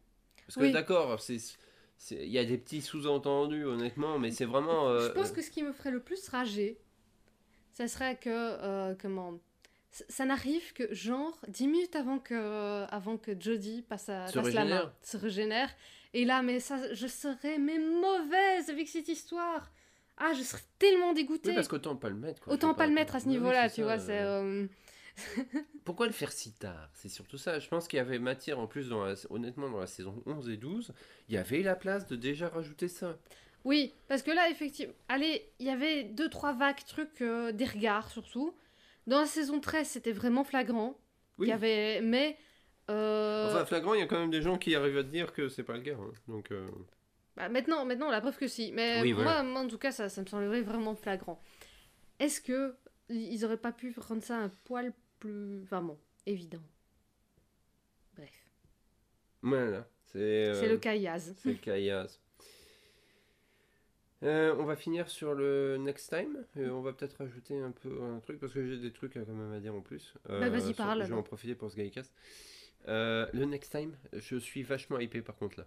Parce 0.46 0.56
que 0.56 0.62
Oui. 0.62 0.72
d'accord, 0.72 1.20
c'est- 1.20 1.58
il 2.12 2.30
y 2.32 2.38
a 2.40 2.46
des 2.46 2.58
petits 2.58 2.82
sous-entendus, 2.82 3.66
honnêtement, 3.66 4.18
mais 4.20 4.32
c'est 4.32 4.46
vraiment. 4.46 4.88
euh, 4.88 5.08
Je 5.10 5.12
pense 5.14 5.32
que 5.32 5.42
ce 5.42 5.50
qui 5.52 5.62
me 5.62 5.74
ferait 5.74 5.92
le 5.92 6.00
plus 6.00 6.26
rager, 6.30 6.78
ça 7.74 7.88
serait 7.90 8.16
que, 8.16 8.30
euh, 8.30 8.96
comment, 9.02 9.40
ça, 10.10 10.26
n'arrive 10.26 10.74
que 10.74 10.94
genre 10.94 11.38
10 11.48 11.68
minutes 11.68 11.96
avant 11.96 12.20
que, 12.20 12.86
avant 12.90 13.18
que 13.18 13.32
Jodie 13.40 13.82
passe, 13.82 14.10
à, 14.10 14.26
passe 14.34 14.54
la 14.54 14.66
main, 14.66 14.94
se 15.02 15.18
régénère. 15.18 15.70
Et 16.14 16.26
là, 16.26 16.42
mais 16.42 16.60
ça, 16.60 16.94
je 16.94 17.08
serais 17.08 17.58
mais 17.60 17.80
mauvaise 17.80 18.70
avec 18.70 18.88
cette 18.88 19.08
histoire. 19.08 19.72
Ah, 20.18 20.34
je 20.34 20.42
serais 20.42 20.62
tellement 20.80 21.14
dégoûtée. 21.14 21.50
Oui, 21.50 21.56
parce 21.56 21.68
qu'autant 21.68 21.96
pas 21.96 22.10
le 22.10 22.16
mettre. 22.16 22.42
quoi, 22.42 22.54
Autant 22.54 22.74
pas 22.74 22.88
le 22.88 22.94
mettre 22.94 23.16
à 23.16 23.20
ce 23.20 23.26
oui, 23.26 23.32
niveau-là, 23.34 23.70
tu 23.70 23.76
ça, 23.76 23.84
vois. 23.84 24.00
C'est, 24.00 24.20
euh, 24.20 24.64
euh, 24.64 24.68
Pourquoi 25.86 26.08
le 26.08 26.12
faire 26.12 26.32
si 26.32 26.54
tard? 26.54 26.90
C'est 26.94 27.10
surtout 27.10 27.38
ça. 27.38 27.60
Je 27.60 27.68
pense 27.68 27.88
qu'il 27.88 27.98
y 27.98 28.00
avait 28.00 28.20
matière 28.20 28.60
en 28.60 28.68
plus, 28.68 28.90
dans 28.90 29.06
la- 29.06 29.16
honnêtement, 29.30 29.70
dans 29.70 29.80
la 29.80 29.88
saison 29.88 30.22
11 30.26 30.50
et 30.50 30.58
12, 30.58 30.94
il 31.30 31.36
y 31.36 31.38
avait 31.38 31.62
la 31.62 31.76
place 31.76 32.08
de 32.08 32.16
déjà 32.16 32.50
rajouter 32.50 32.88
ça. 32.88 33.18
Oui, 33.64 33.94
parce 34.08 34.22
que 34.24 34.32
là, 34.32 34.50
effectivement, 34.50 34.94
allez, 35.10 35.50
il 35.60 35.66
y 35.68 35.70
avait 35.70 36.04
deux, 36.04 36.30
trois 36.30 36.54
vagues 36.54 36.84
trucs, 36.86 37.22
euh, 37.22 37.52
des 37.52 37.66
regards 37.66 38.10
surtout. 38.12 38.56
Dans 39.08 39.20
la 39.22 39.26
saison 39.26 39.60
13, 39.60 39.88
c'était 39.88 40.12
vraiment 40.12 40.44
flagrant. 40.44 41.00
Oui. 41.38 41.48
Il 41.48 41.50
y 41.50 41.54
avait, 41.54 42.02
mais. 42.02 42.38
euh, 42.90 43.50
Enfin, 43.52 43.66
flagrant, 43.66 43.94
il 43.94 44.00
y 44.02 44.04
a 44.04 44.08
quand 44.08 44.20
même 44.20 44.30
des 44.32 44.42
gens 44.42 44.58
qui 44.58 44.76
arrivent 44.76 44.98
à 44.98 45.04
te 45.04 45.10
dire 45.10 45.34
que 45.34 45.48
c'est 45.50 45.64
pas 45.64 45.78
le 45.78 45.82
cas. 45.84 45.96
hein. 45.96 46.12
Donc, 46.28 46.52
euh, 46.52 46.68
bah, 47.36 47.48
maintenant, 47.50 47.86
maintenant, 47.86 48.10
la 48.12 48.22
preuve 48.22 48.38
que 48.38 48.48
si. 48.48 48.72
Mais 48.74 49.02
Oui, 49.02 49.14
moi, 49.14 49.24
voilà. 49.24 49.44
moi, 49.44 49.62
en 49.62 49.68
tout 49.68 49.78
cas, 49.78 49.92
ça, 49.92 50.10
ça 50.10 50.22
me 50.22 50.28
semblerait 50.28 50.62
vraiment 50.62 50.96
flagrant. 50.96 51.42
Est-ce 52.20 52.42
que 52.42 52.76
ils 53.10 53.46
auraient 53.46 53.58
pas 53.58 53.72
pu 53.72 53.94
rendre 53.98 54.24
ça 54.24 54.38
un 54.38 54.50
poil 54.66 54.92
plus. 55.20 55.62
Enfin 55.64 55.82
bon, 55.82 55.98
évident? 56.26 56.62
Bref. 58.16 58.30
voilà. 59.42 59.88
C'est 60.06 60.48
euh, 60.48 60.54
C'est 60.54 60.68
le 60.68 60.96
Yaz. 61.00 61.36
C'est 61.38 61.66
le 61.68 61.80
Yaz. 61.80 62.20
Euh, 64.24 64.56
on 64.58 64.64
va 64.66 64.76
finir 64.76 65.10
sur 65.10 65.34
le 65.36 65.78
next 65.78 66.10
time. 66.10 66.44
Euh, 66.58 66.70
on 66.72 66.82
va 66.82 66.94
peut-être 66.94 67.18
rajouter 67.18 67.60
un 67.60 67.72
peu 67.72 68.02
un 68.02 68.20
truc 68.20 68.40
parce 68.40 68.52
que 68.54 68.66
j'ai 68.66 68.78
des 68.78 68.92
trucs 68.92 69.16
euh, 69.16 69.24
quand 69.26 69.34
même 69.34 69.54
à 69.54 69.60
dire 69.60 69.76
en 69.76 69.82
plus. 69.82 70.14
Euh, 70.30 70.40
Bah, 70.40 70.50
vas-y, 70.50 70.74
parle, 70.74 71.04
Je 71.04 71.10
vais 71.10 71.14
en 71.16 71.24
profiter 71.24 71.56
pour 71.56 71.70
ce 71.70 71.76
Gaïcast. 71.76 72.14
Le 72.88 73.46
next 73.46 73.72
time, 73.72 73.96
je 74.14 74.38
suis 74.38 74.64
vachement 74.64 75.00
hypé 75.00 75.22
par 75.22 75.36
contre 75.36 75.60
là. 75.60 75.66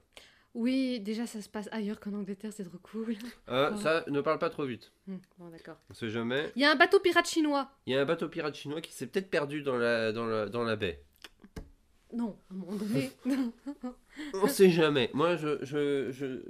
Oui, 0.53 0.99
déjà, 0.99 1.27
ça 1.27 1.41
se 1.41 1.49
passe 1.49 1.69
ailleurs 1.71 2.01
qu'en 2.01 2.13
Angleterre, 2.13 2.53
c'est 2.53 2.65
trop 2.65 2.79
cool. 2.79 3.15
Oh. 3.47 3.69
Ça, 3.77 4.05
ne 4.09 4.21
parle 4.21 4.41
pas 4.41 4.51
trop 4.51 4.65
vite. 4.65 4.91
Hmm, 5.07 5.19
bon, 5.39 5.49
d'accord. 5.49 5.77
On 5.89 5.95
sait 5.95 6.11
jamais. 6.11 6.51
Il 6.57 6.63
y 6.63 6.65
a 6.65 6.73
un 6.73 6.77
bateau 6.77 6.99
pirate 6.99 7.29
chinois. 7.29 7.71
Il 7.87 7.93
y 7.93 7.97
a 7.97 8.01
un 8.01 8.05
bateau 8.05 8.29
pirate 8.29 8.57
chinois 8.57 8.81
qui 8.81 8.93
s'est 8.93 9.07
peut-être 9.07 9.31
perdu 9.31 9.63
dans 9.63 9.77
la, 9.77 10.11
dans, 10.11 10.27
la, 10.27 10.47
dans 10.49 10.65
la 10.65 10.75
baie. 10.75 11.05
Non, 12.13 12.37
à 12.51 12.55
un 12.55 12.57
moment 12.57 12.75
donné. 12.75 13.13
On 14.35 14.49
sait 14.49 14.71
jamais. 14.71 15.09
Moi, 15.15 15.37
je. 15.37 15.65
je, 15.65 16.11
je... 16.11 16.43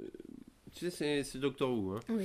Tu 0.73 0.89
sais, 0.89 1.23
c'est- 1.23 1.37
Doctor 1.37 1.71
Who. 1.71 1.93
Hein. 1.95 1.99
Oui, 2.09 2.23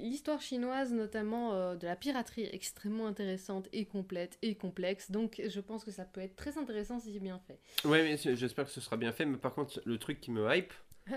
l'histoire 0.00 0.40
chinoise, 0.40 0.92
notamment 0.92 1.54
euh, 1.54 1.74
de 1.76 1.86
la 1.86 1.96
piraterie, 1.96 2.42
est 2.42 2.54
extrêmement 2.54 3.06
intéressante 3.06 3.68
et 3.72 3.84
complète 3.84 4.38
et 4.42 4.54
complexe. 4.54 5.10
Donc, 5.10 5.42
je 5.46 5.60
pense 5.60 5.84
que 5.84 5.90
ça 5.90 6.04
peut 6.04 6.20
être 6.20 6.36
très 6.36 6.56
intéressant 6.58 6.98
si 7.00 7.12
c'est 7.12 7.20
bien 7.20 7.40
fait. 7.46 7.58
Ouais, 7.88 8.02
mais 8.02 8.16
j'espère 8.36 8.64
que 8.66 8.70
ce 8.70 8.80
sera 8.80 8.96
bien 8.96 9.12
fait. 9.12 9.24
Mais 9.26 9.38
par 9.38 9.54
contre, 9.54 9.80
le 9.84 9.98
truc 9.98 10.20
qui 10.20 10.30
me 10.30 10.48
hype, 10.54 10.72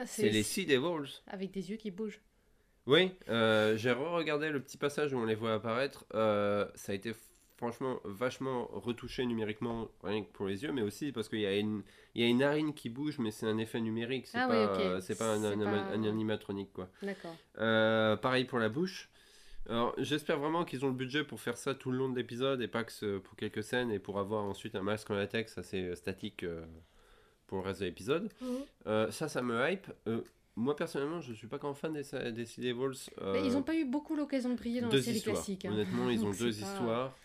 c'est 0.06 0.30
les 0.30 0.44
Sea 0.44 0.66
Devils. 0.66 1.22
Avec 1.28 1.52
des 1.52 1.70
yeux 1.70 1.78
qui 1.78 1.92
bougent. 1.92 2.22
Oui, 2.88 3.12
euh, 3.30 3.78
j'ai 3.78 3.92
re-regardé 3.92 4.50
le 4.50 4.60
petit 4.62 4.78
passage 4.78 5.14
où 5.14 5.18
on 5.18 5.26
les 5.26 5.36
voit 5.36 5.54
apparaître. 5.54 6.06
Euh, 6.16 6.66
ça 6.74 6.94
a 6.94 6.96
été 6.96 7.14
franchement 7.62 8.00
vachement 8.04 8.68
retouché 8.74 9.24
numériquement, 9.24 9.88
rien 10.04 10.24
que 10.24 10.32
pour 10.32 10.48
les 10.48 10.64
yeux, 10.64 10.72
mais 10.72 10.82
aussi 10.82 11.12
parce 11.12 11.30
qu'il 11.30 11.42
y, 11.42 11.46
a 11.46 11.56
une- 11.56 11.84
il 12.16 12.24
y 12.24 12.26
a 12.26 12.28
une 12.28 12.40
narine 12.40 12.74
qui 12.74 12.90
bouge, 12.90 13.20
mais 13.20 13.30
c'est 13.30 13.46
un 13.46 13.60
effet 13.60 13.80
numérique, 13.80 14.26
c'est 14.26 14.40
Ah 14.40 14.48
pas, 14.48 14.78
oui, 14.96 15.02
c'est 15.02 15.16
pas 15.18 15.36
un, 15.36 15.40
C'est 15.42 15.54
un- 15.54 15.60
pas- 15.60 15.94
un 15.94 16.04
animatronique. 16.04 16.74
quoi. 16.74 16.90
D'accord. 17.04 17.36
Euh, 17.60 18.16
pareil 18.18 18.46
pour 18.46 18.58
la 18.58 18.70
bouche. 18.70 19.10
Alors, 19.70 19.94
j'espère 20.00 20.40
vraiment 20.40 20.66
qu'ils 20.66 20.84
ont 20.86 20.88
le 20.88 20.96
budget 20.96 21.24
pour 21.24 21.40
faire 21.40 21.56
ça 21.56 21.76
tout 21.76 21.92
le 21.92 21.98
long 22.00 22.10
de 22.10 22.16
l'épisode 22.18 22.62
et 22.64 22.68
pas 22.68 22.84
que 22.84 22.92
ce- 22.92 23.20
pour 23.20 23.36
quelques 23.36 23.64
scènes 23.64 23.92
et 23.92 24.00
pour 24.00 24.18
avoir 24.18 24.44
ensuite 24.44 24.76
un 24.76 24.82
masque 24.82 25.12
en 25.12 25.14
latex 25.14 25.56
assez 25.60 25.84
euh, 25.84 25.96
statique 25.96 26.42
euh, 26.42 26.66
pour 27.46 27.60
le 27.60 27.66
reste 27.66 27.82
de 27.82 27.86
l'épisode. 27.86 28.28
Euh, 28.88 29.12
ça, 29.12 29.30
ça 29.30 29.44
me 29.44 29.70
hype. 29.70 29.86
Euh, 30.08 30.22
moi, 30.56 30.76
personnellement, 30.76 31.22
je 31.22 31.32
suis 31.34 31.46
pas 31.48 31.60
grand 31.60 31.76
fan 31.76 31.94
des, 31.94 32.32
des 32.32 32.46
Sea 32.46 32.62
Devils. 32.62 33.10
Ils 33.46 33.54
n'ont 33.54 33.62
pas 33.62 33.76
eu 33.76 33.86
beaucoup 33.86 34.16
l'occasion 34.16 34.50
de 34.50 34.56
briller 34.56 34.82
dans 34.82 34.90
la 34.90 35.00
série 35.02 35.22
classique. 35.22 35.64
hein. 35.66 35.72
Honnêtement, 35.74 36.10
ils 36.10 36.26
ont 36.26 36.32
deux 36.40 36.50
pas- 36.52 36.58
histoires, 36.58 37.16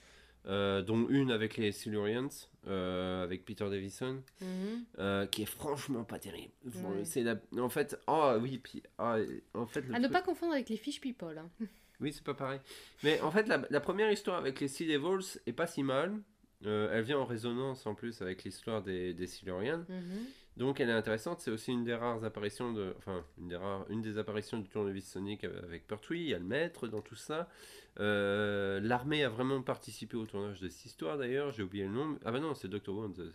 euh, 0.46 0.82
dont 0.82 1.08
une 1.08 1.30
avec 1.30 1.56
les 1.56 1.72
Silurians, 1.72 2.28
euh, 2.66 3.22
avec 3.24 3.44
Peter 3.44 3.68
Davison, 3.68 4.22
Mhm. 4.40 4.84
euh, 4.98 5.26
qui 5.26 5.42
est 5.42 5.46
franchement 5.46 6.04
pas 6.04 6.18
terrible. 6.18 6.52
Bon, 6.64 6.90
Ouais. 6.90 7.04
C'est 7.04 7.22
la... 7.22 7.36
En 7.58 7.68
fait, 7.68 7.98
ah 8.06 8.38
oui, 8.38 8.58
puis 8.58 8.82
ah, 8.98 9.16
en 9.54 9.66
fait, 9.66 9.80
le 9.82 9.94
À 9.94 9.98
ne 9.98 10.08
pas 10.08 10.22
confondre 10.22 10.52
avec 10.52 10.68
les 10.68 10.76
Fish 10.76 11.00
People. 11.00 11.38
hein. 11.38 11.48
oui, 12.00 12.12
c'est 12.12 12.24
pas 12.24 12.34
pareil. 12.34 12.60
Mais 13.02 13.20
en 13.20 13.30
fait, 13.30 13.48
la, 13.48 13.62
la 13.70 13.80
première 13.80 14.10
histoire 14.12 14.38
avec 14.38 14.60
les 14.60 14.68
Sea 14.68 14.86
Devils 14.86 15.38
est 15.46 15.52
pas 15.52 15.66
si 15.66 15.82
mal. 15.82 16.16
Elle 16.64 17.02
vient 17.04 17.18
en 17.18 17.26
résonance 17.26 17.86
en 17.86 17.94
plus 17.94 18.22
avec 18.22 18.42
l'histoire 18.42 18.82
des, 18.82 19.12
des 19.14 19.26
Silurians. 19.26 19.84
Mhm. 19.88 20.26
Donc 20.56 20.80
elle 20.80 20.88
est 20.88 20.92
intéressante, 20.94 21.40
c'est 21.42 21.50
aussi 21.50 21.70
une 21.70 21.84
des 21.84 21.94
rares 21.94 22.24
apparitions 22.24 22.72
de, 22.72 22.94
enfin 22.96 23.22
une 23.38 23.48
des 23.48 23.56
rares, 23.56 23.84
une 23.90 24.00
des 24.00 24.16
apparitions 24.16 24.58
du 24.58 24.70
tournevis 24.70 25.06
Sonic 25.06 25.44
avec 25.44 25.86
Pertwee, 25.86 26.18
il 26.20 26.28
y 26.30 26.34
a 26.34 26.38
le 26.38 26.46
maître 26.46 26.88
dans 26.88 27.02
tout 27.02 27.14
ça. 27.14 27.46
Euh, 27.98 28.80
L'armée 28.80 29.24
a 29.24 29.28
vraiment 29.28 29.62
participé 29.62 30.16
au 30.16 30.26
tournage 30.26 30.60
de 30.60 30.68
cette 30.68 30.84
histoire 30.86 31.16
d'ailleurs, 31.18 31.50
j'ai 31.52 31.62
oublié 31.62 31.84
le 31.84 31.90
nom. 31.92 32.18
Ah 32.24 32.32
bah 32.32 32.40
non, 32.40 32.54
c'est 32.54 32.68
Doctor 32.68 32.94
Who. 32.96 33.04
and 33.06 33.12
the- 33.12 33.32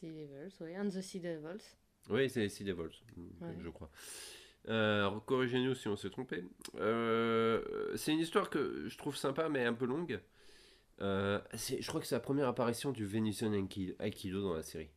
Sea 0.00 0.10
Devils, 0.12 0.54
oui. 0.60 0.76
And 0.76 0.88
the 0.90 1.00
Sea 1.00 1.20
Devils. 1.20 1.62
Oui, 2.10 2.28
c'est 2.28 2.48
Sea 2.48 2.64
Devils, 2.64 3.02
Ouais. 3.40 3.56
je 3.62 3.68
crois. 3.70 3.90
Euh, 4.68 5.10
Corrigez-nous 5.26 5.74
si 5.74 5.88
on 5.88 5.96
s'est 5.96 6.10
trompé. 6.10 6.44
Euh, 6.76 7.62
c'est 7.96 8.12
une 8.12 8.18
histoire 8.20 8.50
que 8.50 8.86
je 8.88 8.98
trouve 8.98 9.16
sympa 9.16 9.48
mais 9.48 9.64
un 9.64 9.74
peu 9.74 9.86
longue. 9.86 10.20
Je 11.00 11.86
crois 11.86 12.00
que 12.00 12.06
c'est 12.06 12.14
la 12.14 12.20
première 12.20 12.48
apparition 12.48 12.92
du 12.92 13.06
Venusian 13.06 13.52
Aiki- 13.52 13.94
Aikido 13.98 14.42
dans 14.42 14.54
la 14.54 14.62
série. 14.62 14.90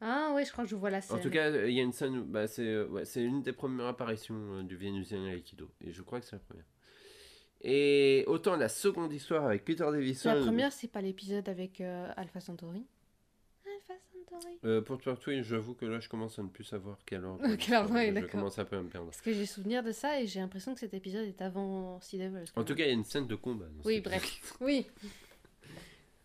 Ah 0.00 0.32
oui, 0.34 0.44
je 0.44 0.52
crois 0.52 0.64
que 0.64 0.70
je 0.70 0.76
vois 0.76 0.90
la 0.90 1.00
scène. 1.00 1.16
En 1.18 1.20
tout 1.20 1.30
cas, 1.30 1.50
il 1.66 1.72
y 1.72 1.80
a 1.80 1.82
une 1.82 1.92
scène, 1.92 2.18
où- 2.18 2.24
bah, 2.24 2.46
c'est 2.46 2.82
ouais, 2.84 3.04
une 3.16 3.42
des 3.42 3.52
premières 3.52 3.86
apparitions 3.86 4.62
du 4.62 4.76
Vénusien 4.76 5.24
Aikido. 5.32 5.70
Et 5.80 5.92
je 5.92 6.02
crois 6.02 6.20
que 6.20 6.26
c'est 6.26 6.36
la 6.36 6.40
première. 6.40 6.64
Et 7.66 8.24
autant 8.26 8.56
la 8.56 8.68
seconde 8.68 9.10
histoire 9.12 9.46
avec 9.46 9.64
Peter 9.64 9.84
Davison. 9.90 10.34
La 10.34 10.40
première, 10.42 10.70
c'est 10.70 10.86
pas 10.86 11.00
l'épisode 11.00 11.48
avec 11.48 11.80
euh, 11.80 12.12
Alpha 12.14 12.38
Centauri 12.38 12.84
Alpha 13.64 13.94
Centauri 14.12 14.58
euh, 14.66 14.82
pour 14.82 14.98
Pertwee, 14.98 15.42
j'avoue 15.42 15.72
que 15.72 15.86
là, 15.86 15.98
je 15.98 16.10
commence 16.10 16.38
à 16.38 16.42
ne 16.42 16.48
plus 16.48 16.64
savoir 16.64 16.98
quel 17.06 17.24
ordre. 17.24 17.42
Quel 17.58 17.74
ordre, 17.76 17.94
ouais, 17.94 18.08
je 18.08 18.12
d'accord. 18.12 18.30
commence 18.32 18.58
un 18.58 18.66
peu 18.66 18.76
à 18.76 18.82
me 18.82 18.88
perdre. 18.90 19.06
Parce 19.06 19.22
que 19.22 19.32
j'ai 19.32 19.46
souvenir 19.46 19.82
de 19.82 19.92
ça 19.92 20.20
et 20.20 20.26
j'ai 20.26 20.40
l'impression 20.40 20.74
que 20.74 20.80
cet 20.80 20.92
épisode 20.92 21.26
est 21.26 21.40
avant 21.40 21.98
Sea 22.02 22.18
Devils. 22.18 22.50
quand 22.54 22.60
En 22.60 22.64
tout 22.64 22.74
cas, 22.74 22.84
il 22.84 22.88
y 22.88 22.90
a 22.90 22.94
une 22.94 23.04
scène 23.04 23.26
de 23.26 23.34
combat. 23.34 23.64
dans 23.66 23.84
Oui, 23.88 24.00
bref. 24.00 24.54
Oui. 24.60 24.86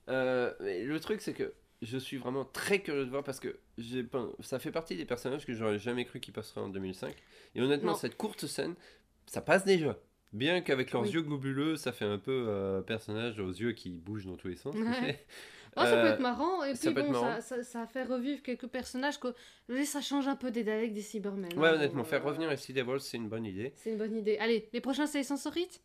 Euh, 0.10 0.52
mais 0.60 0.84
le 0.84 1.00
truc, 1.00 1.22
c'est 1.22 1.34
que 1.34 1.54
je 1.84 1.96
suis 2.00 2.18
vraiment 2.18 2.44
très 2.44 2.80
curieux 2.82 3.06
de 3.06 3.12
voir 3.12 3.24
parce 3.24 3.40
que 3.40 3.60
j'ai 3.78 4.02
pas... 4.02 4.26
ça 4.40 4.58
fait 4.58 4.72
partie 4.72 4.96
des 4.96 5.06
personnages 5.06 5.46
que 5.46 5.54
j'aurais 5.54 5.78
jamais 5.78 6.04
cru 6.04 6.20
qu'ils 6.20 6.34
passeraient 6.34 6.62
en 6.62 6.70
2005. 6.70 7.14
Et 7.54 7.62
honnêtement, 7.62 7.92
Non. 7.92 7.98
cette 7.98 8.18
courte 8.18 8.48
scène, 8.48 8.74
ça 9.28 9.42
passe 9.42 9.66
déjà. 9.66 9.96
Bien 10.32 10.62
qu'avec 10.62 10.92
leurs 10.92 11.02
Oui. 11.04 11.10
yeux 11.12 11.22
globuleux, 11.22 11.76
ça 11.76 11.92
fait 11.92 12.06
un 12.06 12.18
peu 12.20 12.46
euh, 12.48 12.82
personnage 12.82 13.40
aux 13.40 13.50
yeux 13.50 13.72
qui 13.72 13.90
bougent 13.90 14.26
dans 14.28 14.36
tous 14.38 14.48
les 14.50 14.56
sens. 14.56 14.76
Ouais. 14.76 15.26
Oh, 15.78 15.82
ça 15.82 15.92
peut 15.92 15.98
Euh, 16.08 16.14
être 16.14 16.20
marrant. 16.20 16.64
Et 16.64 16.74
ça 16.76 16.92
puis 16.92 17.04
bon, 17.04 17.14
ça, 17.14 17.42
ça, 17.42 17.64
ça 17.64 17.86
fait 17.86 18.04
revivre 18.04 18.42
quelques 18.42 18.66
personnages. 18.66 19.20
Que... 19.20 19.28
Ça 19.86 20.02
change 20.02 20.28
un 20.28 20.36
peu 20.36 20.50
des 20.50 20.64
Daleks, 20.64 20.94
des 20.94 21.02
Cybermen. 21.04 21.54
Ouais, 21.58 21.68
hein, 21.70 21.74
honnêtement, 21.76 22.02
bon, 22.02 22.10
faire 22.10 22.26
euh, 22.26 22.30
revenir 22.32 22.50
les 22.50 22.58
Sea 22.58 22.74
Devils, 22.74 23.00
c'est 23.00 23.18
une 23.18 23.30
bonne 23.30 23.46
idée. 23.46 23.72
C'est 23.76 23.92
une 23.92 24.00
bonne 24.00 24.18
idée. 24.18 24.38
Allez, 24.40 24.68
les 24.74 24.82
prochains, 24.82 25.06
c'est 25.06 25.20
les 25.20 25.24
Sensorites 25.24 25.80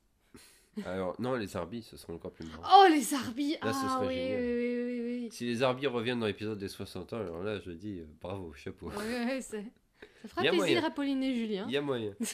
Alors, 0.87 1.14
non, 1.20 1.35
les 1.35 1.54
Arbis, 1.54 1.83
ce 1.83 1.98
serait 1.98 2.14
encore 2.14 2.33
plus 2.33 2.46
marrant. 2.46 2.62
Oh, 2.66 2.87
les 2.90 3.12
Arbis 3.12 3.52
Là, 3.62 3.72
Ah 3.74 4.00
oui, 4.02 4.14
génial. 4.14 4.40
oui, 4.40 4.57
oui, 4.57 4.85
oui, 5.00 5.20
oui. 5.24 5.28
Si 5.30 5.44
les 5.44 5.62
Arbis 5.62 5.87
reviennent 5.87 6.18
dans 6.20 6.26
l'épisode 6.26 6.59
des 6.59 6.68
60 6.68 7.12
ans, 7.12 7.20
alors 7.20 7.42
là, 7.42 7.61
je 7.61 7.70
dis 7.70 7.98
euh, 8.00 8.07
bravo, 8.22 8.54
chapeau. 8.54 8.87
Ouais, 8.88 8.96
ouais, 9.26 9.40
ça 9.42 9.59
fera 10.26 10.40
plaisir 10.40 10.54
moyen. 10.57 10.83
à 10.84 10.90
Pauline 10.90 11.22
et 11.22 11.34
Julien. 11.34 11.66
Il 11.68 11.74
y 11.74 11.76
a 11.76 11.82
moyen. 11.82 12.14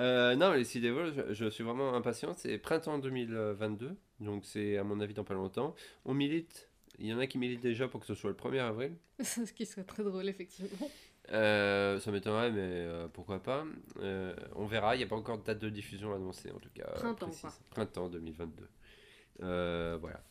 Euh, 0.00 0.34
non, 0.34 0.52
les 0.52 0.64
Sea 0.64 0.80
Devils, 0.80 1.12
je, 1.14 1.34
je 1.34 1.50
suis 1.50 1.62
vraiment 1.62 1.94
impatient. 1.94 2.32
C'est 2.34 2.58
printemps 2.58 2.98
2022, 2.98 3.96
donc 4.20 4.44
c'est 4.44 4.76
à 4.76 4.84
mon 4.84 5.00
avis 5.00 5.14
dans 5.14 5.24
pas 5.24 5.34
longtemps. 5.34 5.74
On 6.04 6.14
milite. 6.14 6.68
Il 6.98 7.06
y 7.06 7.14
en 7.14 7.18
a 7.18 7.26
qui 7.26 7.38
militent 7.38 7.62
déjà 7.62 7.88
pour 7.88 8.00
que 8.00 8.06
ce 8.06 8.14
soit 8.14 8.30
le 8.30 8.36
1er 8.36 8.60
avril. 8.60 8.92
Ce 9.22 9.52
qui 9.52 9.64
serait 9.66 9.84
très 9.84 10.02
drôle, 10.02 10.28
effectivement. 10.28 10.90
Euh, 11.32 12.00
ça 12.00 12.10
m'étonnerait, 12.10 12.50
mais 12.50 12.60
euh, 12.62 13.08
pourquoi 13.08 13.42
pas. 13.42 13.64
On 14.56 14.66
verra. 14.66 14.96
Il 14.96 14.98
n'y 14.98 15.04
a 15.04 15.06
pas 15.06 15.16
encore 15.16 15.38
de 15.38 15.44
date 15.44 15.58
de 15.58 15.68
diffusion 15.68 16.12
annoncée, 16.14 16.50
en 16.50 16.58
tout 16.58 16.70
cas. 16.74 16.90
Printemps, 16.94 17.30
quoi. 17.40 17.52
Printemps 17.70 18.08
2022. 18.08 18.68
Euh, 19.42 19.96
voilà. 20.00 20.22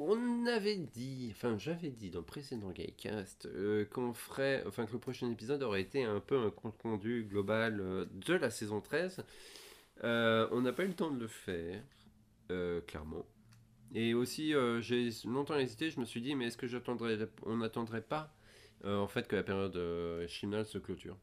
On 0.00 0.46
avait 0.46 0.76
dit, 0.76 1.32
enfin 1.32 1.58
j'avais 1.58 1.90
dit 1.90 2.10
dans 2.10 2.20
le 2.20 2.24
précédent 2.24 2.70
Gaycast 2.70 3.46
euh, 3.46 3.84
qu'on 3.86 4.14
ferait, 4.14 4.62
enfin 4.64 4.86
que 4.86 4.92
le 4.92 5.00
prochain 5.00 5.28
épisode 5.28 5.60
aurait 5.64 5.80
été 5.80 6.04
un 6.04 6.20
peu 6.20 6.38
un 6.38 6.50
compte 6.50 6.80
rendu 6.82 7.26
global 7.28 7.80
euh, 7.80 8.04
de 8.12 8.34
la 8.34 8.50
saison 8.50 8.80
13. 8.80 9.24
Euh, 10.04 10.48
on 10.52 10.60
n'a 10.60 10.72
pas 10.72 10.84
eu 10.84 10.88
le 10.88 10.94
temps 10.94 11.10
de 11.10 11.18
le 11.18 11.26
faire, 11.26 11.82
clairement. 12.86 13.26
Et 13.94 14.14
aussi, 14.14 14.54
j'ai 14.80 15.10
longtemps 15.24 15.56
hésité, 15.58 15.90
je 15.90 15.98
me 15.98 16.04
suis 16.04 16.20
dit, 16.20 16.34
mais 16.36 16.46
est-ce 16.46 16.56
que 16.56 16.68
j'attendrais, 16.68 17.18
on 17.44 17.56
n'attendrait 17.56 18.02
pas 18.02 18.32
en 18.84 19.08
fait 19.08 19.26
que 19.26 19.34
la 19.34 19.42
période 19.42 20.26
Chimnal 20.28 20.64
se 20.66 20.78
clôture? 20.78 21.16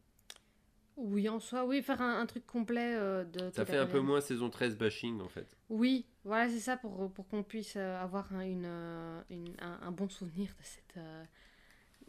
Oui, 0.98 1.28
en 1.28 1.40
soi, 1.40 1.66
oui, 1.66 1.82
faire 1.84 2.02
un, 2.02 2.20
un 2.22 2.26
truc 2.26 2.46
complet 2.46 2.96
euh, 2.96 3.24
de. 3.26 3.50
Ça 3.52 3.66
fait 3.66 3.78
un 3.78 3.86
peu 3.86 4.00
moins 4.00 4.22
saison 4.22 4.50
13 4.50 4.78
bashing 4.78 5.20
en 5.22 5.28
fait. 5.28 5.58
Oui, 5.70 6.06
voilà, 6.24 6.50
c'est 6.50 6.60
ça 6.60 6.78
pour, 6.78 7.12
pour 7.12 7.28
qu'on 7.28 7.44
puisse 7.44 7.76
euh, 7.76 7.98
avoir 8.02 8.34
un, 8.34 8.42
une, 8.42 8.64
euh, 8.66 9.22
une- 9.30 9.56
un, 9.60 9.80
un 9.88 9.92
bon 9.92 10.08
souvenir 10.10 10.48
de 10.58 10.64
cette, 10.64 11.04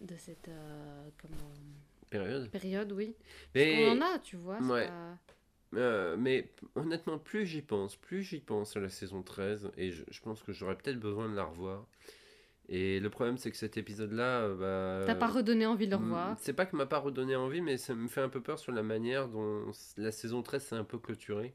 de 0.01 0.17
cette 0.17 0.51
comment, 1.21 1.51
Période. 2.11 2.49
période, 2.51 2.93
oui. 2.93 3.15
Mais, 3.55 3.93
On 3.97 3.99
en 3.99 4.15
a, 4.15 4.19
tu 4.21 4.37
vois. 4.37 4.59
c'est 4.61 4.71
Ouais. 4.73 4.87
pas- 4.87 5.19
euh, 5.75 6.17
mais 6.17 6.53
honnêtement, 6.77 7.19
plus 7.19 7.45
j'y 7.45 7.61
pense, 7.63 7.97
plus 7.97 8.23
j'y 8.23 8.39
pense 8.39 8.77
à 8.77 8.81
la 8.81 8.89
saison 8.89 9.23
13, 9.23 9.71
et 9.77 9.91
je, 9.91 10.05
je 10.09 10.21
pense 10.21 10.43
que 10.43 10.53
j'aurais 10.53 10.77
peut-être 10.77 11.01
besoin 11.01 11.29
de 11.29 11.35
la 11.35 11.45
revoir. 11.45 11.87
Et 12.69 12.99
le 12.99 13.11
problème, 13.11 13.39
c'est 13.39 13.51
que 13.51 13.57
cet 13.57 13.77
épisode-là, 13.77 14.41
euh, 14.41 15.01
bah, 15.01 15.07
T'as 15.07 15.15
pas 15.15 15.29
redonné 15.29 15.67
envie 15.67 15.87
de 15.87 15.93
le 15.93 15.97
revoir. 15.99 16.37
C'est 16.41 16.53
pas 16.53 16.67
que 16.67 16.75
m'a 16.75 16.87
pas 16.87 16.99
redonné 16.99 17.37
envie, 17.37 17.61
mais 17.61 17.77
ça 17.77 17.95
me 17.95 18.09
fait 18.09 18.21
un 18.21 18.29
peu 18.29 18.41
peur 18.41 18.59
sur 18.59 18.73
la 18.73 18.83
manière 18.83 19.29
dont 19.29 19.71
la 19.97 20.11
saison 20.11 20.43
13 20.43 20.63
s'est 20.63 20.75
un 20.75 20.85
peu 20.85 20.99
clôturée. 20.99 21.55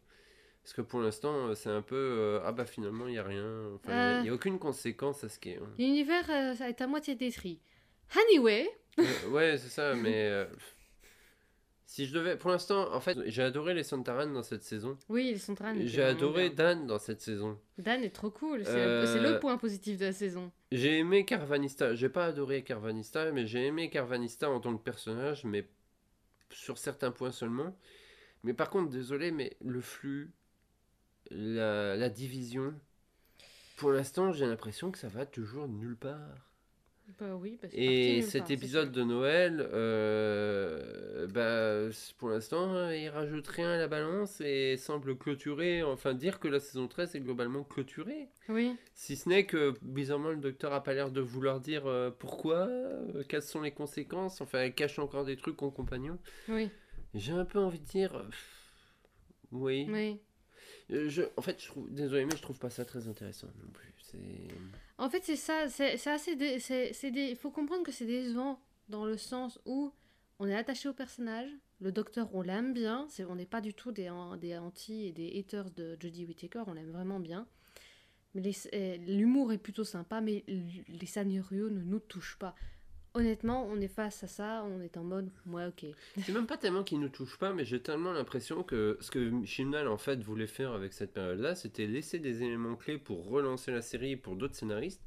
Parce 0.63 0.73
que 0.73 0.81
pour 0.81 1.01
l'instant, 1.01 1.47
euh, 1.47 1.55
c'est 1.55 1.69
un 1.69 1.81
peu. 1.81 1.95
euh, 1.95 2.39
ah 2.45 2.51
bah 2.51 2.65
finalement, 2.65 3.07
il 3.07 3.13
n'y 3.13 3.17
a 3.17 3.23
rien. 3.23 3.45
Enfin, 3.75 3.91
il 3.91 3.93
Euh. 3.93 4.17
il 4.19 4.23
n'y 4.23 4.29
a, 4.29 4.33
aucune 4.33 4.59
conséquence 4.59 5.23
à 5.23 5.29
ce 5.29 5.39
qui 5.39 5.49
est. 5.49 5.57
hein. 5.57 5.69
L'univers 5.77 6.29
euh, 6.29 6.53
est 6.65 6.81
à 6.81 6.87
moitié 6.87 7.15
détruit. 7.15 7.59
Anyway, 8.29 8.69
ouais, 9.31 9.57
c'est 9.57 9.69
ça, 9.69 9.95
mais. 9.95 10.47
Euh, 11.91 11.93
si 11.93 12.05
je 12.05 12.13
devais. 12.13 12.37
Pour 12.37 12.49
l'instant, 12.51 12.93
en 12.93 12.99
fait, 13.01 13.17
j'ai 13.25 13.43
adoré 13.43 13.73
les 13.73 13.83
Santaran 13.83 14.27
dans 14.27 14.43
cette 14.43 14.63
saison. 14.63 14.97
oui, 15.09 15.37
sont 15.37 15.55
très 15.55 15.85
J'ai 15.87 16.03
adoré 16.03 16.49
Dan 16.49 16.87
dans 16.87 16.99
cette 16.99 17.21
saison. 17.21 17.59
Dan 17.77 18.03
est 18.03 18.09
trop 18.15 18.31
cool. 18.31 18.63
C'est 18.65 18.71
Euh, 18.75 19.33
le 19.33 19.39
point 19.39 19.57
positif 19.57 19.97
de 19.97 20.05
la 20.05 20.13
saison. 20.13 20.51
J'ai 20.71 20.99
aimé 20.99 21.25
Carvanista. 21.25 21.93
J'ai 21.95 22.09
pas 22.09 22.25
adoré 22.27 22.63
Carvanista, 22.63 23.31
mais 23.31 23.45
j'ai 23.45 23.65
aimé 23.65 23.89
Carvanista 23.89 24.49
en 24.49 24.59
tant 24.59 24.75
que 24.77 24.83
personnage, 24.83 25.43
mais 25.43 25.67
sur 26.51 26.77
certains 26.77 27.11
points 27.11 27.31
seulement. 27.31 27.75
Mais 28.43 28.53
par 28.53 28.69
contre, 28.69 28.89
désolé, 28.89 29.31
mais 29.31 29.55
le 29.61 29.81
flux, 29.81 30.31
la, 31.29 31.95
la 31.95 32.09
division, 32.09 32.73
pour 33.77 33.91
l'instant, 33.91 34.31
j'ai 34.33 34.45
l'impression 34.45 34.91
que 34.91 34.97
ça 34.97 35.07
va 35.09 35.25
toujours 35.25 35.67
nulle 35.67 35.95
part. 35.97 36.50
Bah 37.19 37.35
oui, 37.35 37.59
bah, 37.61 37.67
Et 37.73 38.21
cet 38.21 38.43
part, 38.43 38.51
épisode 38.51 38.91
de 38.91 39.03
Noël, 39.03 39.67
euh, 39.73 41.27
bah, 41.27 41.93
pour 42.17 42.29
l'instant, 42.29 42.73
euh, 42.73 42.95
il 42.95 43.09
rajoute 43.09 43.47
rien 43.47 43.69
à 43.69 43.77
la 43.77 43.87
balance 43.87 44.41
et 44.41 44.77
semble 44.77 45.17
clôturer, 45.17 45.83
enfin 45.83 46.13
dire 46.13 46.39
que 46.39 46.47
la 46.47 46.59
saison 46.59 46.87
13 46.87 47.15
est 47.15 47.19
globalement 47.19 47.63
clôturée. 47.63 48.29
Oui, 48.49 48.75
Si 48.95 49.15
ce 49.15 49.29
n'est 49.29 49.45
que, 49.45 49.73
bizarrement, 49.81 50.29
le 50.29 50.37
docteur 50.37 50.73
a 50.73 50.83
pas 50.83 50.93
l'air 50.93 51.11
de 51.11 51.21
vouloir 51.21 51.59
dire 51.59 51.85
euh, 51.85 52.09
pourquoi, 52.11 52.67
euh, 52.67 53.23
quelles 53.27 53.43
sont 53.43 53.61
les 53.61 53.71
conséquences, 53.71 54.41
enfin, 54.41 54.59
elle 54.59 54.73
cache 54.73 54.97
encore 54.97 55.25
des 55.25 55.35
trucs 55.37 55.61
aux 55.61 55.71
compagnons. 55.71 56.17
oui, 56.47 56.69
J'ai 57.13 57.33
un 57.33 57.45
peu 57.45 57.59
envie 57.59 57.79
de 57.79 57.85
dire... 57.85 58.11
pff, 58.29 58.61
oui. 59.51 59.85
oui. 59.89 60.19
Euh, 60.91 61.09
Je, 61.09 61.23
en 61.37 61.41
fait, 61.41 61.61
je 61.61 61.67
trouve, 61.67 61.91
désolé, 61.91 62.25
mais 62.25 62.35
je 62.35 62.41
trouve 62.41 62.59
pas 62.59 62.69
ça 62.69 62.85
très 62.85 63.07
intéressant 63.07 63.47
non 63.63 63.71
plus. 63.71 63.93
C'est... 64.01 64.17
En 65.01 65.09
fait, 65.09 65.23
c'est 65.23 65.35
ça, 65.35 65.67
c'est 65.67 66.07
assez. 66.07 66.35
dé- 66.35 66.59
c'est 66.59 67.11
des- 67.11 67.29
Il 67.31 67.35
faut 67.35 67.49
comprendre 67.51 67.83
que 67.83 67.91
c'est 67.91 68.05
décevant 68.05 68.59
dans 68.87 69.05
le 69.05 69.17
sens 69.17 69.59
où 69.65 69.91
on 70.37 70.47
est 70.47 70.55
attaché 70.55 70.89
au 70.89 70.93
personnage, 70.93 71.49
le 71.79 71.91
docteur, 71.91 72.29
on 72.35 72.41
l'aime 72.43 72.71
bien, 72.73 73.07
on 73.27 73.35
n'est 73.35 73.45
pas 73.47 73.61
du 73.61 73.73
tout 73.73 73.91
des, 73.91 74.11
des 74.39 74.57
anti 74.57 75.07
et 75.07 75.11
des 75.11 75.37
haters 75.39 75.71
de 75.71 75.97
Jodie 75.99 76.25
Whittaker, 76.25 76.63
on 76.67 76.73
l'aime 76.73 76.91
vraiment 76.91 77.19
bien. 77.19 77.47
Mais 78.35 78.51
eh, 78.71 78.97
l'humour 78.99 79.51
est 79.51 79.57
plutôt 79.57 79.83
sympa, 79.83 80.21
mais 80.21 80.43
les 80.47 81.05
scénarios 81.07 81.69
ne 81.69 81.81
nous 81.81 81.99
touchent 81.99 82.37
pas. 82.37 82.55
Honnêtement, 83.13 83.65
on 83.67 83.79
est 83.81 83.87
face 83.87 84.23
à 84.23 84.27
ça, 84.27 84.63
on 84.65 84.81
est 84.81 84.97
en 84.97 85.03
mode, 85.03 85.29
ouais, 85.47 85.65
ok. 85.67 85.85
C'est 86.17 86.31
même 86.31 86.47
pas 86.47 86.57
tellement 86.57 86.83
qu'il 86.83 86.99
nous 86.99 87.09
touche 87.09 87.37
pas, 87.37 87.53
mais 87.53 87.65
j'ai 87.65 87.81
tellement 87.81 88.11
l'impression 88.13 88.63
que 88.63 88.97
ce 89.01 89.11
que 89.11 89.43
Chimnal 89.45 89.87
en 89.87 89.97
fait 89.97 90.21
voulait 90.23 90.47
faire 90.47 90.71
avec 90.73 90.93
cette 90.93 91.13
période-là, 91.13 91.55
c'était 91.55 91.85
laisser 91.87 92.19
des 92.19 92.43
éléments 92.43 92.75
clés 92.75 92.97
pour 92.97 93.25
relancer 93.27 93.71
la 93.71 93.81
série 93.81 94.15
pour 94.15 94.35
d'autres 94.35 94.55
scénaristes. 94.55 95.03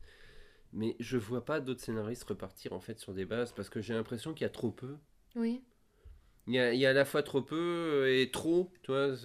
Mais 0.73 0.97
je 1.01 1.19
vois 1.19 1.45
pas 1.45 1.61
d'autres 1.61 1.83
scénaristes 1.83 2.25
repartir 2.25 2.73
en 2.75 2.81
fait 2.81 2.99
sur 3.01 3.15
des 3.15 3.27
bases 3.27 3.53
parce 3.53 3.71
que 3.71 3.81
j'ai 3.83 3.95
l'impression 3.95 4.35
qu'il 4.35 4.43
y 4.45 4.47
a 4.47 4.51
trop 4.51 4.73
peu. 4.73 4.97
Oui, 5.37 5.63
Il 6.47 6.55
y, 6.55 6.59
a, 6.59 6.75
il 6.75 6.81
y 6.81 6.85
a 6.85 6.91
à 6.91 6.93
la 6.93 7.07
fois 7.07 7.23
trop 7.23 7.41
peu 7.41 8.07
et 8.11 8.31
trop, 8.31 8.71
tu 8.83 8.91
vois. 8.93 9.17
C'est 9.17 9.25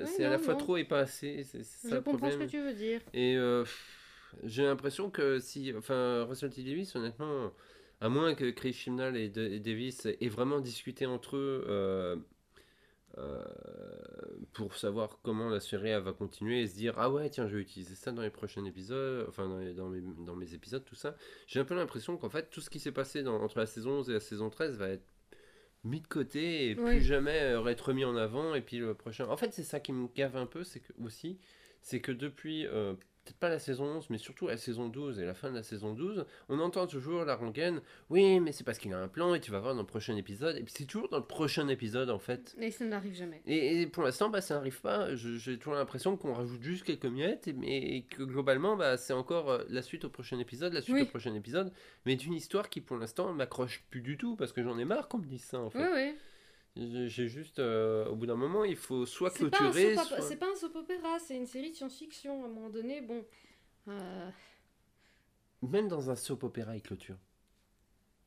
Oui, 0.00 0.24
à 0.24 0.30
la 0.30 0.38
fois 0.38 0.54
non. 0.54 0.56
trop 0.56 0.76
et 0.78 0.84
pas 0.84 1.00
assez. 1.00 1.42
C'est 1.44 1.62
c'est 1.62 1.78
ça 1.88 1.88
je 1.88 1.94
le 1.96 2.00
comprends 2.02 2.30
ce 2.30 2.36
que 2.38 2.44
tu 2.44 2.60
veux 2.60 2.74
dire. 2.74 3.00
Et 3.14 3.36
euh, 3.36 3.64
j'ai 4.44 4.64
l'impression 4.64 5.10
que 5.10 5.38
si. 5.40 5.72
Enfin, 5.76 6.24
Russell 6.24 6.50
T. 6.50 6.62
Davis, 6.64 6.94
honnêtement, 6.96 7.52
à 8.04 8.08
moins 8.10 8.34
que 8.34 8.50
Chris 8.50 8.72
Chibnall 8.74 9.16
et, 9.16 9.28
Da- 9.30 9.42
et 9.48 9.60
Davis 9.60 10.06
aient 10.06 10.28
vraiment 10.28 10.60
discuté 10.60 11.06
entre 11.06 11.36
eux 11.36 11.64
euh, 11.68 12.16
euh, 13.18 13.42
pour 14.52 14.76
savoir 14.76 15.18
comment 15.22 15.48
la 15.48 15.60
série 15.60 15.98
va 16.00 16.12
continuer 16.12 16.62
et 16.62 16.66
se 16.66 16.74
dire 16.76 16.94
Ah 16.98 17.10
ouais, 17.10 17.30
tiens, 17.30 17.46
je 17.48 17.56
vais 17.56 17.62
utiliser 17.62 17.94
ça 17.94 18.12
dans 18.12 18.22
les 18.22 18.30
prochains 18.30 18.64
épisodes, 18.64 19.24
enfin, 19.28 19.48
dans, 19.48 19.58
les- 19.58 19.72
dans 19.72 19.88
mes, 19.88 20.00
dans 20.26 20.34
mes 20.36 20.52
épisodes, 20.54 20.84
tout 20.84 20.94
ça. 20.96 21.16
J'ai 21.46 21.60
un 21.60 21.64
peu 21.64 21.74
l'impression 21.74 22.16
qu'en 22.16 22.28
fait, 22.28 22.50
tout 22.50 22.60
ce 22.60 22.70
qui 22.70 22.80
s'est 22.80 22.92
passé 22.92 23.22
dans- 23.22 23.40
entre 23.40 23.58
la 23.58 23.66
saison 23.66 23.98
11 24.00 24.10
et 24.10 24.14
la 24.14 24.20
saison 24.20 24.50
13 24.50 24.76
va 24.76 24.88
être 24.88 25.06
mis 25.84 26.00
de 26.00 26.06
côté 26.06 26.70
et 26.70 26.74
Oui. 26.74 26.90
plus 26.96 27.00
jamais 27.02 27.40
euh, 27.42 27.66
être 27.66 27.88
remis 27.88 28.04
en 28.04 28.16
avant 28.16 28.54
et 28.54 28.62
puis 28.62 28.78
le 28.78 28.94
prochain 28.94 29.26
en 29.28 29.36
fait 29.36 29.52
c'est 29.52 29.62
ça 29.62 29.80
qui 29.80 29.92
me 29.92 30.08
gave 30.14 30.34
un 30.34 30.46
peu 30.46 30.64
c'est 30.64 30.80
que 30.80 30.92
aussi 31.04 31.38
c'est 31.82 32.00
que 32.00 32.10
depuis 32.10 32.66
euh, 32.66 32.94
peut-être 33.24 33.38
pas 33.38 33.48
la 33.48 33.58
saison 33.58 33.84
11 33.96 34.10
mais 34.10 34.18
surtout 34.18 34.46
la 34.46 34.56
saison 34.56 34.88
12 34.88 35.18
et 35.20 35.24
la 35.24 35.34
fin 35.34 35.50
de 35.50 35.56
la 35.56 35.62
saison 35.62 35.94
12 35.94 36.24
on 36.48 36.58
entend 36.60 36.86
toujours 36.86 37.24
la 37.24 37.34
rengaine 37.36 37.80
oui 38.10 38.38
mais 38.40 38.52
c'est 38.52 38.64
parce 38.64 38.78
qu'il 38.78 38.92
a 38.92 38.98
un 39.00 39.08
plan 39.08 39.34
et 39.34 39.40
tu 39.40 39.50
vas 39.50 39.60
voir 39.60 39.74
dans 39.74 39.80
le 39.80 39.86
prochain 39.86 40.14
épisode 40.16 40.56
et 40.56 40.62
puis 40.62 40.74
c'est 40.76 40.84
toujours 40.84 41.08
dans 41.08 41.18
le 41.18 41.24
prochain 41.24 41.66
épisode 41.68 42.10
en 42.10 42.18
fait 42.18 42.54
Et 42.60 42.70
ça 42.70 42.84
n'arrive 42.84 43.14
jamais. 43.14 43.40
et, 43.46 43.80
et 43.82 43.86
pour 43.86 44.02
l'instant, 44.02 44.28
bah, 44.28 44.40
ça 44.40 44.54
n'arrive 44.54 44.80
pas. 44.80 45.14
J'ai 45.14 45.58
toujours 45.58 45.74
l'impression 45.74 46.16
qu'on 46.16 46.34
rajoute 46.34 46.62
juste 46.62 46.84
quelques 46.84 47.04
miettes, 47.06 47.48
et, 47.48 47.52
mais 47.52 47.76
et 47.96 48.02
que 48.02 48.22
globalement, 48.22 48.76
bah, 48.76 48.96
c'est 48.96 49.12
encore 49.12 49.50
euh, 49.50 49.64
la 49.68 49.82
suite 49.82 50.04
au 50.04 50.08
prochain 50.10 50.38
épisode, 50.38 50.72
la 50.72 50.82
suite 50.82 50.94
Oui. 50.96 51.02
au 51.02 51.06
prochain 51.06 51.34
épisode, 51.34 51.72
mais 52.06 52.16
d'une 52.16 52.34
histoire 52.34 52.68
qui 52.68 52.80
pour 52.80 52.96
l'instant 52.96 53.32
m'accroche 53.32 53.82
plus 53.90 54.00
du 54.02 54.16
tout, 54.18 54.36
parce 54.36 54.52
que 54.52 54.62
j'en 54.62 54.78
ai 54.78 54.84
marre 54.84 55.08
qu'on 55.08 55.18
me 55.18 55.26
dise 55.26 55.42
ça 55.44 55.58
en 55.60 55.66
Oui, 55.66 55.70
fait. 55.72 55.92
oui. 55.92 56.14
J'ai- 56.14 56.18
J'ai 56.76 57.28
juste, 57.28 57.60
euh, 57.60 58.06
au 58.06 58.16
bout 58.16 58.26
d'un 58.26 58.34
moment, 58.34 58.64
il 58.64 58.74
faut 58.76 59.06
soit 59.06 59.30
C'est 59.30 59.48
pas, 59.48 59.58
un 59.58 59.70
clôturer, 59.70 59.94
soit... 59.96 60.20
c'est 60.22 60.36
pas 60.36 60.50
un 60.50 60.56
soap 60.56 60.74
opéra, 60.74 61.18
c'est 61.20 61.36
une 61.36 61.46
série 61.46 61.70
de 61.70 61.76
science-fiction. 61.76 62.42
À 62.42 62.46
un 62.46 62.48
moment 62.48 62.68
donné, 62.70 63.00
bon. 63.00 63.24
euh, 63.88 64.30
Même 65.62 65.86
dans 65.88 66.10
un 66.10 66.16
soap 66.16 66.42
opéra, 66.42 66.74
il 66.74 66.82
clôture. 66.82 67.16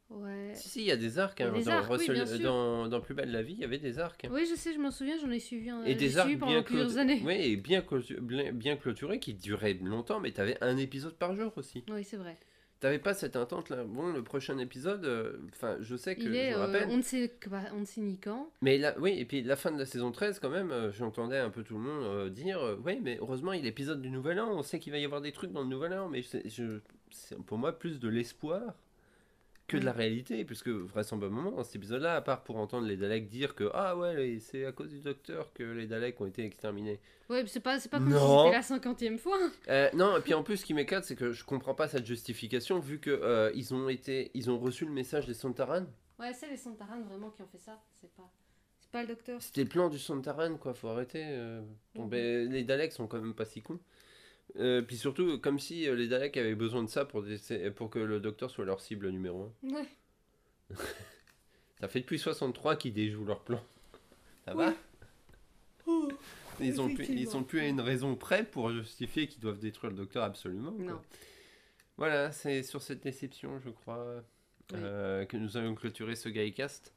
ouais. 0.10 0.54
Si, 0.56 0.70
si, 0.70 0.80
il 0.82 0.86
y 0.86 0.91
a 0.91 0.98
des 0.98 1.20
arcs. 1.20 1.41
A 1.41 1.48
hein, 1.50 1.52
des 1.52 1.64
dans, 1.66 1.72
arcs, 1.74 1.89
oui, 1.91 1.98
Russell- 1.98 2.14
bien 2.14 2.26
sûr. 2.26 2.39
dans, 2.39 2.88
dans 2.88 3.02
Plus 3.02 3.14
belle 3.16 3.32
la 3.32 3.43
vie, 3.43 3.54
il 3.54 3.60
y 3.60 3.66
avait 3.66 3.80
des 3.80 4.00
arcs. 4.00 4.24
hein. 4.24 4.30
Oui, 4.32 4.48
je 4.50 4.56
sais, 4.56 4.74
je 4.74 4.80
m'en 4.80 4.91
souviens, 4.91 5.18
j'en 5.20 5.30
ai 5.30 5.39
suivi 5.41 5.70
un. 5.70 5.84
Et 5.84 5.95
des 5.95 6.18
arcs 6.18 6.32
pendant 6.39 6.54
bien, 6.54 6.64
plusieurs 6.64 6.98
années. 6.98 7.22
Oui, 7.26 7.34
et 7.36 7.58
bien, 7.58 7.82
clôtu- 7.82 8.20
bien, 8.22 8.54
bien 8.54 8.78
clôturés 8.78 9.20
qui 9.20 9.34
duraient 9.34 9.74
longtemps, 9.74 10.22
mais 10.22 10.32
tu 10.32 10.39
avais 10.39 10.58
un 10.64 10.78
épisode 10.78 11.18
par 11.18 11.36
jour 11.36 11.52
aussi. 11.58 11.84
Oui, 11.89 12.06
c'est 12.06 12.18
vrai. 12.18 12.38
T'avais 12.80 12.99
pas 12.99 13.13
cette 13.15 13.36
attente 13.36 13.69
là. 13.69 13.84
Bon, 13.84 14.11
le 14.13 14.21
prochain 14.23 14.57
épisode, 14.59 15.03
euh, 15.05 15.38
enfin, 15.51 15.78
je 15.82 15.95
sais 15.95 16.15
que 16.15 16.21
Il 16.21 16.34
je 16.34 16.53
euh, 16.53 16.57
rappelle. 16.57 16.88
on 16.91 16.97
ne 16.97 17.01
sait 17.01 17.34
quoi- 17.43 17.61
on 17.73 17.80
ne 17.80 17.86
sait 17.86 18.01
ni 18.01 18.17
quand. 18.19 18.51
Mais 18.61 18.78
là, 18.78 18.93
oui, 18.99 19.15
et 19.17 19.25
puis 19.25 19.41
la 19.41 19.55
fin 19.55 19.71
de 19.71 19.80
la 19.80 19.86
saison 19.86 20.11
13, 20.11 20.39
quand 20.39 20.49
même, 20.51 20.69
euh, 20.71 20.91
j'entendais 20.91 21.38
un 21.39 21.49
peu 21.49 21.63
tout 21.63 21.73
le 21.75 21.82
monde 21.84 22.30
dire 22.30 22.59
Oui, 22.86 22.99
mais 23.01 23.17
heureusement, 23.19 23.53
il 23.53 23.59
y 23.59 23.61
a 23.61 23.65
l'épisode 23.65 24.01
du 24.01 24.09
Nouvel 24.11 24.39
An. 24.39 24.49
On 24.51 24.61
sait 24.61 24.80
qu'il 24.80 24.91
va 24.91 24.99
y 24.99 25.05
avoir 25.05 25.21
des 25.21 25.32
trucs 25.32 25.51
dans 25.51 25.61
le 25.61 25.67
Nouvel 25.69 25.93
An, 25.93 26.07
mais 26.09 26.21
je- 26.21 26.80
c'est 27.09 27.38
pour 27.45 27.57
moi 27.57 27.78
plus 27.78 27.99
de 27.99 28.09
l'espoir 28.09 28.61
que 29.68 29.78
de 29.78 29.84
la 29.86 29.91
réalité, 29.91 30.45
puisque 30.45 30.70
vraisemblablement, 30.70 31.51
dans 31.51 31.63
cet 31.63 31.76
épisode-là, 31.76 32.15
à 32.15 32.22
part 32.22 32.43
pour 32.43 32.55
entendre 32.57 32.88
les 32.88 32.95
Daleks 32.95 33.28
dire 33.28 33.53
que 33.53 33.70
Ah 33.74 33.97
ouais, 33.97 34.38
c'est 34.39 34.65
à 34.65 34.72
cause 34.72 34.89
du 34.89 34.99
docteur 35.01 35.51
que 35.53 35.63
les 35.63 35.88
Daleks 35.88 36.20
ont 36.22 36.26
été 36.26 36.45
exterminés. 36.45 36.99
Ouais, 37.30 37.43
mais 37.43 37.49
c'est 37.49 37.59
pas, 37.59 37.78
comme 37.91 38.07
Non. 38.07 38.18
si 38.39 38.43
c'était 38.45 38.55
la 38.55 38.61
cinquantième 38.61 39.18
fois. 39.20 39.38
Euh, 39.68 39.89
non, 39.93 40.15
et 40.18 40.22
puis 40.22 40.34
en 40.34 40.43
plus, 40.43 40.57
ce 40.57 40.65
qui 40.65 40.74
m'éclate, 40.74 41.03
c'est 41.03 41.18
que 41.18 41.34
je 41.34 41.43
comprends 41.43 41.76
pas 41.76 41.89
cette 41.89 42.05
justification, 42.05 42.80
vu 42.80 42.99
que 42.99 43.09
euh, 43.09 43.51
ils 43.55 43.74
ont 43.74 43.89
été, 43.89 44.32
ils 44.34 44.49
ont 44.49 44.57
reçu 44.57 44.86
le 44.86 44.91
message 44.91 45.26
des 45.28 45.34
Santaran. 45.34 45.86
Ouais, 46.18 46.34
c'est 46.34 46.49
les 46.49 46.55
Santaran 46.57 47.01
vraiment 47.01 47.30
qui 47.32 47.41
ont 47.41 47.47
fait 47.47 47.57
ça. 47.59 47.78
C'est 47.99 48.09
pas, 48.15 48.32
c'est 48.80 48.89
pas 48.89 49.01
le 49.01 49.09
docteur. 49.09 49.41
C'était 49.41 49.63
le 49.63 49.70
plan 49.70 49.89
du 49.89 49.99
Santaran, 49.99 50.55
quoi, 50.55 50.74
faut 50.74 50.88
arrêter. 50.88 51.24
euh. 51.26 51.61
Bon, 51.93 52.03
Mhm. 52.03 52.09
ben, 52.09 52.49
les 52.51 52.63
Daleks 52.63 52.93
sont 52.93 53.07
quand 53.07 53.20
même 53.22 53.34
pas 53.34 53.43
si 53.45 53.61
cons. 53.61 53.80
Euh, 54.56 54.82
puis 54.82 54.98
surtout, 54.98 55.38
comme 55.39 55.60
si 55.60 55.88
euh, 55.88 55.95
les 55.95 56.08
Daleks 56.08 56.38
avaient 56.38 56.56
besoin 56.56 56.82
de 56.84 56.89
ça 56.89 57.06
pour, 57.06 57.22
que 57.22 58.00
le 58.00 58.20
docteur 58.20 58.50
soit 58.50 58.66
leur 58.66 58.80
cible 58.80 59.10
numéro 59.10 59.54
1. 59.64 59.74
Ouais. 59.74 59.86
Ça 61.80 61.88
fait 61.88 62.00
depuis 62.00 62.18
63 62.18 62.76
qu'ils 62.76 62.93
déjouent 62.93 63.26
leur 63.26 63.41
plan. 63.41 63.64
Ça 64.45 64.54
va 64.54 64.74
ils, 66.60 66.82
ont 66.82 66.86
plus, 66.88 66.95
ils 66.95 67.02
effectivement. 67.04 67.32
sont 67.32 67.43
plus 67.43 67.60
à 67.60 67.68
une 67.68 67.82
raison 67.82 68.16
près 68.16 68.43
pour 68.43 68.72
justifier 68.72 69.28
qu'ils 69.28 69.41
doivent 69.41 69.60
détruire 69.60 69.91
le 69.91 69.98
docteur 69.98 70.24
absolument. 70.24 70.72
quoi. 70.72 70.86
Non. 70.86 71.02
Voilà, 71.98 72.32
c'est 72.32 72.64
sur 72.64 72.82
cette 72.82 73.04
déception, 73.04 73.60
je 73.60 73.70
crois, 73.70 74.24
euh, 74.74 75.26
que 75.26 75.38
nous 75.38 75.58
allons 75.58 75.76
clôturer 75.76 76.16
ce 76.16 76.30
Gaïcast. 76.30 76.93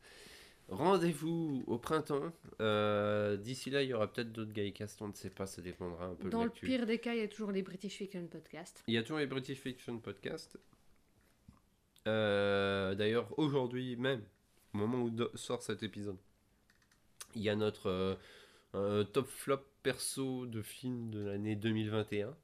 Rendez-vous 0.70 1.64
au 1.66 1.78
printemps. 1.78 2.32
Euh, 2.60 3.36
D'ici 3.36 3.70
là, 3.70 3.82
il 3.82 3.88
y 3.90 3.94
aura 3.94 4.12
peut-être 4.12 4.32
d'autres 4.32 4.52
Gaïcasts, 4.52 5.02
on 5.02 5.08
ne 5.08 5.12
sait 5.14 5.30
pas, 5.30 5.46
ça 5.46 5.60
dépendra 5.62 6.06
un 6.06 6.14
peu 6.14 6.30
Dans 6.30 6.40
de 6.40 6.44
le 6.44 6.50
pire 6.50 6.86
des 6.86 6.98
cas, 6.98 7.12
il 7.14 7.20
y 7.20 7.24
a 7.24 7.28
toujours 7.28 7.50
les 7.50 7.62
British 7.62 7.96
Fiction 7.96 8.26
Podcast. 8.28 8.82
Il 8.86 8.94
y 8.94 8.98
a 8.98 9.02
toujours 9.02 9.18
les 9.18 9.26
British 9.26 9.58
Fiction 9.58 9.98
Podcast. 9.98 10.58
Euh, 12.06 12.94
D'ailleurs, 12.94 13.26
aujourd'hui 13.38 13.96
même, 13.96 14.22
au 14.72 14.78
moment 14.78 15.02
où 15.02 15.10
sort 15.36 15.62
cet 15.62 15.82
épisode, 15.82 16.18
il 17.34 17.42
y 17.42 17.48
a 17.48 17.56
notre 17.56 18.18
euh, 18.74 19.04
top 19.04 19.26
flop 19.28 19.64
perso 19.82 20.46
de 20.46 20.62
film 20.62 21.10
de 21.10 21.20
l'année 21.20 21.56
2021. 21.56 22.36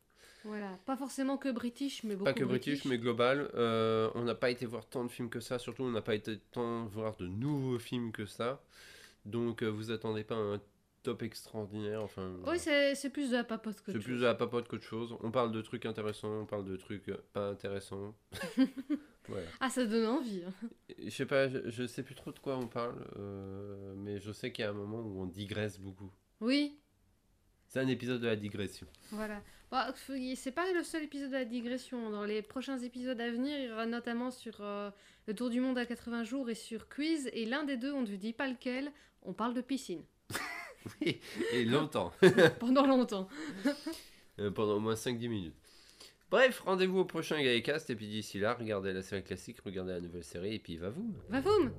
Voilà, 0.47 0.78
pas 0.86 0.97
forcément 0.97 1.36
que 1.36 1.51
British, 1.51 2.03
mais 2.05 2.14
beaucoup 2.14 2.24
Pas 2.24 2.32
que 2.32 2.44
British, 2.44 2.84
mais 2.84 2.99
global. 2.99 3.51
Euh, 3.55 4.11
on 4.14 4.22
n'a 4.22 4.34
pas 4.34 4.51
été 4.51 4.64
voir 4.66 4.86
tant 4.88 5.05
de 5.05 5.11
films 5.11 5.28
que 5.28 5.40
ça. 5.40 5.59
Surtout, 5.59 5.82
on 5.82 5.90
n'a 5.90 6.03
pas 6.03 6.14
été 6.14 6.38
tant 6.53 6.86
voir 6.86 7.16
de 7.16 7.26
nouveaux 7.26 7.78
films 7.78 8.12
que 8.12 8.26
ça. 8.26 8.62
Donc, 9.24 9.62
euh, 9.62 9.66
vous 9.68 9.90
attendez 9.90 10.22
pas 10.24 10.36
un 10.36 10.61
top 11.03 11.22
extraordinaire. 11.22 12.03
Enfin, 12.03 12.32
Oui, 12.47 12.59
c'est 12.59 12.94
c'est 12.94 13.11
plus 13.11 13.30
de 13.30 13.36
la 13.36 13.44
papote 13.44 13.80
que 13.80 13.92
c'est 13.92 13.99
plus 13.99 14.18
de 14.18 14.24
la 14.24 14.34
papote 14.34 14.68
qu'autre 14.68 14.84
chose. 14.84 15.16
On 15.20 15.30
parle 15.30 15.53
de 15.53 15.62
trucs 15.62 15.84
intéressants, 15.86 16.42
on 16.42 16.47
parle 16.47 16.64
de 16.64 16.76
trucs 16.76 17.11
pas 17.32 17.49
intéressants. 17.49 18.14
voilà. 19.28 19.47
Ah, 19.61 19.70
ça 19.70 19.84
donne 19.86 20.07
envie. 20.07 20.42
hein. 20.47 20.53
Je 20.99 21.11
sais 21.11 21.26
pas, 21.26 21.49
je, 21.49 21.59
je 21.70 21.86
sais 21.86 22.03
plus 22.03 22.14
trop 22.14 22.32
de 22.32 22.38
quoi 22.38 22.57
on 22.57 22.66
parle, 22.68 23.05
euh, 23.18 23.94
mais 23.97 24.20
je 24.20 24.32
sais 24.32 24.53
qu'il 24.53 24.64
y 24.64 24.66
a 24.66 24.70
un 24.70 24.74
moment 24.74 25.01
où 25.01 25.20
on 25.22 25.26
digresse 25.26 25.78
beaucoup. 25.78 26.11
Oui, 26.40 26.78
C'est 27.68 27.80
un 27.80 27.88
épisode 27.88 28.20
de 28.20 28.26
la 28.26 28.36
digression. 28.36 28.86
voilà. 29.11 29.40
Bah, 29.71 29.93
c'est 30.37 30.53
pas 30.53 30.71
le 30.73 30.83
seul 30.85 31.03
épisode 31.03 31.31
de 31.31 31.35
la 31.35 31.45
digression. 31.45 32.11
Dans 32.11 32.25
les 32.25 32.43
prochains 32.43 32.79
épisodes 32.79 33.21
à 33.21 33.31
venir, 33.31 33.59
il 33.59 33.67
y 33.67 33.73
aura 33.73 33.87
notamment 33.87 34.31
sur 34.31 34.61
euh, 34.61 34.91
le 35.27 35.35
tour 35.35 35.51
du 35.51 35.61
monde 35.61 35.77
à 35.77 35.87
80 35.87 36.25
jours 36.25 36.49
et 36.49 36.55
sur 36.55 36.89
quiz. 36.89 37.29
Et 37.33 37.47
l'un 37.47 37.64
des 37.64 37.77
deux, 37.77 37.93
on 37.93 38.03
ne 38.03 38.07
vous 38.07 38.17
dit 38.17 38.33
pas 38.33 38.49
lequel, 38.49 38.93
on 39.23 39.33
parle 39.33 39.55
de 39.55 39.61
piscine. 39.61 40.05
Et 41.53 41.64
longtemps, 41.64 42.12
Pendant 42.61 42.87
longtemps. 42.87 43.29
Euh, 44.39 44.51
pendant 44.51 44.75
au 44.75 44.81
moins 44.81 44.93
5-10 44.93 45.29
minutes. 45.31 45.55
Bref, 46.31 46.61
rendez-vous 46.61 46.99
au 46.99 47.05
prochain 47.07 47.43
Gaïcast, 47.43 47.89
et 47.89 47.97
puis 47.97 48.07
d'ici 48.07 48.39
là, 48.39 48.53
regardez 48.53 48.93
la 48.93 49.01
série 49.01 49.23
classique, 49.23 49.57
regardez 49.64 49.93
la 49.93 50.01
nouvelle 50.03 50.25
série, 50.25 50.57
et 50.57 50.59
puis 50.59 50.77
va 50.77 50.91
vous. 50.91 51.14
Va-voum 51.31 51.73